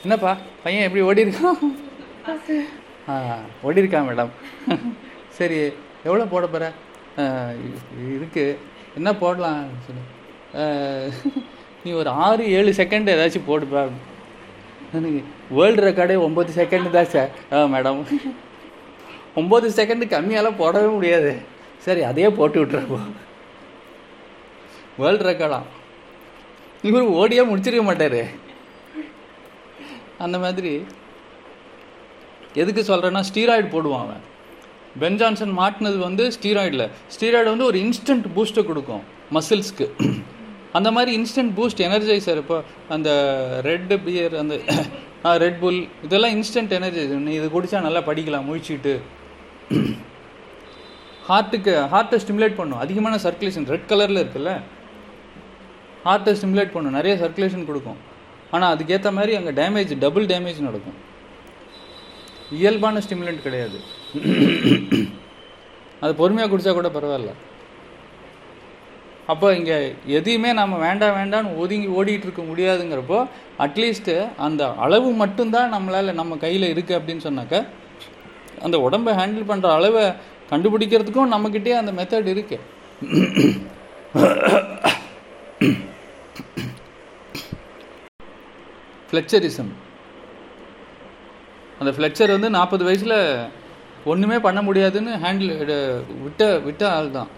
[0.03, 0.31] என்னப்பா
[0.63, 1.59] பையன் எப்படி ஓடி இருக்கான்
[3.09, 3.13] ஆ
[3.67, 4.31] ஓடி இருக்கான் மேடம்.
[5.37, 5.57] சரி
[6.07, 6.71] எவ்வளோ போட போகிற
[8.15, 8.45] இருக்கு.
[8.97, 10.03] என்ன போடலாம் சொல்லு.
[11.83, 13.81] நீ ஒரு ஆறு ஏழு செகண்ட் ஏதாச்சும் போடுப்பா.
[14.97, 15.21] எனக்கு
[15.57, 18.01] வேர்ல்டு ரெக்கார்டே ஒம்பது செகண்டு தான் சார் ஆ மேடம்
[19.41, 21.31] ஒம்பது செகண்டு கம்மியாலாம் போடவே முடியாது.
[21.85, 22.99] சரி அதையே போட்டு விட்டுறப்போ.
[25.01, 25.69] வேர்ல்டு ரெக்கார்டாம்
[26.89, 28.21] இவர் ஓடியே முடிச்சிருக்க மாட்டார்.
[30.25, 30.73] அந்த மாதிரி.
[32.61, 34.23] எதுக்கு சொல்கிறேன்னா ஸ்டீராய்டு போடுவான் அவன்.
[35.01, 39.03] பென் ஜான்சன் மாட்டினது வந்து ஸ்டீராய்டில் ஸ்டீராய்டு வந்து ஒரு இன்ஸ்டன்ட் பூஸ்ட்டை கொடுக்கும்
[39.35, 39.85] மசில்ஸ்க்கு
[40.77, 42.57] அந்த மாதிரி இன்ஸ்டன்ட் பூஸ்ட் எனர்ஜைசர் இப்போ
[42.95, 43.09] அந்த
[43.69, 44.55] ரெட்டு பியர் அந்த
[45.43, 48.93] ரெட் புல் இதெல்லாம் இன்ஸ்டன்ட் எனர்ஜைசர் நீ இது குடித்தா நல்லா படிக்கலாம் முழிச்சிட்டு.
[51.29, 52.81] ஹார்ட்டுக்கு ஹார்ட்டை ஸ்டிமுலேட் பண்ணும்.
[52.83, 54.53] அதிகமான சர்க்குலேஷன் ரெட் கலரில் இருக்குல்ல?
[56.07, 56.97] ஹார்ட்டை ஸ்டிமுலேட் பண்ணும்.
[56.99, 57.99] நிறைய சர்க்குலேஷன் கொடுக்கும்.
[58.55, 60.97] ஆனால் அதுக்கேற்ற மாதிரி அங்கே டேமேஜ் டபுள் டேமேஜ் நடக்கும்.
[62.59, 63.77] இயல்பான ஸ்டிமுலண்ட் கிடையாது.
[66.03, 67.31] அது பொறுமையாக குடித்தா கூட பரவாயில்ல.
[69.31, 69.75] அப்போ இங்கே
[70.17, 73.19] எதையுமே நம்ம வேண்டாம் வேண்டாம்னு ஒதுங்கி ஓடிட்டு இருக்க முடியாதுங்கிறப்போ
[73.65, 74.15] அட்லீஸ்ட்டு
[74.45, 77.61] அந்த அளவு மட்டும்தான் நம்மளால் நம்ம கையில் இருக்குது அப்படின்னு சொன்னாக்க
[78.65, 80.03] அந்த உடம்பை ஹேண்டில் பண்ணுற அளவை
[80.51, 82.57] கண்டுபிடிக்கிறதுக்கும் நம்மக்கிட்டே அந்த மெத்தட் இருக்கு.
[89.09, 89.71] ஃப்ளெக்சரிசம்
[91.79, 93.17] அந்த ஃப்ளெக்சர் வந்து நாற்பது வயசில்
[94.11, 95.51] ஒன்றுமே பண்ண முடியாதுன்னு ஹேண்டில்
[96.23, 97.29] விட்ட விட்ட ஆள் தான்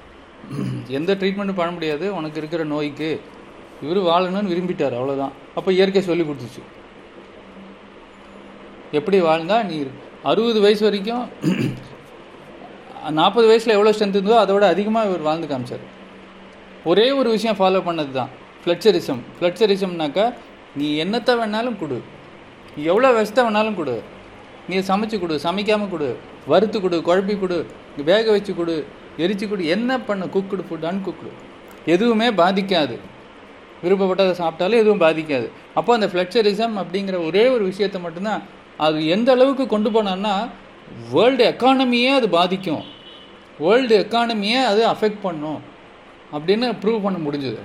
[0.98, 2.06] எந்த ட்ரீட்மெண்ட்டும் பண்ண முடியாது.
[2.18, 3.10] உனக்கு இருக்கிற நோய்க்கு.
[3.86, 6.62] இவர் வாழணும்னு விரும்பிட்டார் அவ்வளோதான் அப்போ இயற்கை சொல்லி கொடுத்துச்சு.
[9.00, 9.78] எப்படி வாழ்ந்தால் நீ
[10.32, 11.26] அறுபது வயசு வரைக்கும்
[13.20, 15.86] நாற்பது வயசில் எவ்வளோ ஸ்ட்ரென்த் இருந்ததோ அதோட அதிகமாக இவர் வாழ்ந்து காமிச்சார்.
[16.92, 18.32] ஒரே ஒரு விஷயம் ஃபாலோ பண்ணது தான்
[18.64, 20.26] ஃப்ளட்சரிசம் ஃப்ளட்சரிசம்னாக்கா
[20.80, 21.98] நீ என்னத்தை வேணாலும் கொடு.
[22.92, 23.96] எவ்வளோ விஷத்தை வேணாலும் கொடு.
[24.70, 26.10] நீ சமைச்சு கொடு சமைக்காமல் கொடு.
[26.52, 27.60] வறுத்து கொடு குழப்பி கொடு
[28.10, 28.76] வேக வச்சு கொடு
[29.24, 30.24] எரிச்சு கொடு என்ன பண்ண?
[30.36, 31.32] குக்குடு ஃபுட் அன்குக்குடு
[31.94, 32.96] எதுவுமே பாதிக்காது.
[33.84, 35.48] விருப்பப்பட்டதை சாப்பிட்டாலும் எதுவும் பாதிக்காது.
[35.78, 38.44] அப்போ அந்த ஃப்ளெக்சரிசம் அப்படிங்கிற ஒரே ஒரு விஷயத்தை மட்டும்தான்
[38.86, 40.34] அது எந்த அளவுக்கு கொண்டு போனான்னா
[41.14, 42.84] வேர்ல்டு எக்கானமியே அது பாதிக்கும்.
[43.64, 45.60] வேர்ல்டு எக்கானமியே அது அஃபெக்ட் பண்ணும்
[46.36, 47.62] அப்படின்னு ப்ரூவ் பண்ண முடிஞ்சது.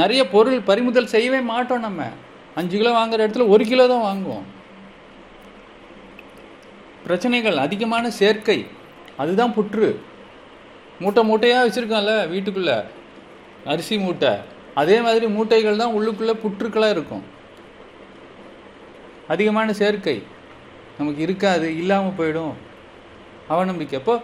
[0.00, 2.02] நிறைய பொருள் பறிமுதல் செய்யவே மாட்டோம் நம்ம.
[2.58, 4.46] அஞ்சு கிலோ வாங்குற இடத்துல ஒரு கிலோ தான் வாங்குவோம்.
[7.06, 8.58] பிரச்சனைகள் அதிகமான சேர்க்கை
[9.22, 9.88] அதுதான் புற்று.
[11.02, 12.72] மூட்டை மூட்டையாக வச்சுருக்கோம்ல வீட்டுக்குள்ள
[13.72, 14.32] அரிசி மூட்டை.
[14.80, 17.24] அதே மாதிரி மூட்டைகள் தான் உள்ளுக்குள்ளே புற்றுக்களாக இருக்கும்.
[19.34, 20.16] அதிகமான சேர்க்கை
[20.98, 22.54] நமக்கு இருக்காது இல்லாமல் போயிடும்.
[23.54, 23.98] அவநம்பிக்கை.
[24.02, 24.14] அப்போ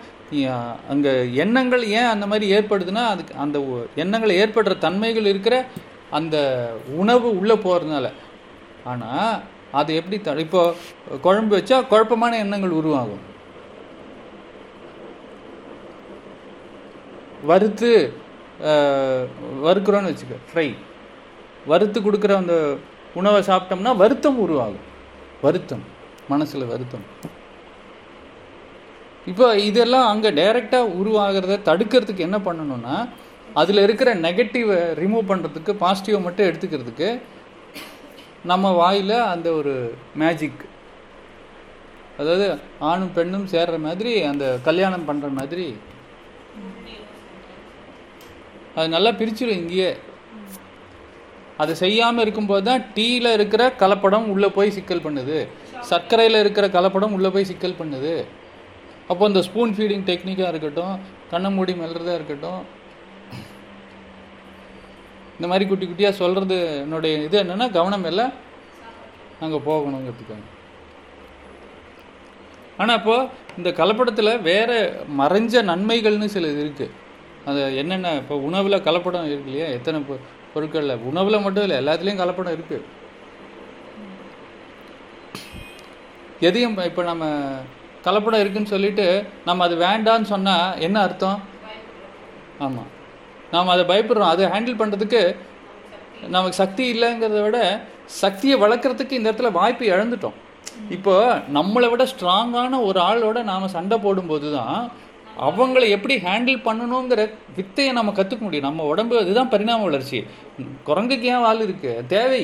[0.92, 1.12] அங்கே
[1.42, 3.58] எண்ணங்கள் ஏன் அந்த மாதிரி ஏற்படுதுன்னா அதுக்கு அந்த
[4.02, 5.56] எண்ணங்கள் ஏற்படுற தன்மைகள் இருக்கிற
[6.18, 6.36] அந்த
[7.00, 8.06] உணவு உள்ளே போகிறதுனால
[8.92, 9.34] ஆனால்
[9.80, 10.62] அது எப்படி த இப்போ
[11.26, 13.22] குழம்பு வச்சா குழப்பமான எண்ணங்கள் உருவாகும்.
[17.50, 17.90] வறுத்து
[19.66, 20.66] வறுக்கிறோன்னு வச்சுக்க ஃப்ரை
[21.70, 22.56] வறுத்து கொடுக்குற அந்த
[23.20, 24.84] உணவை சாப்பிட்டோம்னா வருத்தம் உருவாகும்.
[25.44, 25.84] வருத்தம்
[26.32, 27.06] மனசில் வருத்தம்.
[29.30, 32.96] இப்போ இதெல்லாம் அங்கே டைரெக்டாக உருவாகிறத தடுக்கிறதுக்கு என்ன பண்ணணும்னா
[33.60, 37.08] அதில் இருக்கிற நெகட்டிவை ரிமூவ் பண்ணுறதுக்கு பாசிட்டிவை மட்டும் எடுத்துக்கிறதுக்கு
[38.50, 39.74] நம்ம வாயில் அந்த ஒரு
[40.22, 40.62] மேஜிக்
[42.20, 42.46] அதாவது
[42.90, 45.66] ஆணும் பெண்ணும் சேர்ற மாதிரி அந்த கல்யாணம் பண்ணுற மாதிரி
[48.76, 49.88] அது நல்லா பிரிச்சிடும் இங்கேயே.
[51.62, 55.38] அதை செய்யாமல் இருக்கும்போது தான் டீயில் இருக்கிற கலப்படம் உள்ளே போய் சிக்கல் பண்ணுது.
[55.90, 58.14] சர்க்கரையில் இருக்கிற கலப்படம் உள்ளே போய் சிக்கல் பண்ணுது.
[59.11, 60.94] அப்போ இந்த ஸ்பூன் ஃபீடிங் டெக்னிக்காக இருக்கட்டும்
[61.30, 62.62] கண்ணை மூடி மெல்றதாக இருக்கட்டும்
[65.36, 68.32] இந்த மாதிரி குட்டி குட்டியாக சொல்கிறது என்னுடைய இது என்னென்னா கவனம் எல்லாம்
[69.40, 70.42] நாங்கள் போகணுங்கிறதுக்காக.
[72.80, 73.28] ஆனால் இப்போது
[73.59, 74.76] இந்த கலப்படத்தில் வேறு
[75.20, 76.94] மறைஞ்ச நன்மைகள்னு சில இது இருக்குது
[77.50, 79.68] அது என்னென்ன இப்போ உணவில் கலப்படம் இருக்கு இல்லையா?
[79.76, 80.14] எத்தனை பொ
[80.55, 81.03] பொருட்களில்?
[81.11, 82.84] உணவில் மட்டும் இல்லை எல்லாத்துலேயும் கலப்படம் இருக்குது
[86.48, 87.24] எதையும் இப்போ நம்ம
[88.05, 89.07] கலப்படம் இருக்குன்னு சொல்லிட்டு
[89.48, 91.40] நம்ம அது வேண்டான்னு சொன்னால் என்ன அர்த்தம்?
[92.66, 92.90] ஆமாம்
[93.55, 94.32] நாம் அதை பயப்படுறோம்.
[94.34, 95.22] அதை ஹேண்டில் பண்ணுறதுக்கு
[96.34, 97.59] நமக்கு சக்தி இல்லைங்கிறத விட
[98.22, 100.36] சக்தியை வளர்க்குறதுக்கு இந்த இடத்துல வாய்ப்பு இழந்துட்டோம்.
[100.96, 101.14] இப்போ
[101.57, 104.78] நம்மளை விட ஸ்ட்ராங்கான ஒரு ஆளோட நாம் சண்டை போடும்போது தான்
[105.46, 107.20] அவங்கள எப்படி ஹேண்டில் பண்ணணுங்கிற
[107.59, 108.66] வித்தையை நம்ம கற்றுக்க முடியும்.
[108.68, 110.18] நம்ம உடம்பு அதுதான் பரிணாம வளர்ச்சி.
[110.88, 112.42] குரங்குக்கு ஏன் வால் இருக்குது தேவை.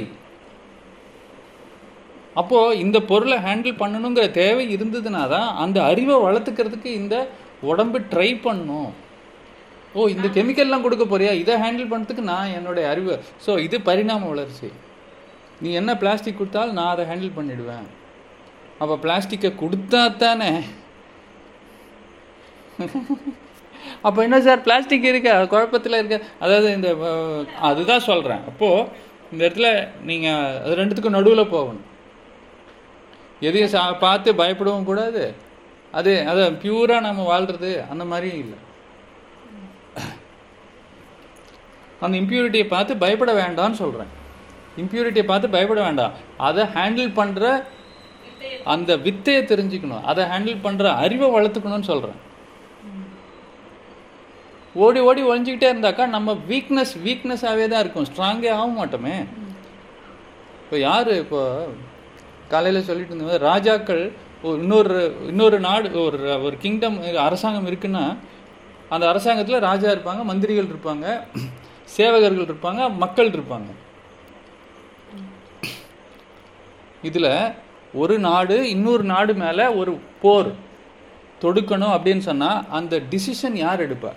[2.40, 7.14] அப்போ இந்த பொருளை ஹேண்டில் பண்ணணுங்கிற தேவை இருந்ததுனா தான் அந்த அறிவை வளர்த்துக்கிறதுக்கு இந்த
[7.70, 8.90] உடம்பு ட்ரை பண்ணும்.
[9.96, 11.32] ஓ இந்த கெமிக்கல்லாம் கொடுக்க போறியா?
[11.42, 13.14] இதை ஹேண்டில் பண்ணுறதுக்கு நான் என்னுடைய அறிவு.
[13.44, 14.68] ஸோ இது பரிணாம வளர்ச்சி.
[15.62, 17.86] நீ என்ன பிளாஸ்டிக் கொடுத்தாலும் நான் அதை ஹேண்டில் பண்ணிடுவேன்.
[18.82, 20.50] அப்போ பிளாஸ்டிக்கை கொடுத்தா தானே.
[24.06, 25.30] அப்போ என்ன சார் பிளாஸ்டிக் இருக்க?
[25.52, 26.16] குழப்பத்தில் இருக்க.
[26.44, 26.90] அதாவது இந்த
[27.68, 28.86] அதுதான் சொல்கிறேன் அப்போது
[29.32, 29.70] இந்த இடத்துல
[30.10, 31.86] நீங்கள் அது ரெண்டுத்துக்கும் நடுவில் போகணும்.
[33.46, 35.22] எதையும் சா பார்த்து பயப்படவும் கூடாது.
[35.98, 38.58] அது அதை பியூராக நம்ம வாழ்கிறது அந்த மாதிரியும் இல்லை.
[42.04, 44.12] அந்த இம்ப்யூரிட்டியை பார்த்து பயப்பட வேண்டாம்னு சொல்கிறேன்
[44.82, 46.16] இம்ப்யூரிட்டியை பார்த்து பயப்பட வேண்டாம்.
[46.48, 47.44] அதை ஹேண்டில் பண்ணுற
[48.74, 50.04] அந்த வித்தையை தெரிஞ்சுக்கணும்.
[50.10, 52.20] அதை ஹேண்டில் பண்ணுற அறிவை வளர்த்துக்கணும்னு சொல்கிறேன்
[54.84, 58.08] ஓடி ஓடி ஒழிஞ்சிக்கிட்டே இருந்தாக்கா நம்ம வீக்னஸ் வீக்னஸாகவே தான் இருக்கும்.
[58.10, 59.16] ஸ்ட்ராங்கே ஆக மாட்டோமே.
[60.62, 61.40] இப்போ யார் இப்போ
[62.48, 64.02] காலையில் சொல்லிட்டு இருந்தது ராஜாக்கள்
[64.42, 64.96] இன்னொரு
[65.26, 68.04] இன்னொரு நாடு ஒரு ஒரு கிங்டம் அரசாங்கம் இருக்குன்னா
[68.88, 71.06] அந்த அரசாங்கத்தில் ராஜா இருப்பாங்க மந்திரிகள் இருப்பாங்க
[71.96, 73.68] சேவகர்கள் இருப்பாங்க மக்கள் இருப்பாங்க.
[77.08, 77.30] இதில்
[77.92, 79.92] ஒரு நாடு இன்னொரு நாடு மேலே ஒரு
[80.22, 80.50] போர்
[81.42, 84.12] தொடுக்கணும் அப்படின்னு சொன்னால் அந்த டிசிஷன் யார் எடுப்பா?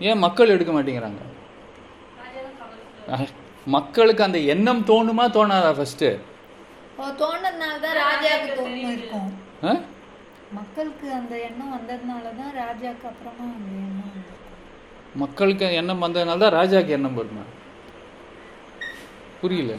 [0.00, 1.20] ஏன் மக்கள் எடுக்க மாட்டேங்கிறாங்க?
[3.76, 6.08] மக்களுக்கு அந்த எண்ணம் தோணுமா தோணாதா ஃபஸ்ட்டு
[7.02, 7.38] தான்
[8.00, 9.30] ராஜாவுக்கு தோணும் இருக்கும்.
[9.62, 9.72] ஆ?
[10.52, 14.08] மக்களுக்கு அந்த எண்ணம் வந்ததுனால தான் ராஜாக்கு அப்புறமா அந்த எண்ணம்
[15.22, 17.44] மக்களுக்கு எண்ணம் வந்ததுனால தான் ராஜாக்கு எண்ணம் வருமா?
[19.40, 19.72] புரியல.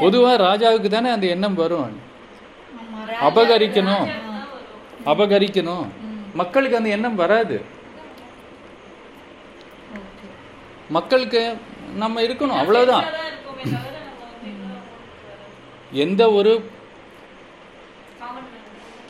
[0.00, 1.94] பொதுவா ராஜாவுக்கு தானே அந்த எண்ணம் வரும்.
[3.28, 4.08] அபகரிக்கணும்.
[5.06, 5.86] அபகரிக்கணும்.
[6.34, 7.58] மக்களுக்கு அந்த எண்ணம் வராது.
[10.90, 11.40] மக்களுக்கு
[11.96, 14.80] நம்ம இருக்கணும் அவ்வளவுதான் தான் இருக்கோமே தவிர நம்ம வந்து இன்னும்
[16.04, 16.52] எந்த ஒரு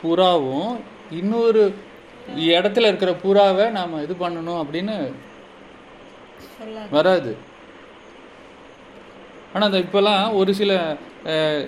[0.03, 0.71] புறாவும்
[1.19, 1.63] இன்னொரு
[2.35, 4.95] இடத்துல இருக்கிற புறாவை நாம இது பண்ணணும் அப்படின்னு
[6.97, 7.31] வராது.
[9.53, 10.71] ஆனால் அந்த இப்போல்லாம் ஒரு சில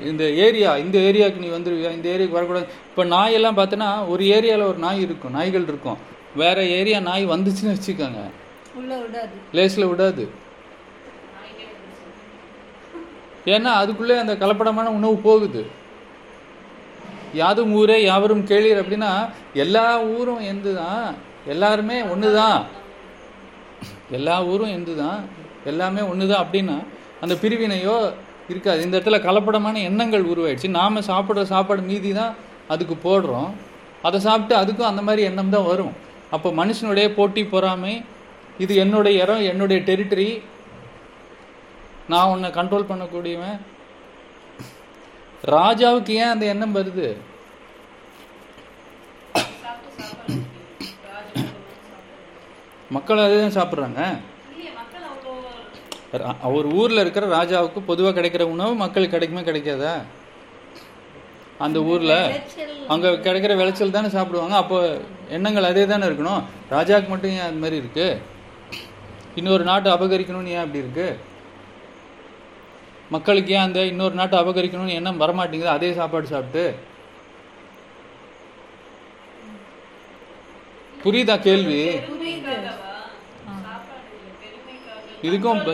[0.09, 2.67] இந்த ஏரியா இந்த ஏரியாவுக்கு நீ வந்துருவியா இந்த ஏரியாவுக்கு வரக்கூடாது.
[2.89, 5.99] இப்போ நாயெல்லாம் பார்த்தோன்னா ஒரு ஏரியாவில் ஒரு நாய் இருக்கும் நாய்கள் இருக்கும்.
[6.43, 8.21] வேற ஏரியா நாய் வந்துச்சுன்னு வச்சுக்கோங்க.
[9.57, 10.25] லேஸில் விடாது.
[13.53, 15.61] ஏன்னா அதுக்குள்ளே அந்த கலப்படமான உணவு போகுது.
[17.41, 19.11] யாதும் ஊரே யாவரும் கேளீர் அப்படின்னா
[19.63, 19.85] எல்லா
[20.17, 21.05] ஊரும் எந்து தான்
[21.53, 22.59] எல்லாருமே ஒன்று தான்
[24.17, 25.19] எல்லா ஊரும் எந்து தான்
[25.71, 26.77] எல்லாமே ஒன்று தான் அப்படின்னா
[27.23, 27.97] அந்த பிரிவினையோ
[28.51, 28.79] இருக்காது.
[28.85, 30.69] இந்த இடத்துல கலப்படமான எண்ணங்கள் உருவாயிடுச்சு.
[30.79, 32.33] நாம் சாப்பிட்ற சாப்பாடு மீதி தான்
[32.73, 33.51] அதுக்கு போடுறோம்.
[34.07, 35.93] அதை சாப்பிட்டு அதுக்கும் அந்த மாதிரி எண்ணம் தான் வரும்.
[36.35, 37.93] அப்போ மனுஷனுடைய போட்டி பொறாமை
[38.63, 40.29] இது என்னுடைய இடம் என்னுடைய டெரிட்டரி
[42.07, 43.59] நான் உன்னை கண்ட்ரோல் பண்ணக்கூடியவன்.
[45.45, 47.17] ராஜாவுக்கு ஏன் அந்த எண்ணம் வருது?
[52.89, 54.17] மக்கள் அதே தான் சாப்பிட்றாங்க.
[56.13, 60.01] ரா- ஒரு ஊரில் இருக்கிற ராஜாவுக்கு பொதுவாக கிடைக்கிற உணவு மக்களுக்கு கிடைக்குமே கிடைக்காதா?
[61.57, 62.41] அந்த ஊரில்
[62.87, 64.55] அங்கே கிடைக்கிற விளைச்சல் தானே சாப்பிடுவாங்க.
[64.55, 64.99] அப்போ
[65.29, 66.43] எண்ணங்கள் அதே தானே இருக்கணும்.
[66.71, 68.17] ராஜாவுக்கு மட்டும் ஏன் அது மாதிரி இருக்குது
[69.35, 71.15] இன்னொரு நாட்டை அபகரிக்கணும்னு ஏன் அப்படி இருக்குது
[73.15, 75.75] மக்களுக்கு ஏன் அந்த இன்னொரு நாட்டை அபகரிக்கணும்னு எண்ணம் வரமாட்டேங்குது?
[75.77, 76.63] அதே சாப்பாடு சாப்பிட்டு.
[81.03, 81.81] புரியுதா கேள்வி?
[85.27, 85.65] இதுக்கும்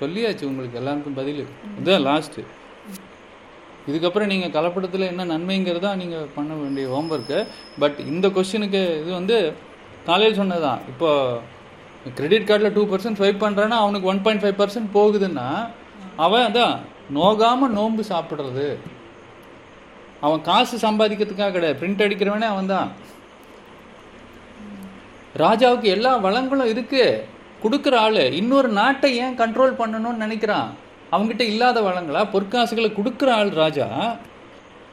[0.00, 1.42] சொல்லியாச்சு உங்களுக்கு எல்லாருக்கும் பதில்.
[1.78, 2.42] இதுதான் லாஸ்ட்டு
[3.90, 7.38] இதுக்கப்புறம் நீங்கள் கலப்படத்தில் என்ன நன்மைங்கிறதா நீங்கள் பண்ண வேண்டிய ஹோம்ஒர்க்கு
[7.82, 9.36] பட் இந்த கொஸ்டினுக்கு இது வந்து
[10.08, 11.56] காலையில் சொன்னதான் இப்போது
[12.16, 15.48] கிரெடிட் கார்டில் டூ பர்சன்ட் ஸ்வைப் பண்ணுறான்னா அவனுக்கு ஒன் பாயிண்ட் ஃபைவ் பர்சன்ட் போகுதுன்னா
[16.24, 16.76] அவன் அதான்
[17.14, 18.68] நோகாமல் நோன்பு சாப்பிட்றது.
[20.20, 21.80] அவன் காசு சம்பாதிக்கிறதுக்காக கிடையாது.
[21.82, 22.88] பிரிண்ட் அடிக்கிறவனே அவன் தான்
[25.44, 27.02] ராஜாவுக்கு எல்லா வளங்களும் இருக்கு.
[27.62, 30.68] கொடுக்குற ஆள் இன்னொரு நாட்டை ஏன் கண்ட்ரோல் பண்ணணும்னு நினைக்கிறான்?
[31.12, 32.22] அவங்ககிட்ட இல்லாத வளங்களா?
[32.34, 33.86] பொற்காசுகளை கொடுக்குற ஆள் ராஜா.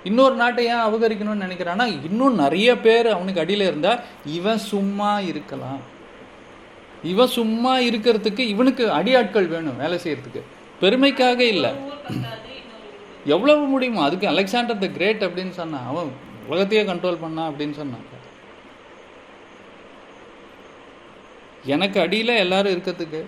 [0.03, 4.01] இன்னொரு நாட்டை ஏன் அபகரிக்கணும்னு நினைக்கிறான்னா இன்னும் நிறைய பேர் அவனுக்கு அடியில் இருந்தால்
[4.37, 5.81] இவன் சும்மா இருக்கலாம்.
[7.11, 10.41] இவன் சும்மா இருக்கிறதுக்கு இவனுக்கு அடியாட்கள் வேணும் வேலை செய்யறதுக்கு.
[10.81, 11.71] பெருமைக்காக இல்லை.
[13.35, 16.09] எவ்வளவு முடியுமோ அதுக்கு அலெக்சாண்டர் த கிரேட் அப்படின்னு சொன்னான் அவன்
[16.49, 18.05] உலகத்தையே கண்ட்ரோல் பண்ணான் அப்படின்னு சொன்னான்.
[21.73, 23.21] எனக்கு அடியில் எல்லாரும் இருக்கிறதுக்கு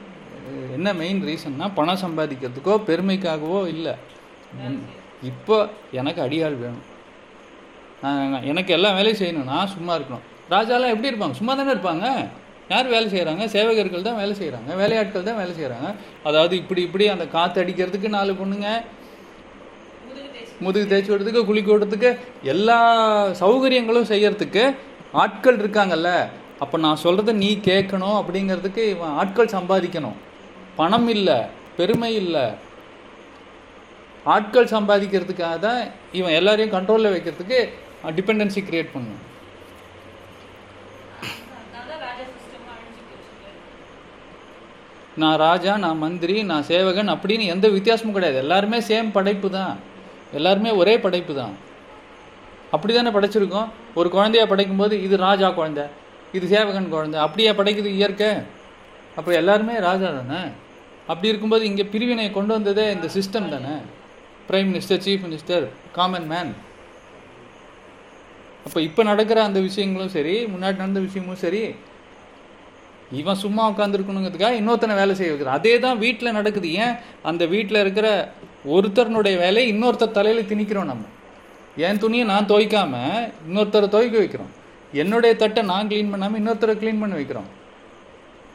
[0.76, 3.94] என்ன மெயின் ரீசன்னா பணம் சம்பாதிக்கிறதுக்கோ பெருமைக்காகவோ இல்லை.
[5.30, 5.56] இப்போ
[6.00, 6.86] எனக்கு அடியாள் வேணும்.
[8.02, 9.50] நான் எனக்கு எல்லா வேலையும் செய்யணும்.
[9.54, 10.28] நான் சும்மா இருக்கணும்.
[10.54, 11.40] ராஜாலாம் எப்படி இருப்பாங்க?
[11.40, 12.08] சும்மா தானே இருப்பாங்க?
[12.72, 15.90] யார் வேலை செய்கிறாங்க சேவகர்கள் தான் வேலை செய்கிறாங்க வேலையாட்கள் தான் வேலை செய்கிறாங்க
[16.30, 18.70] அதாவது இப்படி இப்படி அந்த காற்று அடிக்கிறதுக்கு நாலு பொண்ணுங்க
[20.66, 22.10] முதுகு தேய்ச்சி விடுறதுக்கு குளிக்க விடுறதுக்கு
[22.54, 22.78] எல்லா
[23.42, 24.64] சௌகரியங்களும் செய்யறதுக்கு
[25.24, 26.10] ஆட்கள் இருக்காங்கல்ல.
[26.64, 30.18] அப்போ நான் சொல்கிறத நீ கேட்கணும் அப்படிங்கிறதுக்கு இவன் ஆட்கள் சம்பாதிக்கணும்.
[30.80, 31.38] பணம் இல்லை
[31.78, 32.46] பெருமை இல்லை.
[34.36, 35.82] ஆட்கள் சம்பாதிக்கிறதுக்காக தான்
[36.20, 37.60] இவன் எல்லாரையும் கண்ட்ரோலில் வைக்கிறதுக்கு
[38.18, 39.22] டிபெண்டன்சி க்ரியேட் பண்ணும்
[41.60, 43.32] அதனால ராஜா சிஸ்டம் அழிஞ்சு போச்சு
[45.22, 48.38] நான் ராஜா நான் மந்திரி நான் சேவகன் அப்படின்னு எந்த வித்தியாசமும் கிடையாது.
[48.44, 49.74] எல்லாருமே சேம் படைப்பு தான்.
[50.40, 51.56] எல்லாருமே ஒரே படைப்பு தான்.
[52.76, 53.70] அப்படி தானே படைச்சிருக்கோம்?
[54.00, 55.86] ஒரு குழந்தைய படைக்கும்போது இது ராஜா குழந்தை
[56.38, 58.32] இது சேவகன் குழந்தை அப்படியே படைக்குது இயற்கை?
[59.18, 60.42] அப்போ எல்லாருமே ராஜா தானே?
[61.12, 63.76] அப்படி இருக்கும்போது இங்கே பிரிவினை கொண்டு வந்ததே இந்த சிஸ்டம் தானே?
[64.50, 65.66] Prime minister chief minister
[65.98, 66.52] common man
[68.66, 71.62] அப்போ இப்போ நடக்கிற அந்த விஷயங்களும் சரி முன்னாடி நடந்த விஷயமும் சரி
[73.20, 76.74] இவன் சும்மா உட்காந்துருக்கணுங்கிறதுக்காக இன்னொருத்தனை வேலை செய்ய வைக்கிறான் அதே தான் வீட்டில் நடக்குது.
[76.74, 76.96] ஏன்?
[77.24, 78.08] அந்த வீட்டில் இருக்கிற
[78.76, 81.06] ஒருத்தருனுடைய வேலையை இன்னொருத்தர் தலையில் திணிக்கிறோம் நம்ம.
[81.78, 82.94] என் துணியை நான் துவைக்காம
[83.48, 84.52] இன்னொருத்தரை துவைக்க வைக்கிறோம்?
[84.94, 87.50] என்னுடைய தட்டை நான் க்ளீன் பண்ணாமல் இன்னொருத்தரை க்ளீன் பண்ண வைக்கிறோம்.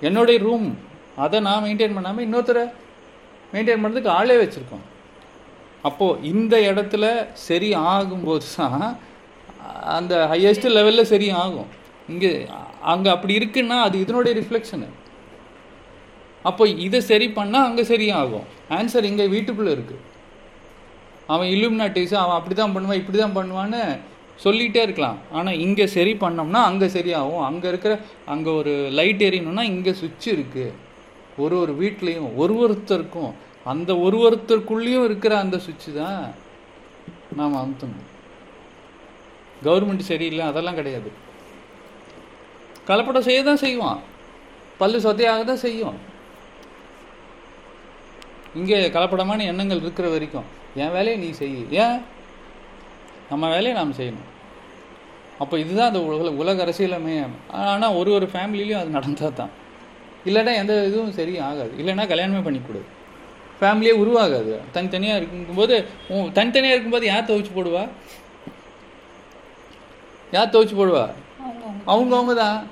[0.01, 0.79] என்னுடைய ரூம்
[1.17, 2.65] அதை நான் மெயின்டைன் பண்ணாமல் இன்னொருத்தரை
[3.53, 4.87] மெயின்டைன் பண்ணுறதுக்கு ஆளே வச்சுருக்கோம்.
[5.83, 8.99] அப்போது இந்த இடத்துல சரி ஆகும்போது தான்
[9.97, 11.71] அந்த ஹையஸ்ட் லெவலில் சரி ஆகும்.
[12.13, 12.33] இங்கே
[12.93, 14.89] அங்கே அப்படி இருக்குன்னா அது இதனுடைய ரிஃப்ளெக்ஷனு
[16.51, 18.47] அப்போ இதை சரி பண்ணால் அங்கே சரியாகும்.
[18.77, 20.01] ஆன்சர் இங்கே வீட்டுக்குள்ளே இருக்குது
[21.33, 23.83] அவன் இலுமினாட்டிஸ் அவன் அப்படி தான் பண்ணுவான் இப்படி தான் பண்ணுவான்னு
[24.45, 25.19] சொல்லிகிட்டே இருக்கலாம்.
[25.39, 27.45] ஆனால் இங்கே சரி பண்ணோம்னா அங்கே சரியாகும்.
[27.49, 27.93] அங்கே இருக்கிற
[28.33, 30.77] அங்கே ஒரு லைட் எரியணும்னா இங்கே சுவிட்ச் இருக்குது
[31.43, 33.33] ஒரு ஒரு வீட்லேயும் ஒரு ஒருத்தருக்கும்
[33.73, 36.23] அந்த ஒரு ஒருத்தருக்குள்ளேயும் இருக்கிற அந்த சுவிட்சு தான்
[37.41, 38.09] நாம் அமுத்தணும்.
[39.67, 41.11] கவர்மெண்ட் சரியில்லை அதெல்லாம் கிடையாது.
[42.89, 44.01] கலப்படம் செய்ய தான் செய்வான்.
[44.81, 45.99] பல்லு சொத்தையாக தான் செய்யும்.
[48.61, 50.49] இங்கே கலப்படமான எண்ணங்கள் இருக்கிற வரைக்கும்
[50.83, 51.55] என் வேலையை நீ செய்.
[51.85, 51.99] ஏன்?
[53.31, 54.29] நம்ம வேலையை நாம் செய்யணும்.
[55.43, 57.15] அப்போ இதுதான் அந்த உலக உலக அரசியலமே
[57.51, 59.53] ஆனால் ஒரு ஒரு ஃபேமிலிலையும் அது நடந்தால் தான்
[60.27, 61.73] இல்லைன்னா எந்த இதுவும் சரி ஆகாது.
[61.81, 62.89] இல்லைன்னா கல்யாணமே பண்ணிக்கூடாது.
[63.61, 64.53] ஃபேமிலியே உருவாகாது.
[64.73, 65.75] தனித்தனியாக இருக்கும்போது
[66.39, 67.83] தனித்தனியாக இருக்கும்போது யார் துவைச்சு போடுவா?
[70.33, 71.05] யார் துவைச்சு போடுவா?
[71.87, 72.67] அவங்கவுங்க தான்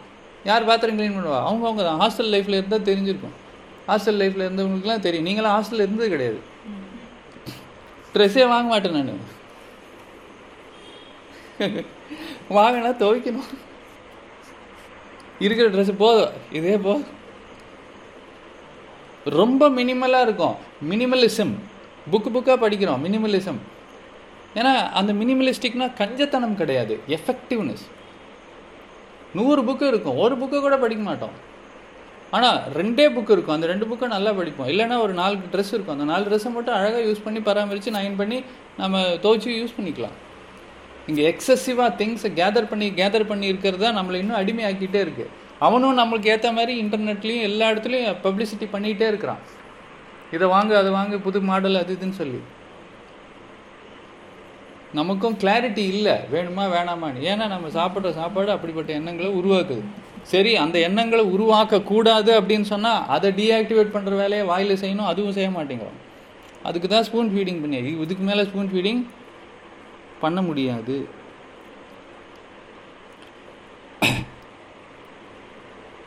[0.45, 1.41] யார் பாத்திரம் க்ளீன் பண்ணுவா?
[1.49, 3.37] அவங்கவுங்க தான் ஹாஸ்டல் லைஃப்பில் இருந்தால் தெரிஞ்சிருக்கும்.
[3.89, 5.27] ஹாஸ்டல் லைஃப்பில் இருந்தவங்களுக்குலாம் தெரியும்.
[5.27, 6.41] நீங்களாம் ஹாஸ்டலில் இருந்தது கிடையாது.
[8.15, 9.39] ட்ரெஸ்ஸே வாங்க மாட்டேன் நான்.
[12.51, 13.51] வாங்கினா துவைக்கணும்.
[15.39, 16.33] இருக்கிற ட்ரெஸ்ஸு போதும்.
[16.53, 17.07] இதே போதும்.
[19.25, 20.57] ரொம்ப மினிமலாக இருக்கும்.
[20.91, 21.55] மினிமலிசம்
[22.11, 23.03] புக்கு புக்காக படிக்கிறோம்.
[23.07, 23.61] மினிமலிசம்
[24.55, 27.01] ஏன்னா அந்த மினிமலிஸ்டிக்னா கஞ்சத்தனம் கிடையாது.
[27.07, 27.85] எஃபெக்டிவ்னஸ்
[29.39, 30.19] நூறு புக்கு இருக்கும்.
[30.25, 31.35] ஒரு புக்கு கூட படிக்க மாட்டோம்.
[32.37, 33.57] ஆனால் ரெண்டே புக்கு இருக்கும்.
[33.57, 34.69] அந்த ரெண்டு புக்கை நல்லா படிப்போம்.
[34.73, 35.95] இல்லைன்னா ஒரு நாலு ட்ரெஸ் இருக்கும்.
[35.97, 38.39] அந்த நாலு ட்ரெஸ்ஸை மட்டும் அழகாக யூஸ் பண்ணி பராமரித்து நைன் பண்ணி
[38.81, 40.17] நம்ம துவைச்சி யூஸ் பண்ணிக்கலாம்.
[41.11, 45.27] இங்கே எக்ஸசிவாக திங்ஸை கேதர் பண்ணி கேதர் பண்ணி இருக்கிறது தான் நம்மளை இன்னும் அடிமையாக்கிட்டே இருக்கு.
[45.67, 49.43] அவனும் நம்மளுக்கு ஏற்ற மாதிரி இன்டர்நெட்லேயும் எல்லா இடத்துலையும் பப்ளிசிட்டி பண்ணிகிட்டே இருக்கிறான்.
[50.37, 52.41] இதை வாங்க அதை வாங்க புது மாடல் அது இதுன்னு சொல்லி.
[54.99, 56.15] நமக்கும் கிளாரிட்டி இல்லை.
[56.35, 57.21] வேணுமா வேணாமான்னு.
[57.31, 59.85] ஏன்னா நம்ம சாப்பிட்ற சாப்பாடு அப்படிப்பட்ட எண்ணங்களை உருவாக்குது.
[60.33, 65.51] சரி அந்த எண்ணங்களை உருவாக்க கூடாது அப்படின்னு சொன்னால் அதை டீஆக்டிவேட் பண்ணுற வேலையை வாயில் செய்யணும் அதுவும் செய்ய
[65.57, 66.01] மாட்டேங்கிறோம்.
[66.69, 69.01] அதுக்கு தான் ஸ்பூன் ஃபீடிங் பண்ணி இதுக்கு மேலே ஸ்பூன் ஃபீடிங்
[70.25, 70.97] பண்ண முடியாது.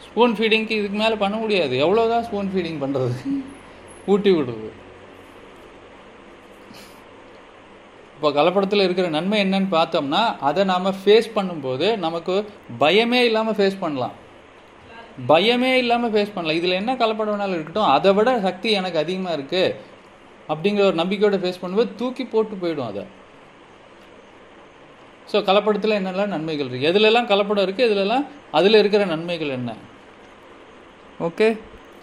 [0.05, 1.75] ஸ்பூன் ஃபீடிங்க்கு இதுக்கு மேலே பண்ண முடியாது.
[1.86, 3.19] எவ்வளோதான் ஸ்பூன் ஃபீடிங் பண்ணுறது
[4.13, 4.69] ஊட்டி விடுறது.
[8.24, 10.19] இப்போ கலப்படத்தில் இருக்கிற நன்மை என்னன்னு பார்த்தோம்னா
[10.49, 12.36] அதை நாம் ஃபேஸ் பண்ணும்போது நமக்கு
[12.84, 14.13] பயமே இல்லாமல் ஃபேஸ் பண்ணலாம்.
[15.32, 16.59] பயமே இல்லாமல் ஃபேஸ் பண்ணலாம்.
[16.59, 17.89] இதில் என்ன கலப்படம் வேணாலும் இருக்கட்டும்.
[17.95, 19.76] அதை விட சக்தி எனக்கு அதிகமாக இருக்குது
[20.53, 23.03] அப்படிங்கிற ஒரு நம்பிக்கையோட ஃபேஸ் பண்ணும்போது தூக்கி போட்டு போயிடும் அதை.
[25.34, 28.26] ஸோ கலப்படத்தில் என்னெல்லாம் நன்மைகள் இருக்குது எதுலெல்லாம் கலப்படம் இருக்குது இதுலலாம்
[28.59, 29.74] அதில் இருக்கிற நன்மைகள் என்ன?
[31.30, 31.49] ஓகே